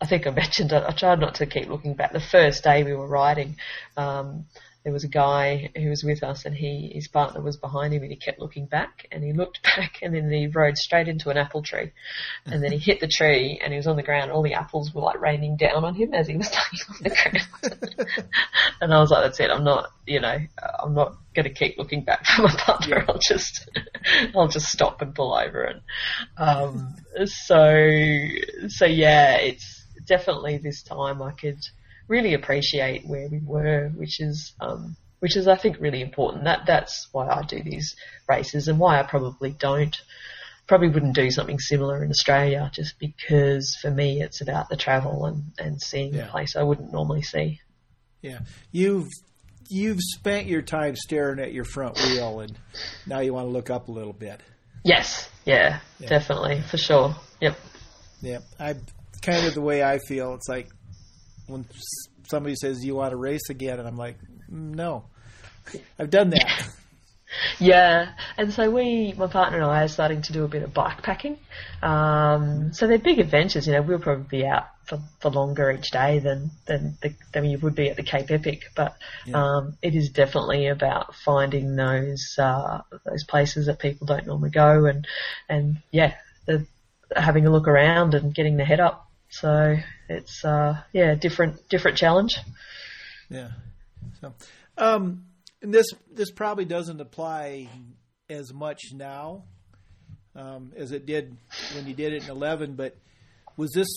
I 0.03 0.07
think 0.07 0.27
I 0.27 0.31
mentioned 0.31 0.73
it. 0.73 0.83
I 0.85 0.91
tried 0.91 1.21
not 1.21 1.37
to 1.37 1.47
keep 1.47 1.69
looking 1.69 1.95
back. 1.95 2.13
The 2.13 2.21
first 2.21 2.65
day 2.65 2.83
we 2.83 2.93
were 2.93 3.07
riding, 3.07 3.55
um, 3.97 4.47
there 4.83 4.93
was 4.93 5.05
a 5.05 5.09
guy 5.09 5.71
who 5.77 5.91
was 5.91 6.03
with 6.03 6.25
us 6.25 6.45
and 6.45 6.57
he, 6.57 6.91
his 6.93 7.07
partner 7.07 7.41
was 7.41 7.57
behind 7.57 7.95
him 7.95 8.03
and 8.03 8.11
he 8.11 8.17
kept 8.17 8.41
looking 8.41 8.67
back 8.67 9.07
and 9.13 9.23
he 9.23 9.33
looked 9.33 9.63
back 9.77 10.01
and 10.03 10.13
then 10.13 10.29
he 10.29 10.49
rode 10.49 10.77
straight 10.77 11.07
into 11.07 11.31
an 11.31 11.37
apple 11.37 11.63
tree 11.63 11.93
and 12.47 12.65
then 12.65 12.73
he 12.73 12.79
hit 12.79 12.99
the 12.99 13.07
tree 13.07 13.61
and 13.63 13.73
he 13.73 13.77
was 13.77 13.87
on 13.87 13.95
the 13.95 14.03
ground. 14.03 14.33
All 14.33 14.43
the 14.43 14.55
apples 14.55 14.93
were 14.93 15.03
like 15.03 15.21
raining 15.21 15.57
down 15.57 15.85
on 15.85 15.95
him 15.95 16.13
as 16.15 16.27
he 16.27 16.37
was 16.37 16.51
laying 16.73 16.83
on 16.89 16.97
the 17.05 18.11
ground. 18.11 18.33
and 18.81 18.93
I 18.93 18.99
was 18.99 19.13
like, 19.13 19.23
that's 19.23 19.39
it. 19.39 19.51
I'm 19.53 19.63
not, 19.63 19.91
you 20.05 20.19
know, 20.19 20.37
I'm 20.83 20.95
not 20.95 21.15
going 21.33 21.45
to 21.45 21.55
keep 21.55 21.79
looking 21.79 22.03
back 22.03 22.27
for 22.27 22.43
my 22.43 22.55
partner. 22.57 23.05
I'll 23.07 23.21
just, 23.21 23.71
I'll 24.35 24.49
just 24.49 24.67
stop 24.67 25.01
and 25.01 25.15
pull 25.15 25.33
over. 25.33 25.63
And, 25.63 25.81
um, 26.39 26.97
so, 27.25 27.89
so 28.67 28.85
yeah, 28.85 29.37
it's 29.37 29.72
definitely 30.07 30.59
this 30.59 30.83
time 30.83 31.23
I 31.23 31.33
could, 31.33 31.59
really 32.09 32.35
appreciate 32.35 33.07
where 33.07 33.29
we 33.29 33.41
were, 33.45 33.91
which 33.95 34.21
is 34.21 34.53
um, 34.61 34.97
which 35.21 35.37
is 35.37 35.49
I 35.49 35.57
think 35.57 35.79
really 35.81 36.03
important. 36.03 36.45
That 36.45 36.67
that's 36.67 37.09
why 37.13 37.29
I 37.29 37.43
do 37.43 37.63
these 37.63 37.97
races 38.29 38.69
and 38.69 38.79
why 38.79 39.01
I 39.01 39.03
probably 39.03 39.51
don't 39.51 39.97
probably 40.67 40.89
wouldn't 40.89 41.15
do 41.15 41.31
something 41.31 41.59
similar 41.59 42.05
in 42.05 42.11
Australia 42.11 42.71
just 42.73 42.99
because 42.99 43.77
for 43.81 43.91
me 43.91 44.23
it's 44.23 44.41
about 44.41 44.69
the 44.69 44.77
travel 44.77 45.27
and, 45.27 45.43
and 45.59 45.83
seeing 45.83 46.15
yeah. 46.15 46.29
a 46.29 46.31
place 46.31 46.55
I 46.55 46.63
wouldn't 46.63 46.93
normally 46.93 47.23
see. 47.23 47.61
Yeah. 48.21 48.41
You've 48.71 49.09
you've 49.69 50.01
spent 50.01 50.47
your 50.47 50.63
time 50.63 50.97
staring 50.97 51.41
at 51.41 51.53
your 51.53 51.65
front 51.65 51.99
wheel 51.99 52.41
and 52.41 52.57
now 53.07 53.21
you 53.21 53.35
want 53.35 53.47
to 53.47 53.51
look 53.51 53.71
up 53.71 53.89
a 53.89 53.93
little 53.93 54.13
bit. 54.13 54.41
Yes. 54.85 55.29
Yeah, 55.45 55.81
yeah. 55.99 56.09
definitely. 56.09 56.61
For 56.61 56.77
sure. 56.77 57.17
Yep. 57.41 57.59
Yeah. 58.21 58.39
I 58.59 58.77
kind 59.23 59.47
of 59.47 59.55
the 59.55 59.61
way 59.61 59.83
I 59.83 59.99
feel. 59.99 60.35
It's 60.35 60.49
like 60.49 60.69
when 61.47 61.65
somebody 62.29 62.55
says, 62.57 62.81
"Do 62.81 62.87
you 62.87 62.97
want 62.97 63.13
to 63.13 63.17
race 63.17 63.49
again?" 63.51 63.79
and 63.79 63.89
I'm 63.89 63.97
like, 63.97 64.19
"No, 64.49 65.05
I've 65.99 66.11
done 66.11 66.31
that." 66.31 66.69
Yeah, 67.59 68.13
and 68.37 68.53
so 68.53 68.71
we, 68.71 69.15
my 69.17 69.27
partner 69.27 69.59
and 69.59 69.67
I, 69.67 69.85
are 69.85 69.89
starting 69.89 70.23
to 70.23 70.33
do 70.33 70.45
a 70.45 70.49
bit 70.49 70.63
of 70.63 70.75
bike 70.75 71.03
packing. 71.03 71.39
Um, 71.83 72.73
so 72.73 72.87
they're 72.87 72.99
big 72.99 73.19
adventures. 73.19 73.67
You 73.67 73.73
know, 73.73 73.83
we'll 73.83 73.99
probably 73.99 74.41
be 74.41 74.47
out 74.47 74.67
for, 74.85 74.99
for 75.21 75.31
longer 75.31 75.71
each 75.71 75.91
day 75.91 76.19
than 76.19 76.51
than 76.67 76.97
the, 77.03 77.15
than 77.33 77.45
you 77.45 77.59
would 77.59 77.75
be 77.75 77.89
at 77.89 77.97
the 77.97 78.03
Cape 78.03 78.31
Epic. 78.31 78.65
But 78.75 78.97
yeah. 79.27 79.43
um, 79.43 79.77
it 79.83 79.95
is 79.95 80.11
definitely 80.11 80.67
about 80.69 81.15
finding 81.15 81.77
those 81.77 82.37
uh, 82.39 82.83
those 83.05 83.25
places 83.25 83.67
that 83.67 83.79
people 83.79 84.07
don't 84.07 84.27
normally 84.27 84.51
go, 84.51 84.87
and 84.87 85.07
and 85.49 85.79
yeah, 85.91 86.15
the, 86.47 86.67
having 87.15 87.47
a 87.47 87.51
look 87.51 87.69
around 87.69 88.15
and 88.15 88.35
getting 88.35 88.57
the 88.57 88.65
head 88.65 88.81
up. 88.81 89.09
So 89.33 89.77
it's 90.11 90.45
uh, 90.45 90.83
yeah, 90.93 91.15
different 91.15 91.67
different 91.71 91.97
challenge. 91.97 92.37
Yeah. 93.31 93.49
So, 94.21 94.35
um, 94.77 95.25
and 95.63 95.73
this 95.73 95.87
this 96.13 96.31
probably 96.31 96.67
doesn't 96.67 97.01
apply 97.01 97.69
as 98.29 98.53
much 98.53 98.81
now 98.93 99.45
um, 100.37 100.73
as 100.77 100.93
it 100.93 101.07
did 101.07 101.35
when 101.75 101.87
you 101.87 101.95
did 101.95 102.13
it 102.13 102.25
in 102.25 102.31
eleven. 102.31 102.75
But 102.75 102.95
was 103.57 103.73
this 103.73 103.89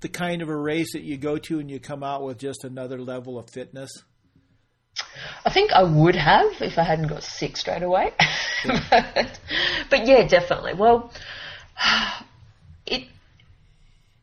the 0.00 0.08
kind 0.08 0.42
of 0.42 0.48
a 0.48 0.56
race 0.56 0.92
that 0.92 1.02
you 1.02 1.16
go 1.16 1.36
to 1.36 1.58
and 1.58 1.68
you 1.68 1.80
come 1.80 2.04
out 2.04 2.22
with 2.22 2.38
just 2.38 2.62
another 2.62 3.00
level 3.00 3.36
of 3.36 3.50
fitness? 3.50 3.90
I 5.44 5.50
think 5.50 5.72
I 5.72 5.82
would 5.82 6.14
have 6.14 6.52
if 6.60 6.78
I 6.78 6.84
hadn't 6.84 7.08
got 7.08 7.24
sick 7.24 7.56
straight 7.56 7.82
away. 7.82 8.12
Yeah. 8.64 8.80
but, 9.14 9.40
but 9.90 10.06
yeah, 10.06 10.24
definitely. 10.28 10.74
Well, 10.74 11.12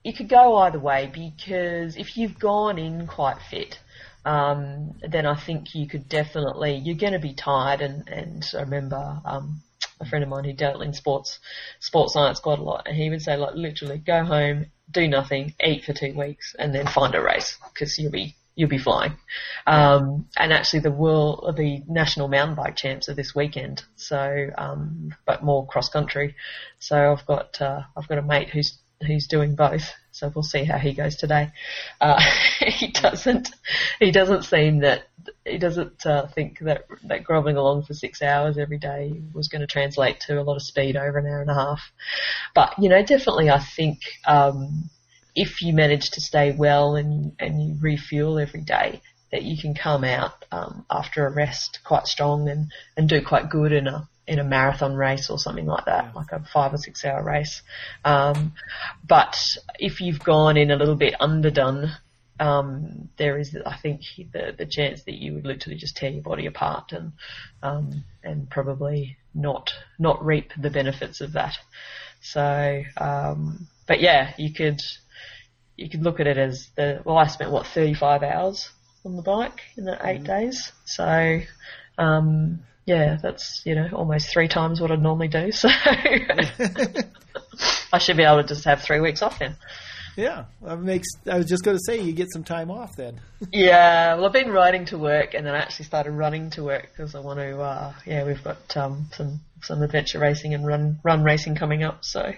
you 0.08 0.14
could 0.14 0.30
go 0.30 0.55
either 0.55 0.80
way 0.80 1.12
because 1.14 1.97
if 1.97 2.16
you've 2.16 2.39
gone 2.39 2.80
in 2.80 3.08
quite 3.08 3.39
fit, 3.51 3.78
um, 4.24 4.93
then 5.01 5.26
I 5.26 5.36
think 5.36 5.76
you 5.76 5.86
could 5.86 6.08
definitely 6.08 6.78
you're 6.78 6.95
going 6.95 7.12
to 7.12 7.20
be 7.20 7.34
tired. 7.34 7.82
And 7.82 8.08
and 8.08 8.49
I 8.53 8.62
remember 8.62 9.22
um, 9.26 9.62
a 9.99 10.05
friend 10.05 10.24
of 10.24 10.30
mine 10.30 10.45
who 10.45 10.53
dealt 10.53 10.82
in 10.82 10.93
sports 10.93 11.39
sports 11.82 12.14
science 12.14 12.39
quite 12.39 12.60
a 12.60 12.64
lot, 12.64 12.88
and 12.88 12.95
he 12.95 13.10
would 13.10 13.22
say 13.22 13.36
like 13.36 13.55
literally 13.55 13.97
go 13.97 14.24
home, 14.24 14.68
do 14.89 15.10
nothing, 15.10 15.53
eat 15.62 15.84
for 15.84 15.91
two 15.91 16.14
weeks, 16.18 16.55
and 16.58 16.74
then 16.74 16.88
find 16.88 17.14
a 17.14 17.22
race 17.22 17.58
because 17.74 17.99
you'll 17.99 18.12
be 18.12 18.34
you'll 18.55 18.70
be 18.70 18.78
flying. 18.78 19.18
Um, 19.68 20.30
and 20.38 20.53
actually, 20.53 20.80
the 20.80 20.91
world, 20.91 21.53
the 21.58 21.84
national 21.86 22.30
mountain 22.30 22.55
bike 22.55 22.78
champs 22.78 23.10
are 23.10 23.14
this 23.14 23.36
weekend. 23.36 23.84
So, 23.97 24.51
um, 24.58 25.14
but 25.26 25.43
more 25.43 25.68
cross 25.68 25.89
country. 25.89 26.36
So 26.80 27.12
I've 27.12 27.26
got 27.26 27.62
uh, 27.62 27.82
I've 27.97 28.08
got 28.08 28.20
a 28.20 28.22
mate 28.22 28.49
who's 28.51 28.78
who's 29.06 29.28
doing 29.28 29.56
both. 29.56 29.93
So 30.12 30.32
we'll 30.34 30.43
see 30.43 30.64
how 30.64 30.78
he 30.78 30.93
goes 30.93 31.16
today. 31.16 31.52
Uh, 32.02 32.20
he 32.60 32.88
doesn't. 32.88 33.50
He 34.00 34.12
doesn't 34.12 34.43
seem 34.43 34.80
that. 34.80 35.08
He 35.45 35.58
doesn't 35.58 36.06
uh, 36.06 36.28
think 36.28 36.60
that 36.60 36.86
that 37.04 37.24
groveling 37.24 37.58
along 37.58 37.84
for 37.84 37.93
six 37.93 38.22
hours 38.22 38.58
every 38.58 38.78
day 38.78 39.22
was 39.34 39.48
going 39.48 39.62
to 39.62 39.68
translate 39.68 40.22
to 40.22 40.39
a 40.39 40.43
lot 40.43 40.56
of 40.56 40.64
speed 40.64 40.95
over 40.95 41.18
an 41.18 41.28
hour 41.28 41.41
and 41.41 41.52
a 41.52 41.54
half. 41.54 41.82
But 42.56 42.74
you 42.80 42.89
know, 42.89 43.04
definitely, 43.04 43.50
I 43.50 43.60
think 43.60 44.00
um, 44.26 44.89
if 45.36 45.62
you 45.62 45.74
manage 45.74 46.12
to 46.12 46.22
stay 46.22 46.56
well 46.58 46.95
and 46.95 47.34
and 47.39 47.62
you 47.62 47.76
refuel 47.80 48.39
every 48.39 48.62
day, 48.62 49.02
that 49.32 49.43
you 49.43 49.58
can 49.58 49.76
come 49.76 50.04
out 50.04 50.45
um, 50.52 50.86
after 50.89 51.28
a 51.28 51.30
rest 51.30 51.80
quite 51.84 52.08
strong 52.08 52.50
and 52.50 52.72
and 52.95 53.08
do 53.08 53.22
quite 53.22 53.50
good 53.50 53.72
in 53.72 53.88
a 53.88 54.08
in 54.28 54.39
a 54.39 54.43
marathon 54.43 54.93
race 54.93 55.30
or 55.30 55.39
something 55.39 55.65
like 55.65 55.86
that, 55.86 56.05
yeah. 56.05 56.11
like 56.13 56.32
a 56.32 56.43
five 56.51 56.73
or 56.73 56.78
six 56.78 57.05
hour 57.05 57.23
race. 57.23 57.61
Um, 58.03 58.53
but 59.07 59.38
if 59.80 60.01
you've 60.01 60.19
gone 60.19 60.57
in 60.57 60.69
a 60.69 60.75
little 60.75 60.95
bit 60.95 61.15
underdone, 61.19 61.91
um, 62.39 63.09
there 63.17 63.38
is, 63.38 63.57
I 63.65 63.78
think, 63.78 64.01
the 64.17 64.53
the 64.57 64.65
chance 64.65 65.03
that 65.03 65.15
you 65.15 65.34
would 65.34 65.45
literally 65.45 65.78
just 65.78 65.97
tear 65.97 66.11
your 66.11 66.21
body 66.21 66.45
apart 66.45 66.91
and 66.91 67.13
um, 67.63 68.03
and 68.23 68.49
probably 68.49 69.17
not 69.34 69.73
not 69.97 70.23
reap 70.23 70.51
the 70.57 70.69
benefits 70.69 71.21
of 71.21 71.34
that. 71.34 71.55
So, 72.21 72.84
um, 72.97 73.67
but 73.88 74.01
yeah, 74.01 74.34
you 74.38 74.53
could 74.53 74.82
you 75.78 75.89
could 75.89 76.03
look 76.03 76.19
at 76.19 76.28
it 76.28 76.38
as 76.38 76.69
the 76.75 77.01
well, 77.05 77.17
I 77.17 77.28
spent 77.28 77.51
what 77.51 77.65
35 77.65 78.23
hours 78.23 78.69
on 79.05 79.15
the 79.15 79.21
bike 79.21 79.61
in 79.78 79.86
the 79.86 79.93
8 79.93 79.97
mm-hmm. 79.99 80.23
days, 80.23 80.71
so 80.86 81.39
um, 81.97 82.59
yeah, 82.88 83.18
that's 83.22 83.62
you 83.66 83.76
know 83.76 83.90
almost 83.94 84.32
three 84.32 84.48
times 84.48 84.82
what 84.82 84.92
I'd 84.92 85.02
normally 85.02 85.28
do. 85.28 85.52
So 85.58 85.70
I 87.92 88.00
should 88.00 88.18
be 88.18 88.24
able 88.24 88.44
to 88.44 88.48
just 88.48 88.66
have 88.66 88.82
three 88.82 89.00
weeks 89.00 89.22
off 89.22 89.40
then. 89.40 89.56
Yeah, 90.16 90.46
that 90.62 90.80
makes. 90.80 91.08
I 91.30 91.38
was 91.38 91.48
just 91.48 91.64
going 91.64 91.78
to 91.78 91.84
say 91.84 92.00
you 92.00 92.14
get 92.14 92.32
some 92.32 92.44
time 92.44 92.72
off 92.72 92.96
then. 92.96 93.20
yeah, 93.52 94.16
well, 94.16 94.26
I've 94.26 94.34
been 94.34 94.52
riding 94.52 94.86
to 94.86 94.98
work, 94.98 95.34
and 95.34 95.46
then 95.46 95.54
I 95.54 95.60
actually 95.60 95.86
started 95.86 96.12
running 96.12 96.50
to 96.52 96.64
work 96.64 96.90
because 96.92 97.14
I 97.14 97.20
want 97.20 97.40
to. 97.40 97.60
Uh, 97.60 97.94
yeah, 98.06 98.24
we've 98.24 98.44
got 98.44 98.78
um, 98.78 99.08
some 99.12 99.42
some 99.62 99.82
adventure 99.82 100.20
racing 100.20 100.54
and 100.54 100.66
run 100.66 101.00
run 101.04 101.24
racing 101.24 101.56
coming 101.56 101.84
up. 101.84 102.06
So, 102.06 102.34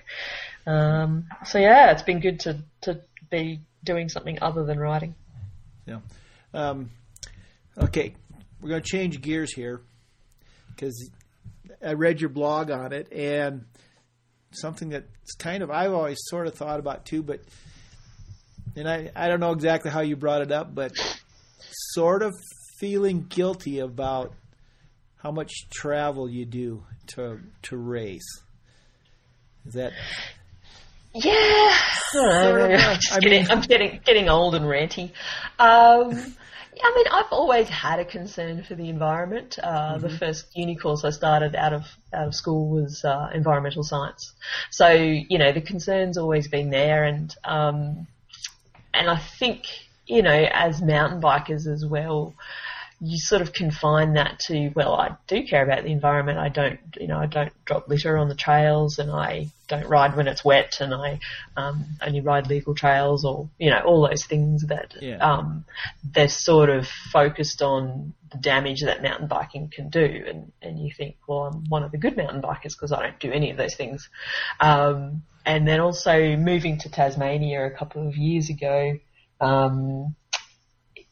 um, 0.66 1.26
so 1.46 1.60
yeah, 1.60 1.92
it's 1.92 2.04
been 2.04 2.20
good 2.20 2.40
to 2.42 2.60
to 2.82 3.02
be 3.30 3.62
doing 3.84 4.10
something 4.10 4.40
other 4.42 4.66
than 4.66 4.80
riding. 4.80 5.16
Yeah. 5.86 6.00
Um, 6.54 6.90
okay, 7.78 8.16
we're 8.62 8.70
going 8.70 8.82
to 8.82 8.88
change 8.88 9.22
gears 9.22 9.54
here 9.54 9.82
because 10.80 11.10
I 11.86 11.94
read 11.94 12.22
your 12.22 12.30
blog 12.30 12.72
on 12.72 12.94
it 12.94 13.12
and 13.12 13.66
something 14.52 14.90
that's 14.90 15.36
kind 15.38 15.62
of 15.62 15.70
I've 15.70 15.94
always 15.94 16.18
sort 16.22 16.48
of 16.48 16.56
thought 16.56 16.80
about 16.80 17.06
too, 17.06 17.22
but 17.22 17.42
and 18.76 18.88
I 18.88 19.12
I 19.16 19.28
don't 19.28 19.40
know 19.40 19.52
exactly 19.52 19.92
how 19.92 20.02
you 20.02 20.16
brought 20.16 20.42
it 20.42 20.52
up, 20.52 20.74
but 20.74 20.94
sort 21.94 22.24
of 22.24 22.34
feeling 22.80 23.26
guilty 23.28 23.80
about 23.80 24.34
how 25.18 25.32
much 25.32 25.70
travel 25.70 26.30
you 26.30 26.46
do 26.46 26.84
to 27.08 27.40
to 27.64 27.78
race. 27.78 28.42
Is 29.66 29.74
that 29.74 29.92
yeah, 31.14 31.78
sort 32.12 32.72
of, 32.72 32.80
I'm, 33.12 33.20
getting, 33.20 33.44
mean, 33.44 33.52
I'm 33.52 33.62
getting 33.62 34.00
getting 34.06 34.30
old 34.30 34.56
and 34.56 34.66
ranty. 34.66 35.12
Um, 35.58 36.36
I 36.82 36.94
mean, 36.96 37.06
I've 37.12 37.32
always 37.32 37.68
had 37.68 38.00
a 38.00 38.06
concern 38.06 38.64
for 38.64 38.76
the 38.76 38.90
environment. 38.90 39.60
Uh, 39.62 39.94
mm-hmm. 39.94 40.02
The 40.02 40.10
first 40.10 40.56
uni 40.56 40.76
course 40.76 41.04
I 41.04 41.10
started 41.10 41.56
out 41.56 41.74
of 41.74 41.86
out 42.14 42.28
of 42.28 42.36
school 42.36 42.70
was 42.70 43.04
uh, 43.04 43.30
environmental 43.34 43.84
science, 43.84 44.34
so 44.72 44.90
you 44.90 45.38
know 45.38 45.52
the 45.52 45.62
concern's 45.62 46.18
always 46.18 46.48
been 46.48 46.70
there, 46.70 47.04
and 47.04 47.36
um, 47.44 48.08
and 48.94 49.10
I 49.10 49.18
think 49.18 49.66
you 50.08 50.22
know 50.22 50.48
as 50.52 50.82
mountain 50.82 51.22
bikers 51.22 51.68
as 51.68 51.86
well, 51.86 52.34
you 53.02 53.18
sort 53.18 53.42
of 53.42 53.54
confine 53.54 54.14
that 54.14 54.40
to, 54.40 54.70
well, 54.76 54.94
I 54.94 55.16
do 55.28 55.46
care 55.46 55.64
about 55.64 55.84
the 55.84 55.92
environment. 55.92 56.38
I 56.38 56.50
don't, 56.50 56.80
you 57.00 57.08
know, 57.08 57.18
I 57.18 57.28
don't 57.28 57.54
drop 57.64 57.88
litter 57.88 58.18
on 58.18 58.28
the 58.28 58.36
trails 58.36 59.00
and 59.00 59.10
I 59.10 59.48
don't 59.70 59.88
ride 59.88 60.18
when 60.18 60.28
it's 60.28 60.44
wet 60.44 60.78
and 60.82 60.94
I 60.94 61.20
um, 61.56 61.86
only 62.02 62.20
ride 62.20 62.48
legal 62.48 62.76
trails 62.76 63.24
or, 63.24 63.50
you 63.58 63.70
know, 63.70 63.80
all 63.80 64.08
those 64.08 64.26
things 64.26 64.66
that 64.68 64.96
Yeah. 65.00 65.18
um, 65.18 65.64
they're 66.04 66.28
sort 66.28 66.70
of 66.70 66.88
focused 66.88 67.62
on 67.62 68.14
the 68.32 68.38
damage 68.38 68.82
that 68.82 69.02
mountain 69.02 69.28
biking 69.28 69.70
can 69.70 69.90
do. 69.90 70.26
And, 70.28 70.52
and 70.62 70.78
you 70.78 70.92
think, 70.92 71.16
well, 71.26 71.46
I'm 71.46 71.70
one 71.70 71.84
of 71.84 71.92
the 71.92 71.98
good 71.98 72.18
mountain 72.18 72.42
bikers 72.42 72.76
because 72.76 72.92
I 72.92 73.02
don't 73.02 73.20
do 73.20 73.32
any 73.32 73.52
of 73.52 73.58
those 73.58 73.76
things. 73.76 74.10
Um, 74.60 75.24
and 75.46 75.66
then 75.66 75.80
also 75.80 76.36
moving 76.36 76.80
to 76.80 76.90
Tasmania 76.90 77.66
a 77.66 77.72
couple 77.72 78.08
of 78.08 78.18
years 78.18 78.50
ago, 78.50 79.00
um, 79.40 80.16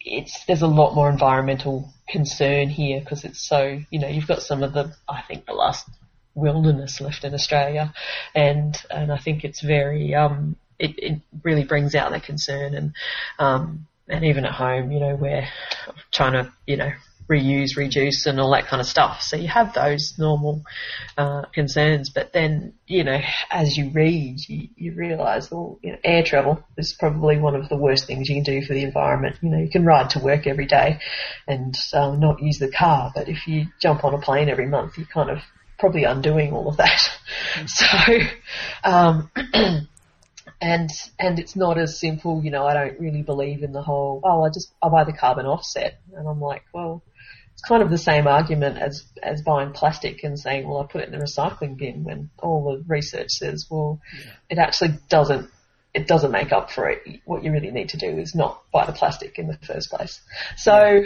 it's 0.08 0.46
there's 0.46 0.62
a 0.62 0.68
lot 0.68 0.96
more 0.96 1.10
environmental 1.10 1.94
concern 2.08 2.70
here 2.70 3.00
because 3.00 3.26
it's 3.26 3.48
so 3.48 3.80
you 3.90 4.00
know 4.00 4.08
you've 4.08 4.28
got 4.28 4.42
some 4.42 4.64
of 4.64 4.74
the 4.74 4.96
I 5.08 5.22
think 5.28 5.46
the 5.46 5.54
last 5.54 5.88
wilderness 6.36 7.02
left 7.02 7.24
in 7.24 7.34
Australia, 7.34 7.94
and 8.34 8.78
and 8.90 9.12
I 9.12 9.18
think 9.18 9.44
it's 9.44 9.62
very 9.62 10.16
um 10.16 10.56
it, 10.80 10.98
it 10.98 11.22
really 11.44 11.64
brings 11.64 11.96
out 11.96 12.12
that 12.12 12.24
concern 12.24 12.76
and 12.76 12.94
um 13.40 13.88
and 14.08 14.24
even 14.24 14.46
at 14.46 14.54
home 14.54 14.92
you 14.92 15.00
know 15.00 15.16
we're 15.16 15.48
trying 16.12 16.34
to 16.34 16.52
you 16.66 16.78
know 16.78 16.92
reuse, 17.30 17.76
reduce, 17.76 18.26
and 18.26 18.40
all 18.40 18.52
that 18.52 18.68
kind 18.68 18.80
of 18.80 18.88
stuff. 18.88 19.22
So 19.22 19.38
you 19.38 19.48
have 19.48 19.74
those 19.74 20.16
normal 20.18 20.64
uh, 21.18 21.44
concerns, 21.54 22.10
but 22.10 22.34
then 22.34 22.74
you 22.88 23.04
know, 23.04 23.20
as 23.52 23.76
you 23.78 23.92
read, 23.92 24.40
you, 24.48 24.70
you 24.76 24.94
realise, 24.94 25.52
well, 25.52 25.78
you 25.82 25.92
know, 25.92 25.98
air 26.04 26.24
travel 26.24 26.64
is 26.78 26.96
probably 26.98 27.38
one 27.38 27.56
of 27.56 27.68
the 27.70 27.78
worst 27.78 28.08
things 28.08 28.30
you 28.30 28.36
can 28.36 28.44
do 28.44 28.66
for 28.66 28.74
the 28.74 28.84
environment. 28.84 29.38
You 29.42 29.50
know, 29.50 29.60
you 29.60 29.70
can 29.70 29.86
ride 29.86 30.12
to 30.12 30.20
work 30.20 30.48
every 30.48 30.66
day 30.66 31.00
and 31.48 31.76
um, 31.94 32.20
not 32.20 32.42
use 32.42 32.60
the 32.60 32.72
car, 32.72 33.12
but 33.14 33.28
if 33.28 33.48
you 33.48 33.66
jump 33.82 34.04
on 34.04 34.14
a 34.14 34.20
plane 34.20 34.50
every 34.50 34.68
month, 34.68 34.98
you're 34.98 35.08
kind 35.08 35.30
of 35.30 35.40
probably 35.78 36.06
undoing 36.06 36.54
all 36.54 36.70
of 36.70 36.78
that. 36.78 37.02
so. 37.66 37.88
Um, 38.84 39.30
and 40.62 40.90
and 41.20 41.40
it's 41.40 41.56
not 41.56 41.78
as 41.78 42.00
simple, 42.00 42.44
you 42.44 42.52
know. 42.52 42.66
I 42.66 42.74
don't 42.74 43.00
really 43.00 43.22
believe 43.22 43.64
in 43.64 43.74
the 43.74 43.82
whole. 43.82 44.22
Oh, 44.24 44.44
I 44.44 44.50
just 44.50 44.72
I 44.82 44.90
buy 44.90 45.04
the 45.04 45.14
carbon 45.14 45.46
offset, 45.46 46.00
and 46.16 46.28
I'm 46.28 46.42
like, 46.42 46.64
well, 46.74 47.04
it's 47.58 47.68
kind 47.68 47.82
of 47.82 47.90
the 47.90 47.98
same 47.98 48.28
argument 48.28 48.78
as 48.78 49.04
as 49.24 49.42
buying 49.42 49.72
plastic 49.74 50.24
and 50.24 50.40
saying, 50.40 50.68
well, 50.68 50.80
I 50.80 50.86
put 50.86 51.02
it 51.02 51.12
in 51.12 51.20
the 51.20 51.26
recycling 51.26 51.76
bin 51.76 52.04
when 52.04 52.30
all 52.38 52.64
the 52.64 52.84
research 52.88 53.32
says, 53.32 53.66
well, 53.68 54.00
it 54.48 54.60
actually 54.60 55.00
doesn't. 55.10 55.50
It 55.92 56.06
doesn't 56.06 56.32
make 56.32 56.52
up 56.52 56.70
for 56.70 56.88
it. 56.90 57.22
What 57.26 57.44
you 57.44 57.52
really 57.52 57.72
need 57.72 57.90
to 57.90 57.98
do 57.98 58.20
is 58.20 58.36
not 58.36 58.62
buy 58.72 58.86
the 58.86 58.92
plastic 58.92 59.40
in 59.40 59.48
the 59.48 59.58
first 59.66 59.90
place. 59.90 60.22
So, 60.56 61.02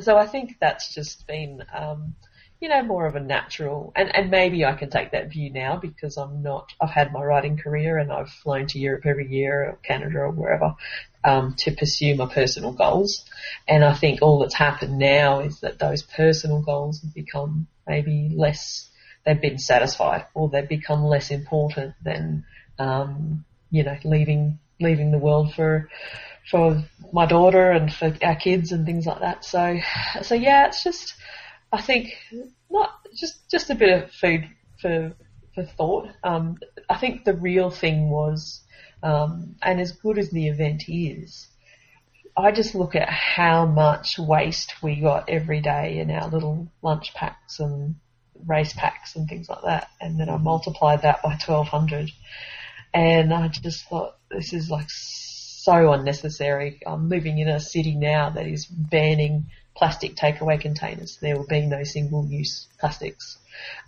so 0.00 0.16
I 0.16 0.26
think 0.26 0.56
that's 0.60 0.92
just 0.92 1.24
been. 1.28 1.62
Um, 1.72 2.16
you 2.62 2.68
know, 2.68 2.80
more 2.80 3.06
of 3.06 3.16
a 3.16 3.20
natural, 3.20 3.92
and, 3.96 4.14
and 4.14 4.30
maybe 4.30 4.64
I 4.64 4.74
can 4.74 4.88
take 4.88 5.10
that 5.10 5.30
view 5.30 5.52
now 5.52 5.76
because 5.76 6.16
I'm 6.16 6.44
not, 6.44 6.72
I've 6.80 6.90
had 6.90 7.12
my 7.12 7.20
writing 7.20 7.58
career 7.58 7.98
and 7.98 8.12
I've 8.12 8.30
flown 8.30 8.68
to 8.68 8.78
Europe 8.78 9.04
every 9.04 9.28
year 9.28 9.64
or 9.64 9.78
Canada 9.82 10.18
or 10.18 10.30
wherever, 10.30 10.76
um, 11.24 11.56
to 11.58 11.72
pursue 11.72 12.14
my 12.14 12.32
personal 12.32 12.72
goals. 12.72 13.24
And 13.66 13.84
I 13.84 13.94
think 13.94 14.22
all 14.22 14.38
that's 14.38 14.54
happened 14.54 14.96
now 14.96 15.40
is 15.40 15.58
that 15.62 15.80
those 15.80 16.04
personal 16.04 16.62
goals 16.62 17.02
have 17.02 17.12
become 17.12 17.66
maybe 17.84 18.32
less, 18.32 18.88
they've 19.26 19.40
been 19.40 19.58
satisfied 19.58 20.26
or 20.32 20.48
they've 20.48 20.68
become 20.68 21.02
less 21.02 21.32
important 21.32 21.94
than, 22.04 22.44
um, 22.78 23.44
you 23.72 23.82
know, 23.82 23.96
leaving, 24.04 24.60
leaving 24.78 25.10
the 25.10 25.18
world 25.18 25.52
for, 25.52 25.88
for 26.48 26.80
my 27.12 27.26
daughter 27.26 27.72
and 27.72 27.92
for 27.92 28.16
our 28.22 28.36
kids 28.36 28.70
and 28.70 28.86
things 28.86 29.04
like 29.04 29.18
that. 29.18 29.44
So, 29.44 29.80
so 30.22 30.36
yeah, 30.36 30.68
it's 30.68 30.84
just, 30.84 31.14
I 31.72 31.80
think 31.80 32.14
not 32.70 32.90
just 33.14 33.50
just 33.50 33.70
a 33.70 33.74
bit 33.74 34.02
of 34.02 34.10
food 34.12 34.48
for 34.80 35.14
for 35.54 35.64
thought. 35.64 36.08
Um, 36.22 36.58
I 36.88 36.98
think 36.98 37.24
the 37.24 37.34
real 37.34 37.70
thing 37.70 38.10
was, 38.10 38.62
um, 39.02 39.56
and 39.62 39.80
as 39.80 39.92
good 39.92 40.18
as 40.18 40.30
the 40.30 40.48
event 40.48 40.84
is, 40.88 41.48
I 42.36 42.52
just 42.52 42.74
look 42.74 42.94
at 42.94 43.08
how 43.08 43.66
much 43.66 44.18
waste 44.18 44.74
we 44.82 45.00
got 45.00 45.28
every 45.28 45.60
day 45.60 45.98
in 45.98 46.10
our 46.10 46.28
little 46.28 46.68
lunch 46.82 47.14
packs 47.14 47.58
and 47.58 47.96
race 48.46 48.72
packs 48.72 49.16
and 49.16 49.28
things 49.28 49.48
like 49.48 49.62
that, 49.64 49.88
and 50.00 50.18
then 50.18 50.28
I 50.28 50.36
multiplied 50.36 51.02
that 51.02 51.22
by 51.22 51.36
twelve 51.36 51.68
hundred, 51.68 52.10
and 52.92 53.32
I 53.32 53.48
just 53.48 53.88
thought 53.88 54.16
this 54.30 54.52
is 54.52 54.68
like 54.68 54.88
so 54.88 55.92
unnecessary. 55.92 56.80
I'm 56.86 57.08
living 57.08 57.38
in 57.38 57.48
a 57.48 57.60
city 57.60 57.94
now 57.94 58.30
that 58.30 58.46
is 58.46 58.66
banning 58.66 59.46
plastic 59.76 60.16
takeaway 60.16 60.60
containers. 60.60 61.18
There 61.20 61.36
will 61.36 61.46
be 61.46 61.66
no 61.66 61.84
single-use 61.84 62.68
plastics. 62.78 63.38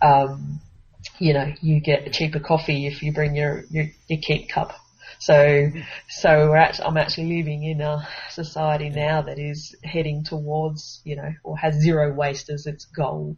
Um, 0.01 0.61
you 1.18 1.35
know, 1.35 1.53
you 1.61 1.80
get 1.80 2.07
a 2.07 2.11
cheaper 2.11 2.41
coffee 2.41 2.87
if 2.87 3.03
you 3.03 3.12
bring 3.12 3.35
your 3.35 3.64
your, 3.70 3.87
your 4.09 4.20
keep 4.20 4.49
cup. 4.49 4.72
So, 5.18 5.70
so 6.09 6.49
we're 6.49 6.57
actually, 6.57 6.87
I'm 6.87 6.97
actually 6.97 7.37
living 7.37 7.64
in 7.64 7.80
a 7.80 8.07
society 8.30 8.91
now 8.91 9.22
that 9.22 9.39
is 9.39 9.74
heading 9.82 10.24
towards, 10.24 11.01
you 11.05 11.16
know, 11.16 11.32
or 11.45 11.57
has 11.57 11.74
zero 11.80 12.12
waste 12.12 12.51
as 12.51 12.66
its 12.66 12.85
goal. 12.85 13.37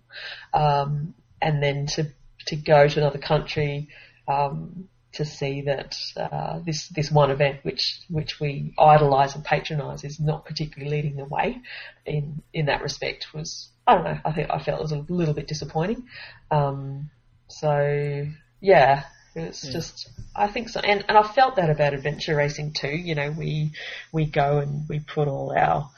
Um, 0.53 1.15
and 1.41 1.63
then 1.63 1.87
to 1.95 2.09
to 2.47 2.57
go 2.57 2.89
to 2.89 3.01
another 3.01 3.19
country, 3.19 3.89
um, 4.27 4.89
to 5.17 5.25
see 5.25 5.63
that 5.63 5.97
uh, 6.17 6.61
this 6.65 6.89
this 6.89 7.11
one 7.11 7.31
event, 7.31 7.61
which 7.63 8.01
which 8.09 8.41
we 8.41 8.75
idolise 8.79 9.35
and 9.35 9.45
patronise, 9.45 10.05
is 10.05 10.21
not 10.21 10.45
particularly 10.45 10.97
leading 10.97 11.17
the 11.17 11.25
way 11.25 11.61
in 12.05 12.43
in 12.53 12.67
that 12.67 12.83
respect 12.83 13.35
was 13.35 13.69
I 13.87 13.95
don't 13.95 14.05
know. 14.05 14.19
I 14.25 14.33
think 14.33 14.51
I 14.51 14.59
felt 14.59 14.81
it 14.81 14.83
was 14.83 14.93
a 14.93 15.05
little 15.13 15.35
bit 15.35 15.49
disappointing. 15.49 16.05
Um, 16.51 17.11
so 17.49 18.27
yeah, 18.61 19.05
it's 19.35 19.65
Yeah. 19.65 19.73
just 19.73 20.09
I 20.35 20.49
think 20.49 20.69
so, 20.69 20.81
and 20.81 21.05
and 21.09 21.17
I 21.17 21.23
felt 21.23 21.57
that 21.57 21.71
about 21.71 21.95
adventure 21.95 22.37
racing 22.37 22.73
too. 22.73 22.97
You 22.97 23.15
know, 23.15 23.31
we 23.31 23.73
we 24.13 24.27
go 24.27 24.59
and 24.59 24.89
we 24.89 25.01
put 25.01 25.29
all 25.29 25.53
our 25.57 25.91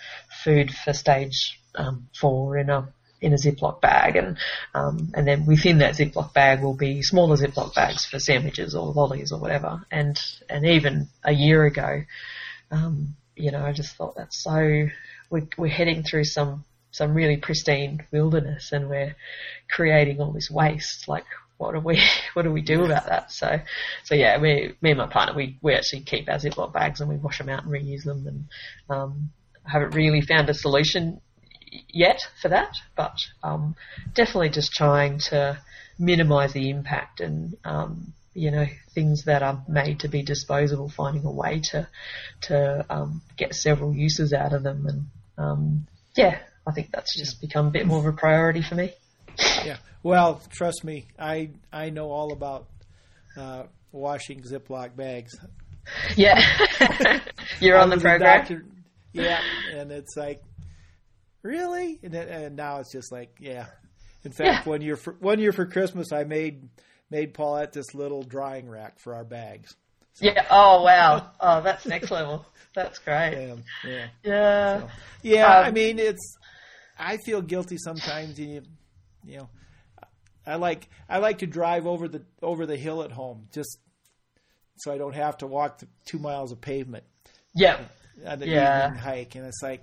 food 0.45 0.73
for 0.73 0.93
stage 0.93 1.61
um, 1.75 2.09
four 2.21 2.57
in 2.59 2.71
a 2.71 2.93
in 3.21 3.33
a 3.33 3.37
Ziploc 3.37 3.81
bag, 3.81 4.17
and 4.17 4.39
um, 4.75 5.11
and 5.15 5.27
then 5.27 5.47
within 5.47 5.79
that 5.79 5.95
Ziploc 5.95 6.33
bag 6.33 6.63
will 6.63 6.77
be 6.77 7.03
smaller 7.03 7.37
Ziploc 7.37 7.75
bags 7.75 8.07
for 8.07 8.19
sandwiches 8.19 8.75
or 8.75 8.93
lollies 8.93 9.33
or 9.33 9.41
whatever. 9.41 9.85
And 9.91 10.19
and 10.49 10.67
even 10.67 11.09
a 11.25 11.33
year 11.33 11.65
ago, 11.65 12.03
um, 12.71 13.17
you 13.37 13.51
know, 13.51 13.65
I 13.65 13.73
just 13.73 13.97
thought 13.97 14.17
that's 14.17 14.43
so 14.43 14.89
we're 15.31 15.49
we're 15.57 15.69
heading 15.69 16.03
through 16.03 16.25
some 16.25 16.65
some 16.91 17.15
really 17.15 17.37
pristine 17.37 18.07
wilderness, 18.13 18.73
and 18.73 18.89
we're 18.89 19.17
creating 19.71 20.21
all 20.21 20.33
this 20.33 20.51
waste. 20.51 21.09
Like, 21.09 21.27
what 21.57 21.73
do 21.73 21.81
we 21.81 22.03
what 22.35 22.43
do 22.43 22.53
we 22.53 22.63
do 22.63 22.85
about 22.85 23.07
that? 23.07 23.33
So 23.33 23.61
so 24.05 24.15
yeah, 24.15 24.39
we 24.39 24.75
me 24.81 24.91
and 24.91 24.99
my 24.99 25.07
partner 25.07 25.35
we 25.35 25.59
we 25.61 25.75
actually 25.75 26.01
keep 26.03 26.29
our 26.29 26.39
Ziploc 26.39 26.73
bags 26.73 27.01
and 27.01 27.09
we 27.09 27.17
wash 27.17 27.39
them 27.39 27.49
out 27.49 27.65
and 27.65 27.73
reuse 27.73 28.05
them, 28.05 28.27
and 28.27 28.45
um, 28.89 29.31
I 29.67 29.73
haven't 29.73 29.95
really 29.95 30.21
found 30.21 30.49
a 30.49 30.55
solution 30.55 31.21
yet 31.89 32.21
for 32.41 32.49
that, 32.49 32.73
but 32.97 33.17
um, 33.43 33.77
definitely 34.15 34.51
just 34.51 34.73
trying 34.73 35.19
to 35.31 35.59
minimise 35.99 36.53
the 36.53 36.71
impact 36.71 37.21
and 37.21 37.57
um, 37.65 38.13
you 38.35 38.51
know 38.51 38.67
things 38.95 39.25
that 39.25 39.43
are 39.43 39.63
made 39.69 40.01
to 40.01 40.09
be 40.09 40.23
disposable, 40.23 40.89
finding 40.89 41.25
a 41.25 41.31
way 41.31 41.61
to 41.71 41.89
to 42.43 42.87
um, 42.89 43.23
get 43.37 43.55
several 43.55 43.95
uses 43.95 44.33
out 44.33 44.53
of 44.53 44.63
them, 44.63 44.87
and 44.87 45.07
um, 45.37 45.87
yeah, 46.17 46.39
I 46.67 46.73
think 46.73 46.91
that's 46.93 47.17
just 47.17 47.41
become 47.41 47.67
a 47.67 47.71
bit 47.71 47.87
more 47.87 47.99
of 47.99 48.07
a 48.07 48.13
priority 48.13 48.63
for 48.63 48.75
me. 48.75 48.93
Yeah. 49.65 49.79
Well, 50.03 50.41
trust 50.51 50.85
me, 50.85 51.07
I 51.19 51.51
I 51.73 51.91
know 51.91 52.11
all 52.11 52.33
about 52.33 52.69
uh, 53.37 53.65
washing 53.93 54.43
Ziploc 54.43 54.97
bags. 54.97 55.37
Yeah, 56.17 56.39
you're 57.61 57.79
on 57.79 57.91
the 57.91 57.97
program. 57.97 58.41
doctor- 58.41 58.65
yeah, 59.13 59.41
and 59.75 59.91
it's 59.91 60.17
like, 60.17 60.43
really? 61.49 61.99
And, 62.03 62.13
then, 62.13 62.29
and 62.29 62.57
now 62.57 62.79
it's 62.81 62.93
just 62.93 63.11
like, 63.11 63.35
yeah. 63.41 63.67
In 64.25 64.33
fact, 64.33 64.67
Yeah. 64.67 64.71
one 64.71 64.83
year 64.83 64.97
for 64.97 65.15
one 65.21 65.39
year 65.39 65.53
for 65.53 65.65
Christmas, 65.65 66.13
I 66.13 66.25
made 66.25 66.69
made 67.11 67.33
Paulette 67.35 67.73
this 67.73 67.95
little 67.95 68.23
drying 68.23 68.69
rack 68.69 68.99
for 68.99 69.15
our 69.15 69.25
bags. 69.25 69.75
Yeah. 70.21 70.45
Oh 70.51 70.83
wow. 70.83 71.31
Oh, 71.41 71.61
that's 71.63 71.87
next 71.87 72.11
level. 72.11 72.45
That's 72.75 72.99
great. 72.99 73.51
Um, 73.51 73.63
yeah. 73.87 74.07
Yeah. 74.23 74.81
So, 74.81 74.89
yeah, 75.23 75.59
Um, 75.61 75.65
I 75.67 75.71
mean, 75.71 75.99
it's. 75.99 76.37
I 76.99 77.17
feel 77.19 77.41
guilty 77.41 77.77
sometimes. 77.79 78.39
You, 78.39 78.63
you 79.25 79.39
know, 79.39 79.49
I 80.47 80.57
like 80.57 80.89
I 81.09 81.19
like 81.19 81.39
to 81.39 81.47
drive 81.47 81.87
over 81.87 82.09
the 82.09 82.23
over 82.43 82.67
the 82.67 82.77
hill 82.77 83.03
at 83.05 83.13
home 83.13 83.49
just 83.55 83.79
so 84.79 84.93
I 84.93 84.99
don't 84.99 85.15
have 85.15 85.39
to 85.39 85.47
walk 85.47 85.79
the 85.79 85.89
two 86.05 86.19
miles 86.19 86.51
of 86.53 86.61
pavement 86.61 87.05
Yeah. 87.55 87.79
on 88.27 88.39
the 88.41 88.49
Yeah. 88.49 88.87
evening 88.87 89.01
hike. 89.01 89.35
And 89.37 89.47
it's 89.47 89.63
like, 89.63 89.83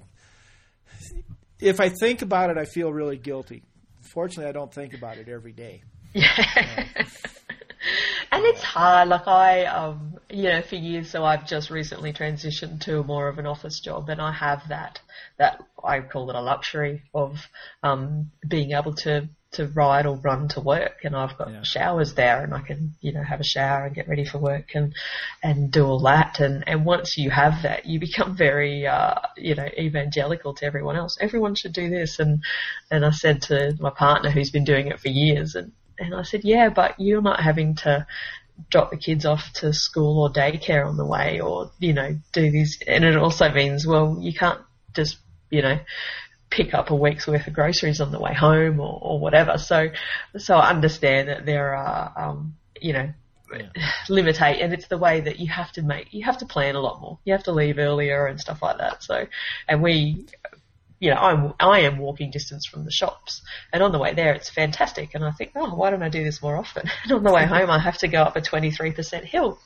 if 1.59 1.79
I 1.79 1.89
think 1.89 2.21
about 2.21 2.49
it, 2.49 2.57
I 2.57 2.65
feel 2.65 2.91
really 2.91 3.17
guilty. 3.17 3.63
Fortunately, 4.01 4.49
I 4.49 4.51
don't 4.51 4.73
think 4.73 4.93
about 4.93 5.17
it 5.17 5.27
every 5.27 5.53
day. 5.53 5.83
Yeah. 6.13 6.85
And 8.31 8.43
it's 8.43 8.63
hard. 8.63 9.07
Like 9.07 9.27
I, 9.27 9.65
um, 9.65 10.17
you 10.29 10.43
know, 10.43 10.61
for 10.61 10.75
years, 10.75 11.09
so 11.09 11.23
I've 11.23 11.47
just 11.47 11.69
recently 11.69 12.11
transitioned 12.11 12.81
to 12.81 13.01
more 13.03 13.29
of 13.29 13.37
an 13.37 13.45
office 13.45 13.79
job, 13.79 14.09
and 14.09 14.19
I 14.19 14.33
have 14.33 14.67
that 14.67 14.99
that 15.37 15.63
I 15.83 16.01
call 16.01 16.29
it 16.29 16.35
a 16.35 16.41
luxury 16.41 17.03
of 17.13 17.37
um, 17.81 18.31
being 18.45 18.71
able 18.71 18.93
to 18.95 19.29
to 19.55 19.67
ride 19.67 20.05
or 20.05 20.15
run 20.17 20.47
to 20.49 20.61
work, 20.61 21.03
and 21.03 21.15
I've 21.15 21.37
got 21.37 21.51
Yeah. 21.51 21.63
showers 21.63 22.13
there, 22.13 22.43
and 22.43 22.53
I 22.53 22.61
can 22.61 22.93
you 23.01 23.11
know 23.11 23.23
have 23.23 23.39
a 23.39 23.43
shower 23.43 23.85
and 23.85 23.95
get 23.95 24.07
ready 24.07 24.25
for 24.25 24.37
work 24.37 24.75
and 24.75 24.93
and 25.43 25.71
do 25.71 25.85
all 25.85 25.99
that. 26.01 26.39
And 26.39 26.63
and 26.67 26.85
once 26.85 27.17
you 27.17 27.29
have 27.29 27.63
that, 27.63 27.85
you 27.85 27.99
become 27.99 28.35
very 28.35 28.87
uh, 28.87 29.15
you 29.37 29.55
know 29.55 29.67
evangelical 29.77 30.53
to 30.55 30.65
everyone 30.65 30.95
else. 30.95 31.17
Everyone 31.19 31.55
should 31.55 31.73
do 31.73 31.89
this, 31.89 32.19
and 32.19 32.43
and 32.91 33.05
I 33.05 33.11
said 33.11 33.41
to 33.43 33.75
my 33.79 33.89
partner 33.89 34.29
who's 34.29 34.51
been 34.51 34.65
doing 34.65 34.87
it 34.87 34.99
for 34.99 35.09
years, 35.09 35.55
and 35.55 35.71
and 35.99 36.13
I 36.13 36.23
said, 36.23 36.43
yeah, 36.43 36.69
but 36.69 36.99
you're 36.99 37.21
not 37.21 37.39
having 37.41 37.75
to 37.75 38.05
drop 38.69 38.89
the 38.89 38.97
kids 38.97 39.25
off 39.25 39.51
to 39.53 39.73
school 39.73 40.23
or 40.23 40.29
daycare 40.31 40.87
on 40.87 40.97
the 40.97 41.05
way, 41.05 41.39
or 41.39 41.71
you 41.79 41.93
know 41.93 42.17
do 42.33 42.51
these. 42.51 42.79
And 42.87 43.03
it 43.03 43.17
also 43.17 43.49
means 43.51 43.85
well, 43.87 44.17
you 44.19 44.33
can't 44.33 44.61
just 44.93 45.17
you 45.49 45.61
know 45.61 45.79
pick 46.49 46.73
up 46.73 46.89
a 46.89 46.95
week's 46.95 47.27
worth 47.27 47.47
of 47.47 47.53
groceries 47.53 47.99
on 47.99 48.11
the 48.11 48.19
way 48.19 48.33
home 48.33 48.79
or, 48.79 48.99
or 49.01 49.19
whatever. 49.19 49.57
So, 49.57 49.89
so 50.37 50.55
I 50.55 50.69
understand 50.69 51.29
that 51.29 51.45
there 51.45 51.75
are, 51.75 52.13
um, 52.15 52.55
you 52.79 52.93
know, 52.93 53.09
limitate, 54.09 54.63
and 54.63 54.73
it's 54.73 54.87
the 54.87 54.97
way 54.97 55.21
that 55.21 55.39
you 55.39 55.47
have 55.47 55.71
to 55.73 55.81
make, 55.81 56.13
you 56.13 56.23
have 56.25 56.37
to 56.39 56.45
plan 56.45 56.75
a 56.75 56.79
lot 56.79 57.01
more. 57.01 57.19
You 57.25 57.33
have 57.33 57.43
to 57.43 57.51
leave 57.51 57.77
earlier 57.77 58.27
and 58.27 58.39
stuff 58.39 58.61
like 58.61 58.77
that. 58.77 59.03
So, 59.03 59.25
and 59.67 59.81
we, 59.81 60.25
you 60.99 61.09
know, 61.09 61.17
I'm, 61.17 61.53
I 61.59 61.81
am 61.81 61.97
walking 61.97 62.31
distance 62.31 62.65
from 62.65 62.85
the 62.85 62.91
shops, 62.91 63.41
and 63.73 63.83
on 63.83 63.91
the 63.91 63.99
way 63.99 64.13
there, 64.13 64.33
it's 64.33 64.49
fantastic. 64.49 65.13
And 65.13 65.23
I 65.25 65.31
think, 65.31 65.51
oh, 65.55 65.75
why 65.75 65.89
don't 65.89 66.03
I 66.03 66.09
do 66.09 66.23
this 66.23 66.41
more 66.41 66.55
often? 66.55 66.89
And 67.03 67.11
on 67.11 67.23
the 67.23 67.33
way 67.33 67.45
home, 67.45 67.69
I 67.69 67.79
have 67.79 67.97
to 67.99 68.07
go 68.07 68.21
up 68.21 68.35
a 68.35 68.41
23% 68.41 69.23
hill 69.23 69.59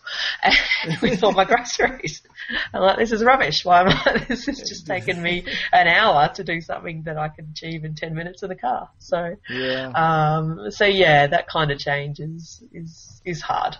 with 1.01 1.23
all 1.23 1.31
my 1.31 1.45
groceries. 1.45 2.21
I'm 2.73 2.81
like, 2.81 2.97
this 2.97 3.11
is 3.11 3.23
rubbish. 3.23 3.63
Why 3.63 3.81
am 3.81 3.87
I? 3.89 4.25
This 4.27 4.45
has 4.47 4.59
just 4.59 4.87
taken 4.87 5.21
me 5.21 5.45
an 5.71 5.87
hour 5.87 6.29
to 6.35 6.43
do 6.43 6.59
something 6.61 7.03
that 7.03 7.17
I 7.17 7.29
can 7.29 7.49
achieve 7.51 7.85
in 7.85 7.95
10 7.95 8.13
minutes 8.15 8.43
in 8.43 8.49
the 8.49 8.55
car. 8.55 8.89
So, 8.97 9.35
Yeah, 9.49 9.91
um, 9.95 10.71
so 10.71 10.85
yeah, 10.85 11.27
that 11.27 11.47
kind 11.47 11.71
of 11.71 11.79
change 11.79 12.19
is 12.19 12.63
is 12.73 13.21
is 13.25 13.41
hard. 13.41 13.77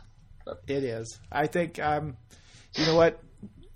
it 0.67 0.83
is. 0.83 1.19
I 1.31 1.47
think 1.47 1.79
um, 1.79 2.15
you 2.75 2.85
know 2.85 2.95
what 2.95 3.19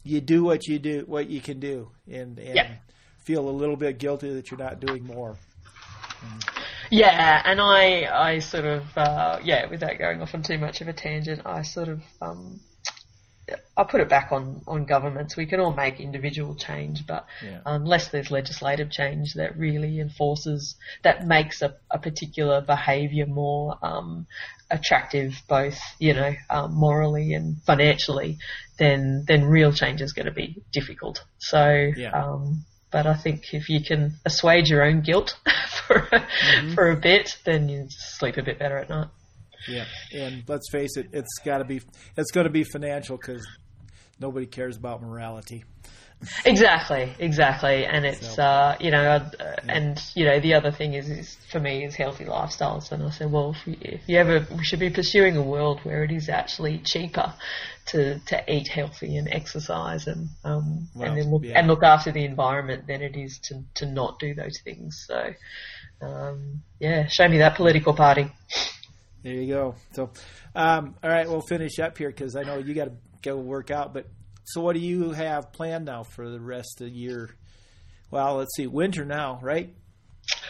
you 0.03 0.21
do 0.21 0.43
what 0.43 0.67
you 0.67 0.79
do 0.79 1.03
what 1.07 1.29
you 1.29 1.41
can 1.41 1.59
do, 1.59 1.89
and 2.07 2.37
and 2.39 2.55
Yeah. 2.55 2.75
Feel 3.23 3.47
a 3.47 3.51
little 3.51 3.75
bit 3.75 3.97
guilty 3.97 4.33
that 4.33 4.51
you're 4.51 4.59
not 4.59 4.79
doing 4.79 5.05
more. 5.05 5.37
Yeah, 6.89 7.41
and 7.43 7.59
I 7.59 8.05
I 8.05 8.39
sort 8.39 8.65
of 8.65 8.83
uh, 8.95 9.39
yeah, 9.43 9.65
without 9.67 9.97
going 9.97 10.21
off 10.21 10.33
on 10.33 10.43
too 10.43 10.57
much 10.57 10.81
of 10.81 10.87
a 10.87 10.93
tangent, 10.93 11.41
I 11.45 11.63
sort 11.63 11.87
of 11.87 12.01
um, 12.21 12.59
I 13.75 13.83
put 13.83 13.99
it 14.01 14.09
back 14.09 14.31
on 14.31 14.61
on 14.67 14.85
governments. 14.85 15.35
We 15.35 15.45
can 15.45 15.59
all 15.59 15.73
make 15.73 15.99
individual 15.99 16.55
change, 16.55 17.05
but 17.07 17.25
Yeah. 17.43 17.59
unless 17.65 18.09
there's 18.09 18.31
legislative 18.31 18.91
change 18.91 19.33
that 19.33 19.57
really 19.57 19.99
enforces 19.99 20.75
that 21.03 21.25
makes 21.25 21.61
a, 21.61 21.75
a 21.89 21.99
particular 21.99 22.61
behaviour 22.61 23.25
more 23.25 23.77
um, 23.81 24.27
attractive, 24.69 25.33
both 25.49 25.79
you 25.99 26.13
know 26.13 26.33
um, 26.49 26.73
morally 26.73 27.33
and 27.33 27.61
financially, 27.63 28.37
then 28.77 29.25
then 29.27 29.45
real 29.45 29.73
change 29.73 30.01
is 30.01 30.13
going 30.13 30.27
to 30.27 30.31
be 30.31 30.61
difficult. 30.71 31.23
So. 31.39 31.91
Yeah. 31.97 32.11
Um, 32.11 32.65
but 32.93 33.07
I 33.07 33.15
think 33.15 33.53
if 33.53 33.67
you 33.67 33.83
can 33.83 34.13
assuage 34.23 34.69
your 34.69 34.83
own 34.83 35.01
guilt 35.01 35.35
for 35.87 36.07
a, 36.11 36.73
for 36.75 36.91
a 36.91 36.95
bit, 36.95 37.37
then 37.43 37.67
you 37.67 37.87
sleep 37.89 38.37
a 38.37 38.43
bit 38.43 38.59
better 38.59 38.77
at 38.77 38.87
night. 38.87 39.07
Yeah, 39.67 39.85
and 40.13 40.43
let's 40.47 40.69
face 40.71 40.95
it, 40.95 41.09
it's 41.11 41.39
got 41.43 41.57
to 41.57 41.65
be 41.65 41.81
it's 42.15 42.31
going 42.31 42.45
to 42.45 42.51
be 42.51 42.63
financial 42.63 43.17
because 43.17 43.45
nobody 44.19 44.45
cares 44.45 44.77
about 44.77 45.01
morality. 45.01 45.63
Exactly, 46.45 47.13
exactly, 47.19 47.85
and 47.85 48.05
it's 48.05 48.37
uh, 48.39 48.75
you 48.79 48.91
know, 48.91 49.03
uh, 49.03 49.55
and 49.67 50.01
you 50.15 50.25
know, 50.25 50.39
the 50.39 50.53
other 50.53 50.71
thing 50.71 50.93
is, 50.93 51.09
is 51.09 51.37
for 51.51 51.59
me 51.59 51.85
is 51.85 51.95
healthy 51.95 52.25
lifestyles, 52.25 52.91
and 52.91 53.03
I 53.03 53.09
said, 53.09 53.31
well, 53.31 53.51
if 53.51 53.67
you, 53.67 53.77
if 53.81 54.01
you 54.07 54.17
ever, 54.17 54.45
we 54.55 54.63
should 54.63 54.79
be 54.79 54.89
pursuing 54.89 55.37
a 55.37 55.41
world 55.41 55.79
where 55.83 56.03
it 56.03 56.11
is 56.11 56.29
actually 56.29 56.79
cheaper 56.85 57.33
to 57.87 58.19
to 58.19 58.53
eat 58.53 58.67
healthy 58.67 59.17
and 59.17 59.27
exercise 59.31 60.07
and 60.07 60.29
um 60.43 60.87
Well, 60.95 61.09
and 61.09 61.17
then 61.17 61.31
look 61.31 61.43
yeah. 61.43 61.59
and 61.59 61.67
look 61.67 61.83
after 61.83 62.11
the 62.11 62.23
environment 62.23 62.87
than 62.87 63.01
it 63.01 63.15
is 63.15 63.39
to 63.43 63.63
to 63.75 63.85
not 63.85 64.19
do 64.19 64.33
those 64.33 64.59
things. 64.63 65.05
So, 65.07 65.33
um, 66.01 66.63
yeah, 66.79 67.07
show 67.07 67.27
me 67.27 67.39
that 67.39 67.55
political 67.55 67.93
party. 67.93 68.31
There 69.23 69.33
you 69.33 69.47
go. 69.53 69.75
So, 69.93 70.11
um, 70.53 70.95
all 71.01 71.09
right, 71.09 71.27
we'll 71.27 71.41
finish 71.41 71.79
up 71.79 71.97
here 71.97 72.09
because 72.09 72.35
I 72.35 72.43
know 72.43 72.57
you 72.57 72.73
got 72.73 72.85
to 72.85 72.93
go 73.21 73.37
work 73.37 73.71
out. 73.71 73.93
But 73.93 74.07
so, 74.45 74.61
what 74.61 74.73
do 74.73 74.79
you 74.79 75.11
have 75.11 75.51
planned 75.53 75.85
now 75.85 76.03
for 76.03 76.29
the 76.29 76.39
rest 76.39 76.81
of 76.81 76.87
the 76.87 76.93
year? 76.93 77.29
Well, 78.11 78.35
let's 78.37 78.55
see, 78.55 78.67
winter 78.67 79.05
now, 79.05 79.39
right? 79.41 79.73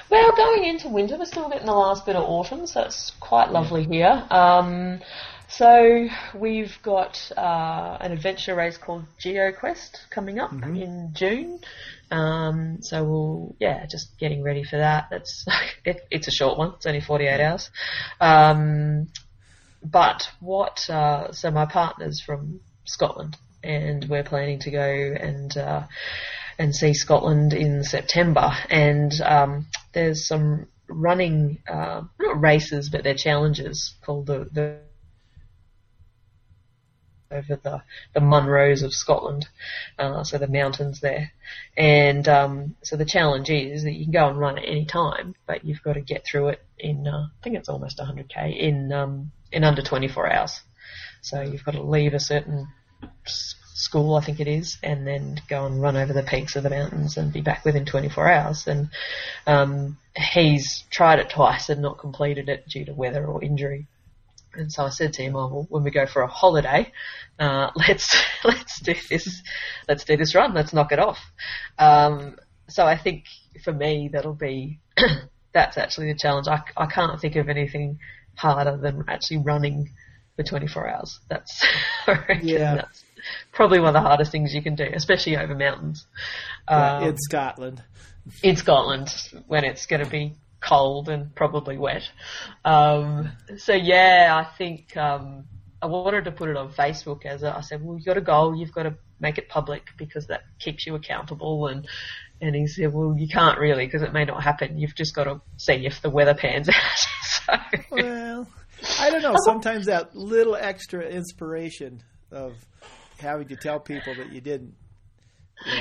Well, 0.09 0.35
going 0.35 0.65
into 0.65 0.89
winter, 0.89 1.17
we're 1.17 1.25
still 1.25 1.49
getting 1.49 1.65
the 1.65 1.73
last 1.73 2.05
bit 2.05 2.15
of 2.15 2.23
autumn, 2.23 2.67
so 2.67 2.81
it's 2.81 3.11
quite 3.19 3.51
lovely 3.51 3.83
here. 3.83 4.25
Um, 4.29 4.99
so 5.47 6.07
we've 6.35 6.75
got 6.81 7.31
uh, 7.37 7.97
an 8.01 8.11
adventure 8.11 8.55
race 8.55 8.77
called 8.77 9.05
GeoQuest 9.23 10.09
coming 10.09 10.39
up 10.39 10.51
in 10.51 11.11
June. 11.13 11.59
Um, 12.11 12.79
so 12.81 13.03
we'll, 13.03 13.55
yeah, 13.59 13.85
just 13.85 14.17
getting 14.19 14.43
ready 14.43 14.63
for 14.63 14.77
that. 14.77 15.07
That's 15.09 15.45
it, 15.85 16.01
it's 16.11 16.27
a 16.27 16.31
short 16.31 16.57
one. 16.57 16.73
It's 16.75 16.85
only 16.85 17.01
48 17.01 17.39
hours. 17.39 17.69
Um, 18.19 19.07
but 19.83 20.29
what? 20.39 20.89
Uh, 20.89 21.31
so 21.31 21.51
my 21.51 21.65
partner's 21.65 22.21
from 22.21 22.59
Scotland, 22.85 23.37
and 23.63 24.05
we're 24.05 24.23
planning 24.23 24.59
to 24.59 24.71
go 24.71 24.81
and 24.81 25.55
uh, 25.57 25.83
and 26.57 26.75
see 26.75 26.93
Scotland 26.93 27.53
in 27.53 27.83
September. 27.83 28.51
And 28.69 29.11
um, 29.21 29.67
there's 29.93 30.27
some 30.27 30.67
running, 30.87 31.59
uh, 31.67 32.01
not 32.19 32.41
races, 32.41 32.89
but 32.89 33.03
they're 33.03 33.15
challenges 33.15 33.95
called 34.05 34.27
the, 34.27 34.47
the 34.51 34.79
over 37.31 37.59
the, 37.63 37.81
the 38.13 38.19
Munros 38.19 38.83
of 38.83 38.93
Scotland, 38.93 39.47
uh, 39.97 40.23
so 40.23 40.37
the 40.37 40.47
mountains 40.47 40.99
there. 41.01 41.31
And 41.75 42.27
um, 42.27 42.75
so 42.83 42.95
the 42.95 43.05
challenge 43.05 43.49
is 43.49 43.83
that 43.83 43.93
you 43.93 44.05
can 44.05 44.13
go 44.13 44.29
and 44.29 44.37
run 44.37 44.59
at 44.59 44.67
any 44.67 44.85
time, 44.85 45.33
but 45.47 45.65
you've 45.65 45.81
got 45.81 45.93
to 45.93 46.01
get 46.01 46.25
through 46.29 46.49
it 46.49 46.63
in, 46.77 47.07
uh, 47.07 47.27
I 47.27 47.43
think 47.43 47.55
it's 47.55 47.69
almost 47.69 47.97
100k 47.97 48.55
in 48.55 48.93
um, 48.93 49.31
in 49.51 49.63
under 49.63 49.81
24 49.81 50.31
hours. 50.31 50.61
So 51.21 51.41
you've 51.41 51.63
got 51.63 51.71
to 51.71 51.81
leave 51.81 52.13
a 52.13 52.19
certain 52.19 52.67
school, 53.25 54.15
I 54.15 54.23
think 54.23 54.39
it 54.39 54.47
is, 54.47 54.77
and 54.81 55.05
then 55.05 55.41
go 55.49 55.65
and 55.65 55.81
run 55.81 55.97
over 55.97 56.13
the 56.13 56.23
peaks 56.23 56.55
of 56.55 56.63
the 56.63 56.69
mountains 56.69 57.17
and 57.17 57.33
be 57.33 57.41
back 57.41 57.65
within 57.65 57.85
24 57.85 58.31
hours. 58.31 58.67
And 58.67 58.89
um, 59.45 59.97
he's 60.15 60.83
tried 60.89 61.19
it 61.19 61.29
twice 61.29 61.69
and 61.69 61.81
not 61.81 61.99
completed 61.99 62.49
it 62.49 62.67
due 62.67 62.85
to 62.85 62.93
weather 62.93 63.25
or 63.25 63.43
injury. 63.43 63.87
And 64.55 64.71
so 64.71 64.85
I 64.85 64.89
said 64.89 65.13
to 65.13 65.23
him, 65.23 65.35
"Oh, 65.35 65.47
well, 65.47 65.67
when 65.69 65.83
we 65.83 65.91
go 65.91 66.05
for 66.05 66.21
a 66.21 66.27
holiday, 66.27 66.91
uh, 67.39 67.71
let's 67.75 68.15
let's 68.43 68.79
do 68.79 68.93
this, 69.09 69.41
let's 69.87 70.03
do 70.03 70.15
this 70.15 70.35
run. 70.35 70.53
Let's 70.53 70.73
knock 70.73 70.91
it 70.91 70.99
off." 70.99 71.19
Um, 71.79 72.37
so 72.69 72.85
I 72.85 72.97
think 72.97 73.25
for 73.63 73.73
me 73.73 74.09
that'll 74.13 74.35
be 74.35 74.79
that's 75.53 75.77
actually 75.77 76.13
the 76.13 76.19
challenge. 76.19 76.47
I, 76.47 76.61
I 76.77 76.85
can't 76.85 77.19
think 77.19 77.35
of 77.35 77.49
anything 77.49 77.99
harder 78.35 78.77
than 78.77 79.05
actually 79.07 79.37
running 79.37 79.91
for 80.35 80.43
24 80.43 80.89
hours. 80.89 81.19
That's 81.29 81.65
Yeah. 82.41 82.75
that's 82.75 83.03
probably 83.51 83.79
one 83.79 83.89
of 83.89 83.93
the 83.93 84.01
hardest 84.07 84.31
things 84.31 84.53
you 84.53 84.61
can 84.61 84.75
do, 84.75 84.87
especially 84.93 85.37
over 85.37 85.55
mountains. 85.55 86.05
Um, 86.67 87.03
in 87.03 87.17
Scotland. 87.17 87.83
in 88.41 88.55
Scotland 88.55 89.09
when 89.47 89.63
it's 89.63 89.85
going 89.85 90.03
to 90.03 90.09
be 90.09 90.35
cold 90.61 91.09
and 91.09 91.33
probably 91.35 91.77
wet. 91.77 92.03
Um, 92.65 93.31
so 93.57 93.73
yeah, 93.73 94.43
I 94.45 94.57
think 94.57 94.95
um, 94.97 95.45
I 95.81 95.85
wanted 95.87 96.25
to 96.25 96.31
put 96.31 96.49
it 96.49 96.57
on 96.57 96.71
Facebook 96.71 97.25
as 97.25 97.43
a, 97.43 97.55
I 97.55 97.61
said, 97.61 97.83
well, 97.83 97.97
you've 97.97 98.05
got 98.05 98.17
a 98.17 98.21
goal, 98.21 98.55
you've 98.55 98.71
got 98.73 98.83
to 98.83 98.95
make 99.19 99.37
it 99.37 99.49
public 99.49 99.83
because 99.97 100.27
that 100.27 100.41
keeps 100.59 100.85
you 100.87 100.95
accountable. 100.95 101.67
And 101.67 101.87
and 102.41 102.55
he 102.55 102.67
said, 102.67 102.93
well, 102.93 103.15
you 103.17 103.27
can't 103.27 103.57
really 103.59 103.85
because 103.85 104.01
it 104.01 104.11
may 104.11 104.25
not 104.25 104.43
happen. 104.43 104.77
You've 104.77 104.95
just 104.95 105.15
got 105.15 105.25
to 105.25 105.41
see 105.57 105.85
if 105.85 106.01
the 106.01 106.09
weather 106.09 106.33
pans 106.33 106.67
out. 107.49 107.63
so, 107.71 107.81
Well, 107.91 108.47
I 108.99 109.09
don't 109.09 109.21
know. 109.21 109.35
Sometimes 109.45 109.85
that 109.87 110.15
little 110.15 110.55
extra 110.55 111.01
inspiration 111.01 112.03
of 112.31 112.53
having 113.17 113.47
to 113.47 113.55
tell 113.55 113.79
people 113.79 114.15
that 114.15 114.31
you 114.31 114.41
didn't. 114.41 114.75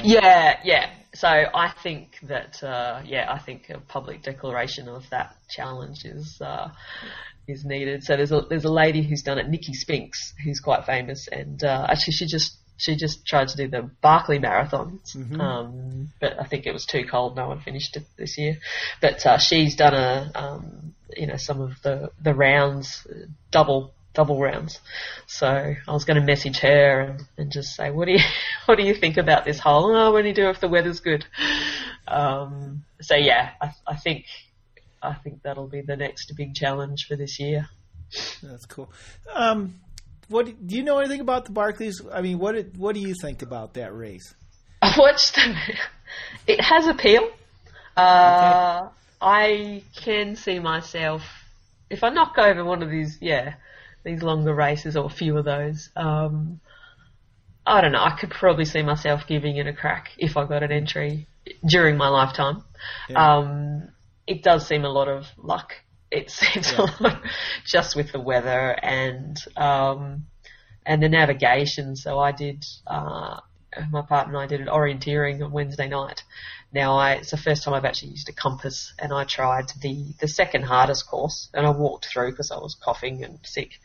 Yeah, 0.02 0.58
yeah. 0.64 0.90
So 1.14 1.28
I 1.28 1.72
think 1.82 2.18
that, 2.24 2.62
uh, 2.62 3.02
yeah, 3.04 3.26
I 3.30 3.38
think 3.38 3.68
a 3.70 3.80
public 3.80 4.22
declaration 4.22 4.88
of 4.88 5.08
that 5.10 5.36
challenge 5.48 6.04
is 6.04 6.40
uh, 6.40 6.68
is 7.48 7.64
needed. 7.64 8.04
So 8.04 8.16
there's 8.16 8.32
a 8.32 8.42
there's 8.48 8.64
a 8.64 8.72
lady 8.72 9.02
who's 9.02 9.22
done 9.22 9.38
it, 9.38 9.48
Nicky 9.48 9.74
Spinks, 9.74 10.34
who's 10.44 10.60
quite 10.60 10.86
famous, 10.86 11.28
and 11.30 11.62
uh, 11.64 11.86
actually 11.88 12.14
she 12.14 12.26
just 12.26 12.56
she 12.76 12.96
just 12.96 13.26
tried 13.26 13.48
to 13.48 13.56
do 13.56 13.68
the 13.68 13.90
Barkley 14.00 14.38
Marathon, 14.38 15.00
um, 15.40 16.08
but 16.20 16.40
I 16.40 16.44
think 16.44 16.66
it 16.66 16.72
was 16.72 16.86
too 16.86 17.04
cold. 17.08 17.36
No 17.36 17.48
one 17.48 17.60
finished 17.60 17.96
it 17.96 18.04
this 18.16 18.38
year. 18.38 18.58
But 19.00 19.24
uh, 19.26 19.38
she's 19.38 19.76
done 19.76 19.94
a 19.94 20.30
um, 20.34 20.94
you 21.16 21.26
know 21.26 21.36
some 21.36 21.60
of 21.60 21.80
the 21.82 22.10
the 22.20 22.34
rounds, 22.34 23.06
double 23.50 23.92
double 24.14 24.40
rounds. 24.40 24.80
So 25.26 25.46
I 25.46 25.92
was 25.92 26.04
going 26.04 26.20
to 26.20 26.26
message 26.26 26.58
her 26.58 27.00
and, 27.00 27.22
and 27.38 27.52
just 27.52 27.74
say, 27.74 27.90
what 27.90 28.06
do 28.06 28.12
you 28.12 28.20
what 28.66 28.76
do 28.76 28.84
you 28.84 28.94
think 28.94 29.16
about 29.16 29.44
this 29.44 29.58
hole? 29.58 29.94
Oh, 29.94 30.12
when 30.12 30.26
you 30.26 30.34
do 30.34 30.48
if 30.48 30.60
the 30.60 30.68
weather's 30.68 31.00
good. 31.00 31.24
Um, 32.06 32.84
so 33.00 33.14
yeah, 33.14 33.50
I, 33.60 33.72
I 33.86 33.96
think 33.96 34.26
I 35.02 35.14
think 35.14 35.42
that'll 35.42 35.68
be 35.68 35.80
the 35.80 35.96
next 35.96 36.32
big 36.36 36.54
challenge 36.54 37.06
for 37.06 37.16
this 37.16 37.40
year. 37.40 37.68
That's 38.42 38.66
cool. 38.66 38.92
Um, 39.32 39.80
what 40.28 40.46
do 40.66 40.76
you 40.76 40.82
know 40.82 40.98
anything 40.98 41.20
about 41.20 41.44
the 41.46 41.52
Barkleys? 41.52 41.94
I 42.12 42.20
mean, 42.20 42.38
what 42.38 42.56
what 42.76 42.94
do 42.94 43.00
you 43.00 43.14
think 43.20 43.42
about 43.42 43.74
that 43.74 43.94
race? 43.94 44.34
I 44.82 44.94
watched 44.98 45.36
them. 45.36 45.54
It 46.46 46.60
has 46.60 46.86
appeal. 46.86 47.30
Uh, 47.96 48.80
okay. 48.82 48.94
I 49.22 49.84
can 49.94 50.36
see 50.36 50.58
myself 50.58 51.22
if 51.92 52.02
I 52.02 52.08
knock 52.08 52.38
over 52.38 52.64
one 52.64 52.82
of 52.82 52.90
these, 52.90 53.18
yeah, 53.20 53.54
these 54.02 54.22
longer 54.22 54.54
races 54.54 54.96
or 54.96 55.04
a 55.04 55.10
few 55.10 55.36
of 55.36 55.44
those. 55.44 55.90
Um, 55.94 56.60
I 57.66 57.80
don't 57.80 57.92
know. 57.92 58.02
I 58.02 58.16
could 58.18 58.30
probably 58.30 58.64
see 58.64 58.82
myself 58.82 59.26
giving 59.28 59.56
it 59.56 59.66
a 59.66 59.72
crack 59.72 60.10
if 60.18 60.36
I 60.36 60.46
got 60.46 60.62
an 60.62 60.72
entry 60.72 61.28
during 61.64 61.96
my 61.96 62.08
lifetime. 62.08 62.64
Yeah. 63.08 63.36
Um, 63.36 63.88
it 64.26 64.42
does 64.42 64.66
seem 64.66 64.84
a 64.84 64.88
lot 64.88 65.08
of 65.08 65.26
luck. 65.36 65.74
It 66.10 66.30
seems 66.38 66.72
yeah. 66.72 66.80
a 66.80 67.02
lot 67.02 67.22
just 67.64 67.94
with 67.94 68.10
the 68.10 68.20
weather 68.20 68.76
and 68.82 69.36
um, 69.56 70.26
and 70.84 71.02
the 71.02 71.08
navigation. 71.08 71.94
So 71.94 72.18
I 72.18 72.32
did. 72.32 72.64
Uh, 72.86 73.40
my 73.90 74.02
partner 74.02 74.34
and 74.34 74.42
I 74.42 74.46
did 74.46 74.60
an 74.60 74.66
orienteering 74.66 75.42
on 75.42 75.50
Wednesday 75.50 75.88
night. 75.88 76.22
Now 76.72 76.96
I, 76.96 77.12
it's 77.12 77.30
the 77.30 77.36
first 77.36 77.64
time 77.64 77.74
I've 77.74 77.84
actually 77.84 78.12
used 78.12 78.28
a 78.28 78.32
compass 78.32 78.94
and 78.98 79.12
I 79.12 79.24
tried 79.24 79.70
the, 79.80 80.06
the 80.20 80.28
second 80.28 80.62
hardest 80.62 81.06
course 81.06 81.48
and 81.52 81.66
I 81.66 81.70
walked 81.70 82.06
through 82.06 82.30
because 82.30 82.50
I 82.50 82.56
was 82.56 82.74
coughing 82.74 83.24
and 83.24 83.38
sick 83.42 83.78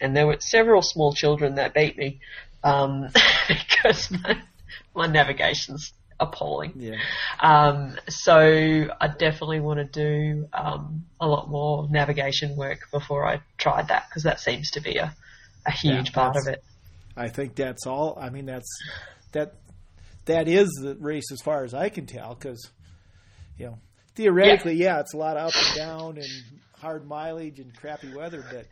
and 0.00 0.16
there 0.16 0.26
were 0.26 0.40
several 0.40 0.82
small 0.82 1.12
children 1.12 1.56
that 1.56 1.74
beat 1.74 1.98
me, 1.98 2.20
um, 2.64 3.08
because 3.48 4.10
my, 4.10 4.40
my 4.94 5.06
navigation's 5.06 5.92
appalling. 6.18 6.72
Yeah. 6.76 6.96
Um, 7.40 7.96
so 8.08 8.88
I 9.00 9.08
definitely 9.08 9.60
want 9.60 9.78
to 9.78 9.84
do 9.84 10.48
um, 10.52 11.06
a 11.20 11.26
lot 11.26 11.50
more 11.50 11.88
navigation 11.90 12.56
work 12.56 12.90
before 12.90 13.26
I 13.26 13.40
tried 13.58 13.88
that 13.88 14.06
because 14.08 14.24
that 14.24 14.40
seems 14.40 14.70
to 14.72 14.80
be 14.80 14.96
a, 14.96 15.14
a 15.66 15.70
huge 15.70 16.10
yeah, 16.10 16.14
part 16.14 16.36
of 16.36 16.46
it. 16.46 16.62
I 17.16 17.28
think 17.28 17.54
that's 17.54 17.86
all. 17.86 18.18
I 18.20 18.30
mean, 18.30 18.46
that's 18.46 18.68
that 19.32 19.54
that 20.30 20.48
is 20.48 20.68
the 20.80 20.96
race 20.96 21.30
as 21.32 21.40
far 21.40 21.64
as 21.64 21.74
I 21.74 21.88
can 21.88 22.06
tell 22.06 22.34
because 22.34 22.70
you 23.58 23.66
know 23.66 23.78
theoretically, 24.14 24.74
yeah. 24.74 24.96
yeah, 24.96 25.00
it's 25.00 25.14
a 25.14 25.16
lot 25.16 25.36
of 25.36 25.48
up 25.48 25.54
and 25.54 25.76
down 25.76 26.16
and 26.16 26.60
hard 26.78 27.06
mileage 27.06 27.58
and 27.58 27.74
crappy 27.76 28.12
weather, 28.14 28.44
but 28.50 28.66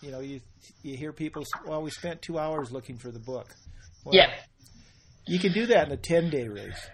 you 0.00 0.10
know 0.10 0.20
you 0.20 0.40
you 0.82 0.96
hear 0.96 1.12
people 1.12 1.44
well 1.66 1.82
we 1.82 1.90
spent 1.90 2.22
two 2.22 2.38
hours 2.38 2.70
looking 2.70 2.96
for 2.96 3.10
the 3.10 3.18
book. 3.18 3.48
Well, 4.04 4.14
yeah, 4.14 4.30
you 5.26 5.38
can 5.38 5.52
do 5.52 5.66
that 5.66 5.86
in 5.86 5.92
a 5.92 5.96
ten 5.96 6.30
day 6.30 6.48
race. 6.48 6.88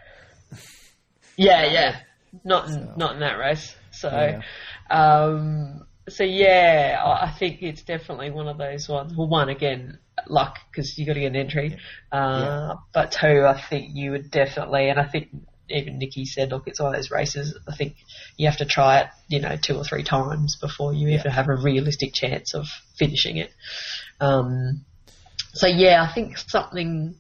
yeah, 1.37 1.67
yeah, 1.67 2.01
not 2.45 2.69
so. 2.69 2.95
not 2.97 3.15
in 3.15 3.21
that 3.21 3.39
race. 3.39 3.75
So, 3.91 4.09
yeah. 4.11 4.43
um, 4.91 5.87
so 6.09 6.25
yeah, 6.25 7.01
I 7.03 7.31
think 7.31 7.63
it's 7.63 7.83
definitely 7.83 8.31
one 8.31 8.49
of 8.49 8.59
those 8.59 8.89
ones. 8.89 9.15
Well, 9.17 9.29
one 9.29 9.49
again, 9.49 9.99
luck 10.31 10.59
because 10.71 10.99
you 10.99 11.07
got 11.07 11.15
to 11.15 11.21
get 11.21 11.27
an 11.27 11.37
entry. 11.37 11.77
Uh, 12.13 12.41
yeah. 12.41 12.75
But 12.93 13.13
two, 13.13 13.45
I 13.47 13.61
think 13.69 13.91
you 13.95 14.13
would 14.13 14.31
definitely, 14.31 14.89
and 14.89 14.99
I 14.99 15.07
think 15.09 15.29
even 15.69 15.99
Nicky 15.99 16.25
said, 16.25 16.51
look, 16.51 16.67
it's 16.67 16.81
one 16.81 16.95
of 16.95 16.99
those 16.99 17.11
races. 17.11 17.59
I 17.69 17.75
think 17.75 17.97
you 18.37 18.47
have 18.49 18.59
to 18.59 18.67
try 18.67 19.01
it, 19.01 19.07
you 19.29 19.41
know, 19.41 19.57
two 19.61 19.77
or 19.77 19.85
three 19.85 20.05
times 20.05 20.57
before 20.61 20.93
you 20.93 21.09
yeah. 21.09 21.19
even 21.21 21.33
have 21.33 21.49
a 21.49 21.57
realistic 21.57 22.13
chance 22.15 22.55
of 22.55 22.67
finishing 22.99 23.37
it. 23.37 23.51
Um, 24.21 24.85
so 25.53 25.67
yeah, 25.67 26.07
I 26.09 26.13
think 26.13 26.39
something. 26.39 27.17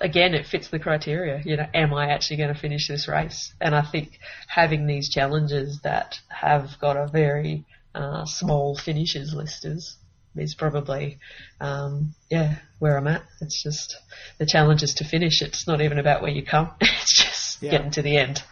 Again, 0.00 0.34
it 0.34 0.46
fits 0.46 0.68
the 0.68 0.78
criteria. 0.78 1.40
You 1.44 1.56
know, 1.56 1.66
am 1.72 1.94
I 1.94 2.10
actually 2.10 2.38
going 2.38 2.52
to 2.52 2.60
finish 2.60 2.88
this 2.88 3.08
race? 3.08 3.54
And 3.60 3.74
I 3.74 3.82
think 3.82 4.18
having 4.48 4.86
these 4.86 5.08
challenges 5.08 5.80
that 5.84 6.18
have 6.28 6.70
got 6.80 6.96
a 6.96 7.06
very 7.06 7.64
uh, 7.94 8.26
small 8.26 8.76
finishes 8.76 9.32
list 9.32 9.64
is 9.64 9.96
is 10.38 10.54
probably, 10.54 11.18
um, 11.60 12.14
yeah, 12.30 12.56
where 12.78 12.96
I'm 12.96 13.06
at. 13.06 13.22
It's 13.40 13.62
just 13.62 13.96
the 14.38 14.46
challenge 14.46 14.82
is 14.82 14.94
to 14.94 15.04
finish. 15.04 15.42
It's 15.42 15.66
not 15.66 15.80
even 15.80 15.98
about 15.98 16.22
where 16.22 16.30
you 16.30 16.44
come. 16.44 16.70
It's 16.80 17.22
just 17.22 17.62
yeah. 17.62 17.70
getting 17.70 17.90
to 17.92 18.02
the 18.02 18.16
end. 18.16 18.42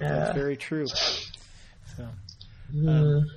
Uh, 0.00 0.08
That's 0.08 0.34
very 0.36 0.56
true. 0.56 0.86
So, 0.86 2.08
um, 2.86 3.30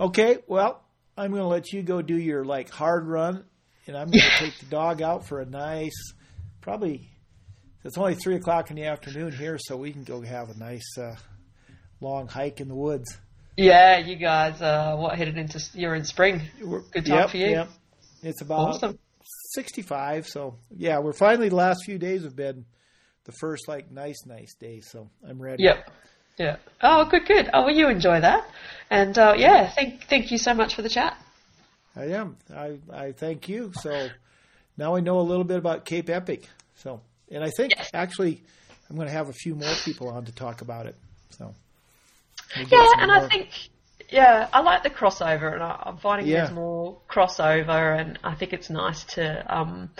okay, 0.00 0.38
well, 0.46 0.82
I'm 1.16 1.30
going 1.30 1.42
to 1.42 1.48
let 1.48 1.72
you 1.72 1.82
go 1.82 2.00
do 2.00 2.16
your 2.16 2.44
like 2.44 2.70
hard 2.70 3.06
run, 3.06 3.44
and 3.86 3.96
I'm 3.96 4.10
going 4.10 4.22
to 4.38 4.38
take 4.38 4.58
the 4.58 4.66
dog 4.66 5.02
out 5.02 5.26
for 5.26 5.40
a 5.40 5.46
nice, 5.46 6.14
probably. 6.60 7.08
It's 7.84 7.96
only 7.96 8.14
three 8.14 8.36
o'clock 8.36 8.70
in 8.70 8.76
the 8.76 8.84
afternoon 8.84 9.32
here, 9.32 9.58
so 9.58 9.76
we 9.76 9.92
can 9.92 10.04
go 10.04 10.20
have 10.20 10.50
a 10.50 10.58
nice 10.58 10.98
uh, 10.98 11.16
long 12.00 12.28
hike 12.28 12.60
in 12.60 12.68
the 12.68 12.74
woods. 12.74 13.18
Yeah, 13.60 13.98
you 13.98 14.16
guys, 14.16 14.62
uh, 14.62 14.96
what 14.96 15.16
headed 15.18 15.36
into 15.36 15.62
you're 15.74 15.94
in 15.94 16.04
spring. 16.04 16.40
Good 16.92 17.04
time 17.04 17.18
yep, 17.18 17.30
for 17.30 17.36
you. 17.36 17.50
Yep. 17.50 17.68
It's 18.22 18.40
about 18.40 18.70
awesome. 18.70 18.98
65. 19.52 20.26
So 20.28 20.56
yeah, 20.74 20.98
we're 20.98 21.12
finally 21.12 21.50
the 21.50 21.56
last 21.56 21.84
few 21.84 21.98
days 21.98 22.22
have 22.22 22.34
been 22.34 22.64
the 23.24 23.32
first 23.32 23.68
like 23.68 23.90
nice, 23.90 24.24
nice 24.24 24.54
days. 24.54 24.88
So 24.90 25.10
I'm 25.28 25.40
ready. 25.40 25.64
Yep. 25.64 25.90
Yeah. 26.38 26.56
Oh, 26.80 27.04
good, 27.04 27.26
good. 27.26 27.50
Oh, 27.52 27.64
well, 27.64 27.74
you 27.74 27.88
enjoy 27.88 28.22
that, 28.22 28.48
and 28.88 29.18
uh, 29.18 29.34
yeah, 29.36 29.70
thank 29.70 30.04
thank 30.08 30.30
you 30.30 30.38
so 30.38 30.54
much 30.54 30.74
for 30.74 30.80
the 30.80 30.88
chat. 30.88 31.18
I 31.94 32.04
am. 32.04 32.38
I 32.54 32.78
I 32.90 33.12
thank 33.12 33.46
you. 33.46 33.72
So 33.78 34.08
now 34.78 34.96
I 34.96 35.00
know 35.00 35.18
a 35.18 35.26
little 35.28 35.44
bit 35.44 35.58
about 35.58 35.84
Cape 35.84 36.08
Epic. 36.08 36.48
So 36.76 37.02
and 37.30 37.44
I 37.44 37.50
think 37.50 37.74
yes. 37.76 37.90
actually 37.92 38.42
I'm 38.88 38.96
going 38.96 39.08
to 39.08 39.12
have 39.12 39.28
a 39.28 39.34
few 39.34 39.54
more 39.54 39.74
people 39.84 40.08
on 40.08 40.24
to 40.24 40.32
talk 40.32 40.62
about 40.62 40.86
it. 40.86 40.96
So 41.30 41.54
yeah, 42.56 42.90
and. 42.98 43.10
I 43.10 43.28
think 43.28 43.48
yeah, 44.10 44.48
I 44.52 44.60
like 44.60 44.82
the 44.82 44.90
crossover, 44.90 45.54
and 45.54 45.62
I, 45.62 45.84
am 45.86 45.98
finding 45.98 46.26
yeah. 46.26 46.38
there's 46.38 46.52
more 46.52 47.00
crossover, 47.08 47.98
and 47.98 48.18
I 48.24 48.34
think 48.34 48.52
it's 48.52 48.68
nice 48.68 49.04
to 49.14 49.44
um, 49.54 49.90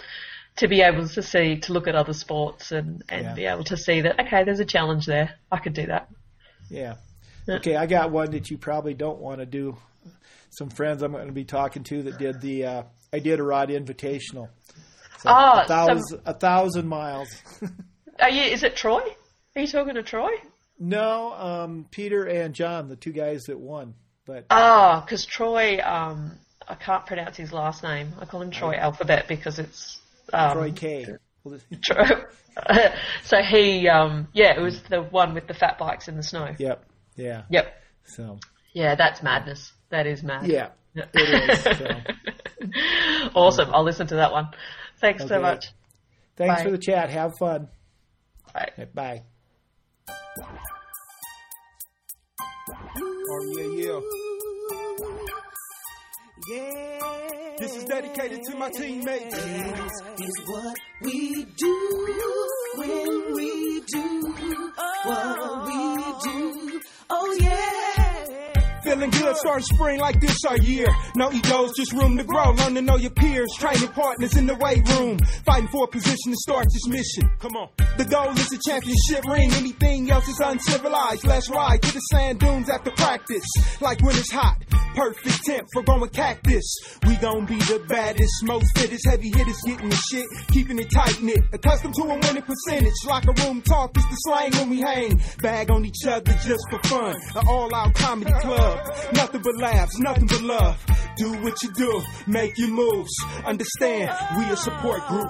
to 0.57 0.68
be 0.68 0.82
able 0.82 1.09
to 1.09 1.22
see 1.22 1.57
to 1.61 1.72
look 1.72 1.86
at 1.86 1.94
other 1.94 2.12
sports 2.12 2.72
and 2.72 3.03
and 3.09 3.22
yeah. 3.22 3.34
be 3.34 3.44
able 3.46 3.64
to 3.64 3.76
see 3.76 4.01
that 4.03 4.18
okay, 4.20 4.44
there's 4.44 4.61
a 4.61 4.64
challenge 4.64 5.07
there. 5.07 5.34
I 5.51 5.59
could 5.59 5.74
do 5.74 5.86
that. 5.86 6.09
Yeah. 6.68 6.96
Okay, 7.48 7.76
I 7.76 7.86
got 7.86 8.11
one 8.11 8.30
that 8.32 8.51
you 8.51 8.59
probably 8.59 8.94
don't 8.94 9.18
want 9.18 9.40
to 9.40 9.46
do. 9.46 9.76
Some 10.51 10.70
friends 10.70 11.03
I'm 11.03 11.12
going 11.12 11.26
to 11.26 11.32
be 11.32 11.44
talking 11.44 11.84
to 11.84 12.03
that 12.05 12.18
did 12.18 12.40
the 12.40 12.64
uh, 12.64 12.82
Iditarod 13.12 13.68
Invitational. 13.68 14.48
So 15.18 15.28
oh, 15.30 15.61
a 15.61 15.64
thousand, 15.66 16.03
some... 16.03 16.20
a 16.26 16.34
thousand 16.34 16.88
miles. 16.88 17.28
Are 18.20 18.30
you? 18.30 18.42
Is 18.42 18.62
it 18.64 18.76
Troy? 18.76 19.03
Are 19.55 19.62
you 19.62 19.68
talking 19.68 19.94
to 19.94 20.03
Troy? 20.03 20.30
No, 20.80 21.32
um, 21.34 21.86
Peter 21.90 22.24
and 22.24 22.54
John, 22.54 22.88
the 22.88 22.96
two 22.96 23.12
guys 23.12 23.46
that 23.46 23.58
won. 23.58 23.94
But 24.24 24.46
oh, 24.48 25.02
because 25.04 25.26
Troy, 25.26 25.78
um, 25.84 26.38
I 26.66 26.74
can't 26.74 27.04
pronounce 27.04 27.36
his 27.36 27.52
last 27.52 27.82
name. 27.82 28.14
I 28.18 28.24
call 28.24 28.40
him 28.40 28.50
Troy 28.50 28.74
Alphabet 28.74 29.28
because 29.28 29.58
it's 29.58 30.00
um, 30.32 30.52
Troy 30.52 30.72
K. 30.72 31.06
so 33.24 33.42
he, 33.42 33.88
um, 33.88 34.28
yeah, 34.32 34.56
it 34.56 34.60
was 34.60 34.82
the 34.82 35.02
one 35.02 35.34
with 35.34 35.46
the 35.46 35.54
fat 35.54 35.78
bikes 35.78 36.08
in 36.08 36.16
the 36.16 36.22
snow. 36.22 36.54
Yep. 36.58 36.84
Yeah. 37.16 37.42
Yep. 37.50 37.82
So. 38.04 38.38
Yeah, 38.72 38.94
that's 38.94 39.22
madness. 39.22 39.72
That 39.90 40.06
is 40.06 40.22
mad. 40.22 40.46
Yeah. 40.46 40.70
It 40.94 41.08
is. 41.14 41.62
So. 41.78 43.30
awesome. 43.34 43.70
I'll 43.72 43.84
listen 43.84 44.06
to 44.08 44.16
that 44.16 44.32
one. 44.32 44.48
Thanks 45.00 45.22
okay. 45.22 45.28
so 45.28 45.40
much. 45.40 45.68
Thanks 46.36 46.56
Bye. 46.56 46.64
for 46.64 46.70
the 46.70 46.78
chat. 46.78 47.10
Have 47.10 47.36
fun. 47.36 47.68
Bye. 48.52 48.88
Bye. 48.94 49.22
Oh 53.32 53.42
yeah, 53.56 53.66
yeah. 53.82 54.00
Yeah. 56.48 57.56
This 57.58 57.76
is 57.76 57.84
dedicated 57.84 58.44
to 58.44 58.56
my 58.56 58.70
teammates. 58.70 59.34
This 59.34 60.00
is 60.20 60.40
what 60.46 60.76
we 61.02 61.44
do 61.44 61.74
when 62.76 63.34
we 63.34 63.80
do 63.92 64.34
what 65.04 65.66
we 65.66 66.04
do. 66.22 66.80
Oh 67.10 67.38
yeah. 67.40 67.79
Feeling 68.91 69.11
good, 69.11 69.36
starting 69.36 69.64
spring 69.72 70.01
like 70.01 70.20
this 70.20 70.36
our 70.49 70.57
year. 70.59 70.88
No 71.14 71.30
egos, 71.30 71.70
just 71.76 71.93
room 71.93 72.18
to 72.18 72.24
grow. 72.24 72.51
Learn 72.51 72.74
to 72.74 72.82
know 72.82 72.97
your 72.97 73.12
peers, 73.12 73.47
training 73.57 73.86
partners 73.91 74.36
in 74.36 74.47
the 74.47 74.57
weight 74.57 74.82
room. 74.99 75.16
Fighting 75.45 75.68
for 75.68 75.84
a 75.84 75.86
position 75.86 76.32
to 76.32 76.36
start 76.38 76.66
this 76.72 76.88
mission. 76.88 77.30
Come 77.38 77.55
on. 77.55 77.68
The 77.99 78.05
goal 78.05 78.30
is 78.30 78.51
a 78.53 78.59
championship 78.68 79.24
ring. 79.30 79.53
Anything 79.53 80.11
else 80.11 80.26
is 80.26 80.41
uncivilized. 80.41 81.24
Let's 81.24 81.49
ride 81.51 81.80
to 81.82 81.95
the 81.95 82.01
sand 82.11 82.41
dunes 82.41 82.68
after 82.68 82.91
practice. 82.91 83.47
Like 83.80 84.03
when 84.03 84.16
it's 84.16 84.32
hot. 84.32 84.59
Perfect 84.95 85.45
temp 85.45 85.68
for 85.72 85.82
growing 85.82 86.11
cactus. 86.11 86.76
We 87.07 87.16
gon' 87.16 87.47
be 87.47 87.57
the 87.57 87.84
baddest, 87.88 88.32
most 88.45 88.66
fittest, 88.76 89.07
heavy 89.09 89.30
hitters 89.30 89.61
getting 89.66 89.88
the 89.88 89.97
shit. 90.11 90.26
Keeping 90.49 90.78
it 90.78 90.91
tight 90.91 91.22
knit. 91.22 91.41
Accustomed 91.53 91.95
to 91.95 92.03
a 92.03 92.14
winning 92.14 92.43
percentage. 92.43 92.95
Locker 93.07 93.32
room 93.43 93.62
talk 93.62 93.97
is 93.97 94.05
the 94.05 94.16
slang 94.16 94.53
when 94.53 94.70
we 94.70 94.80
hang. 94.80 95.20
Bag 95.43 95.70
on 95.70 95.84
each 95.84 96.05
other 96.07 96.32
just 96.32 96.64
for 96.70 96.78
fun. 96.88 97.16
An 97.36 97.47
all 97.49 97.74
out 97.74 97.95
comedy 97.95 98.32
club 98.41 98.80
Nothing 99.12 99.43
but 99.43 99.57
laughs, 99.57 99.99
nothing 99.99 100.26
but 100.26 100.43
love. 100.43 100.86
Do 101.16 101.32
what 101.43 101.62
you 101.62 101.72
do, 101.72 102.03
make 102.26 102.57
your 102.57 102.68
moves. 102.68 103.12
Understand, 103.45 104.11
we 104.36 104.45
a 104.45 104.57
support 104.57 105.07
group. 105.09 105.28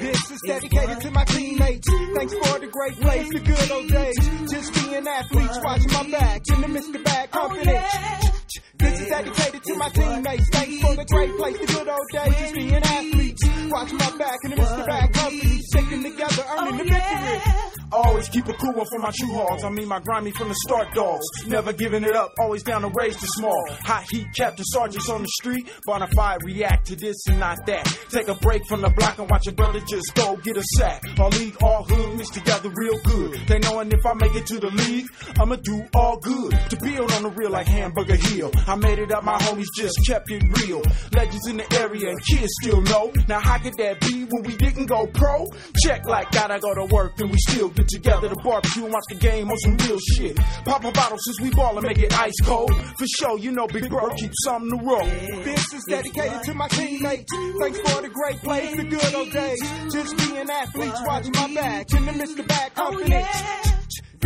This 0.00 0.30
is 0.30 0.40
dedicated 0.46 1.00
to 1.00 1.10
my 1.10 1.24
teammates. 1.24 1.88
Thanks 2.14 2.34
for 2.34 2.58
the 2.58 2.68
great 2.68 3.00
plays, 3.00 3.28
the 3.28 3.40
good 3.40 3.70
old 3.70 3.88
days. 3.88 4.50
Just 4.50 4.74
being 4.74 5.06
athletes, 5.06 5.58
watching 5.62 5.92
my 5.92 6.10
back 6.10 6.42
in 6.48 6.60
the 6.60 6.78
Mr. 6.78 7.02
Bad 7.04 7.30
Company. 7.30 8.35
This 8.78 9.00
is 9.00 9.08
dedicated 9.08 9.62
to 9.62 9.74
my 9.76 9.88
teammates. 9.88 10.48
Thanks 10.50 10.80
for 10.82 10.94
the 10.96 11.04
great 11.04 11.36
place, 11.36 11.58
the 11.58 11.66
good 11.66 11.88
old 11.88 12.08
days. 12.12 12.40
Just 12.40 12.54
being 12.54 12.74
athletes, 12.74 13.42
Watch 13.70 13.92
my 13.92 14.16
back 14.16 14.38
in 14.44 14.50
the 14.50 14.56
Mr. 14.56 14.86
Bad 14.86 15.12
Company. 15.12 15.60
Sticking 15.62 16.02
together, 16.02 16.44
earning 16.56 16.76
the 16.76 16.84
oh, 16.84 16.86
victory. 16.86 17.76
Always 17.92 18.28
keep 18.28 18.46
a 18.48 18.52
cool 18.54 18.72
one 18.74 18.86
for 18.86 18.98
my 18.98 19.10
true 19.10 19.32
hogs. 19.32 19.64
I 19.64 19.70
mean 19.70 19.88
my 19.88 20.00
grimy 20.00 20.30
from 20.32 20.48
the 20.48 20.54
start 20.66 20.92
dogs. 20.94 21.24
Never 21.46 21.72
giving 21.72 22.04
it 22.04 22.14
up, 22.14 22.32
always 22.40 22.62
down 22.62 22.82
to 22.82 22.88
raise 22.88 23.16
the 23.16 23.26
small. 23.26 23.64
Hot 23.84 24.04
heat 24.10 24.26
captain 24.36 24.64
sergeants 24.68 25.08
on 25.08 25.22
the 25.22 25.28
street. 25.40 25.68
Bonafide 25.88 26.42
react 26.42 26.86
to 26.88 26.96
this 26.96 27.16
and 27.28 27.40
not 27.40 27.58
that. 27.66 27.84
Take 28.10 28.28
a 28.28 28.34
break 28.34 28.62
from 28.68 28.82
the 28.82 28.90
block 28.90 29.18
and 29.18 29.30
watch 29.30 29.46
a 29.46 29.52
brother 29.52 29.80
just 29.80 30.14
go 30.14 30.36
get 30.36 30.56
a 30.56 30.64
sack. 30.78 31.02
All 31.18 31.28
league, 31.30 31.56
all 31.62 31.84
hood, 31.84 32.16
mixed 32.16 32.34
together 32.34 32.70
real 32.74 32.98
good. 33.04 33.40
They 33.46 33.58
knowing 33.58 33.90
if 33.92 34.04
I 34.04 34.14
make 34.14 34.34
it 34.34 34.46
to 34.46 34.58
the 34.58 34.70
league, 34.70 35.06
I'ma 35.40 35.56
do 35.56 35.84
all 35.94 36.18
good. 36.18 36.52
To 36.70 36.76
build 36.82 37.12
on 37.12 37.22
the 37.22 37.30
real 37.30 37.50
like 37.50 37.66
Hamburger 37.66 38.16
Hill. 38.16 38.50
I 38.66 38.74
made 38.74 38.98
it 38.98 39.12
up, 39.12 39.22
my 39.24 39.38
homies 39.38 39.70
just 39.74 39.94
kept 40.06 40.30
it 40.30 40.42
real. 40.62 40.82
Legends 41.12 41.46
in 41.48 41.56
the 41.58 41.78
area 41.78 42.08
and 42.10 42.18
kids 42.26 42.52
still 42.62 42.80
know. 42.82 43.12
Now 43.28 43.40
how 43.40 43.58
could 43.58 43.74
that 43.78 44.00
be 44.00 44.24
when 44.24 44.42
we 44.44 44.56
didn't 44.56 44.86
go 44.86 45.06
pro? 45.06 45.46
Check 45.84 46.04
like 46.06 46.30
gotta 46.32 46.58
go 46.58 46.74
to 46.74 46.84
work 46.92 47.18
and 47.20 47.30
we 47.30 47.38
still 47.48 47.68
get 47.70 47.88
together 47.88 48.28
to 48.28 48.36
barbecue 48.42 48.84
and 48.84 48.92
watch 48.92 49.04
the 49.08 49.14
game 49.14 49.50
on 49.50 49.56
some 49.58 49.76
real 49.78 49.98
shit. 50.14 50.36
Pop 50.64 50.84
a 50.84 50.90
bottle 50.90 51.18
since 51.18 51.40
we 51.40 51.50
ball 51.50 51.78
and 51.78 51.86
make 51.86 51.98
it 51.98 52.18
ice 52.18 52.40
cold. 52.42 52.74
For 52.98 53.06
sure, 53.18 53.38
you 53.38 53.52
know 53.52 53.66
Big 53.68 53.88
Bro 53.88 54.10
keeps 54.16 54.36
something 54.44 54.78
to 54.78 54.84
roll. 54.84 55.06
This 55.44 55.72
is 55.72 55.84
dedicated 55.88 56.42
to 56.44 56.54
my 56.54 56.68
teammates. 56.68 57.32
Thanks 57.60 57.78
for 57.78 58.02
the 58.02 58.08
great 58.08 58.38
plays, 58.42 58.76
the 58.76 58.84
good 58.84 59.14
old 59.14 59.30
days. 59.30 59.60
Just 59.92 60.16
being 60.18 60.50
athletes, 60.50 61.00
watching 61.06 61.32
my 61.32 61.54
back 61.54 61.92
in 61.92 62.06
the 62.06 62.12
Mr. 62.12 62.46
Bad 62.46 62.72
oh, 62.76 62.90
Company. 62.90 63.10
This 63.10 63.75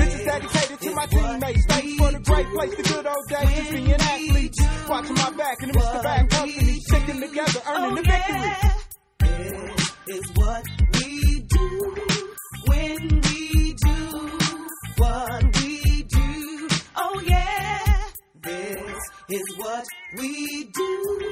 is 0.08 0.24
dedicated 0.24 0.80
to 0.80 0.94
my 0.94 1.06
teammates. 1.06 1.66
Thanks 1.66 1.94
for 1.96 2.12
the 2.12 2.20
great 2.20 2.46
place, 2.48 2.74
the 2.76 2.82
good 2.82 3.06
old 3.06 3.28
days. 3.28 3.56
Just 3.56 3.70
being 3.72 3.92
athletes, 3.92 4.58
watching 4.88 5.14
my 5.14 5.30
back 5.30 5.62
in 5.62 5.68
the 5.70 5.78
Mr. 5.78 6.02
Bad 6.02 6.30
Company. 6.30 6.80
Sticking 6.80 7.20
together, 7.20 7.60
earning 7.68 7.94
the 7.94 8.00
oh, 8.00 8.12
victory. 8.12 8.80
This 10.06 10.18
is 10.18 10.32
what 10.34 10.64
we 10.94 11.40
do 11.48 11.94
when 12.66 13.20
we 13.20 13.74
do 13.74 14.30
what 14.96 15.44
we 15.62 16.02
do. 16.02 16.68
Oh 16.96 17.22
yeah. 17.24 18.10
This 18.42 18.96
is 19.28 19.58
what 19.58 19.86
we 20.18 20.64
do 20.64 21.29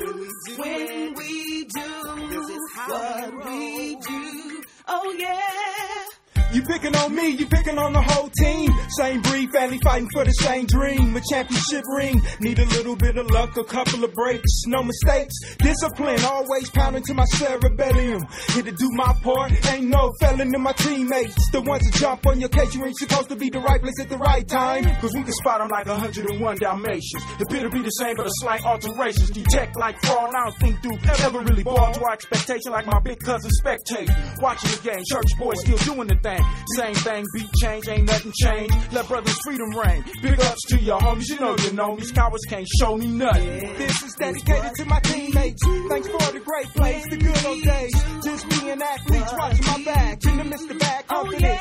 You 6.59 6.65
picking 6.65 6.97
on 6.97 7.15
me, 7.15 7.29
you 7.29 7.47
picking 7.47 7.79
on 7.79 7.93
the 7.93 8.03
whole 8.03 8.29
team. 8.31 8.73
Same 8.99 9.23
breed, 9.23 9.49
family 9.53 9.79
fighting 9.79 10.09
for 10.13 10.25
the 10.25 10.33
same 10.33 10.67
dream. 10.67 11.15
A 11.15 11.21
championship 11.31 11.85
ring. 11.95 12.21
Need 12.41 12.59
a 12.59 12.65
little 12.75 12.97
bit 12.97 13.17
of 13.17 13.31
luck, 13.31 13.57
a 13.57 13.63
couple 13.63 14.03
of 14.03 14.13
breaks, 14.13 14.67
no 14.67 14.83
mistakes. 14.83 15.35
Discipline, 15.59 16.19
always 16.25 16.69
pounding 16.71 17.05
to 17.05 17.15
my 17.15 17.27
cerebellum. 17.27 18.27
Here 18.55 18.65
to 18.65 18.73
do 18.73 18.91
my 18.91 19.15
part, 19.23 19.53
ain't 19.71 19.87
no 19.87 20.11
felon 20.21 20.53
in 20.53 20.61
my 20.61 20.73
teammates. 20.73 21.39
The 21.53 21.61
ones 21.61 21.89
that 21.89 21.95
jump 21.95 22.27
on 22.27 22.41
your 22.41 22.49
case, 22.49 22.75
you 22.75 22.85
ain't 22.85 22.99
supposed 22.99 23.29
to 23.29 23.37
be 23.37 23.51
the 23.51 23.61
right 23.61 23.81
place 23.81 24.01
at 24.01 24.09
the 24.09 24.19
right 24.19 24.47
time. 24.49 24.83
Cause 24.99 25.15
we 25.15 25.23
can 25.23 25.33
spot 25.35 25.61
them 25.61 25.69
like 25.69 25.87
101 25.87 26.57
Dalmatians. 26.59 27.23
The 27.39 27.47
to 27.47 27.71
be 27.71 27.83
the 27.83 27.91
same, 28.03 28.17
but 28.17 28.27
a 28.27 28.35
slight 28.43 28.65
alterations. 28.65 29.31
Detect 29.31 29.77
like 29.77 29.95
fraud, 30.03 30.35
I 30.35 30.51
don't 30.51 30.59
think 30.59 30.83
Duke 30.83 31.21
ever 31.21 31.39
really 31.39 31.63
ball 31.63 31.93
to 31.95 32.03
our 32.03 32.15
expectation 32.15 32.73
like 32.73 32.87
my 32.87 32.99
big 32.99 33.21
cousin 33.21 33.51
spectating. 33.63 34.43
Watching 34.43 34.71
the 34.73 34.91
game, 34.91 35.05
church 35.09 35.39
boys 35.39 35.61
still 35.61 35.95
doing 35.95 36.09
the 36.09 36.17
thing. 36.17 36.48
Same 36.77 36.95
thing, 36.95 37.25
beat 37.35 37.53
change, 37.61 37.89
ain't 37.89 38.05
nothing 38.05 38.33
changed. 38.37 38.75
Let 38.93 39.09
brothers 39.09 39.39
freedom 39.45 39.71
reign. 39.71 40.05
Big 40.23 40.41
ups 40.41 40.63
to 40.69 40.79
your 40.79 41.01
homies, 41.01 41.29
you 41.29 41.41
know 41.41 41.57
you 41.57 41.73
know 41.73 41.97
me. 41.97 42.05
Cowards 42.11 42.45
can't 42.47 42.69
show 42.79 42.97
me 42.97 43.07
nothing. 43.07 43.77
This 43.77 44.03
is 44.03 44.15
dedicated 44.15 44.73
to 44.77 44.85
my 44.85 45.01
teammates. 45.01 45.63
Thanks 45.89 46.09
for 46.09 46.33
the 46.33 46.41
great 46.41 46.67
plays, 46.75 47.05
the 47.05 47.17
good 47.17 47.47
old 47.47 47.63
days. 47.63 47.93
Just 48.25 48.49
being 48.51 48.83
athletes, 48.83 49.33
watching 49.39 49.67
my 49.67 49.85
back 49.85 50.25
in 50.25 50.37
the 50.37 50.45
Mr. 50.45 50.79
Bad 50.79 51.07
Company. 51.07 51.59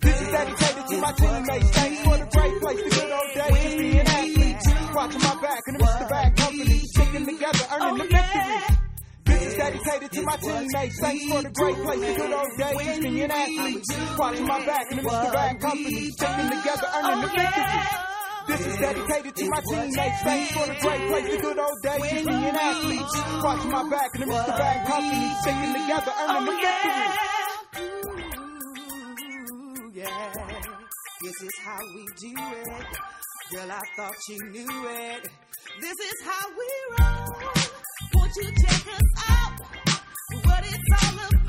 This 0.00 0.20
is 0.20 0.28
dedicated 0.28 0.86
to 0.86 0.96
my 0.98 1.12
teammates. 1.12 1.70
Thanks 1.70 2.02
for 2.02 2.16
the 2.16 2.26
great 2.26 2.60
place, 2.60 2.82
the 2.82 2.90
good 2.90 3.12
old 3.12 3.34
days. 3.34 3.62
Just 3.62 3.78
being 3.78 3.98
athletes, 3.98 4.94
watching 4.94 5.20
my 5.20 5.40
back 5.42 5.62
in 5.66 5.74
the 5.74 5.84
Mr. 5.84 6.08
Bad 6.08 6.32
oh, 6.32 6.42
Company. 6.42 6.78
Sticking 6.78 7.26
together, 7.26 7.64
earning 7.72 7.88
oh, 7.92 7.96
the 7.98 8.04
victory. 8.04 8.75
This 9.56 9.64
is 9.64 9.72
dedicated 9.72 10.12
to 10.12 10.22
my 10.22 10.36
teammates. 10.36 11.00
Thanks 11.00 11.24
for 11.32 11.40
the 11.42 11.50
great 11.50 11.76
place, 11.76 12.00
the 12.00 12.14
good 12.14 12.32
old 12.32 12.58
days. 12.58 12.98
Being 13.00 13.30
athletes, 13.30 13.88
watching 14.18 14.46
my 14.46 14.66
back 14.66 14.84
in 14.90 14.96
the 14.98 15.02
Mr. 15.02 15.32
Bad 15.32 15.60
Company. 15.60 16.10
Sticking 16.10 16.50
together, 16.50 16.88
earning 16.94 17.20
the 17.22 17.28
victory. 17.28 17.64
This 18.48 18.66
is 18.66 18.76
dedicated 18.76 19.34
to 19.34 19.48
my 19.48 19.60
teammates. 19.70 20.22
Thanks 20.22 20.52
for 20.52 20.66
the 20.66 20.74
great 20.80 21.08
place, 21.08 21.28
the 21.32 21.40
good 21.40 21.58
old 21.58 21.82
days. 21.82 22.02
Just 22.02 22.26
being 22.26 22.44
athletes, 22.44 23.22
watching 23.42 23.70
my 23.70 23.88
back 23.88 24.10
in 24.14 24.20
the 24.20 24.26
Mr. 24.26 24.58
Bad 24.58 24.86
Company. 24.86 25.32
Sticking 25.40 25.72
together, 25.72 26.12
earning 26.20 26.44
the 26.44 26.52
victory. 26.52 27.06
Yeah. 29.94 30.32
This 31.24 31.42
is 31.42 31.54
how 31.64 31.80
we 31.94 32.04
do 32.20 32.32
it. 32.36 32.68
Girl, 33.52 33.70
I 33.72 33.80
thought 33.96 34.14
you 34.28 34.38
knew 34.50 34.68
it. 34.68 35.28
This 35.80 35.96
is 35.96 36.16
how 36.26 36.44
we 36.50 36.68
roll. 36.98 37.32
Won't 38.14 38.32
you 38.36 38.44
check 38.44 38.86
us 38.94 39.00
out? 39.30 39.45
What 40.46 40.64
it's 40.64 41.04
all 41.04 41.18
about. 41.28 41.45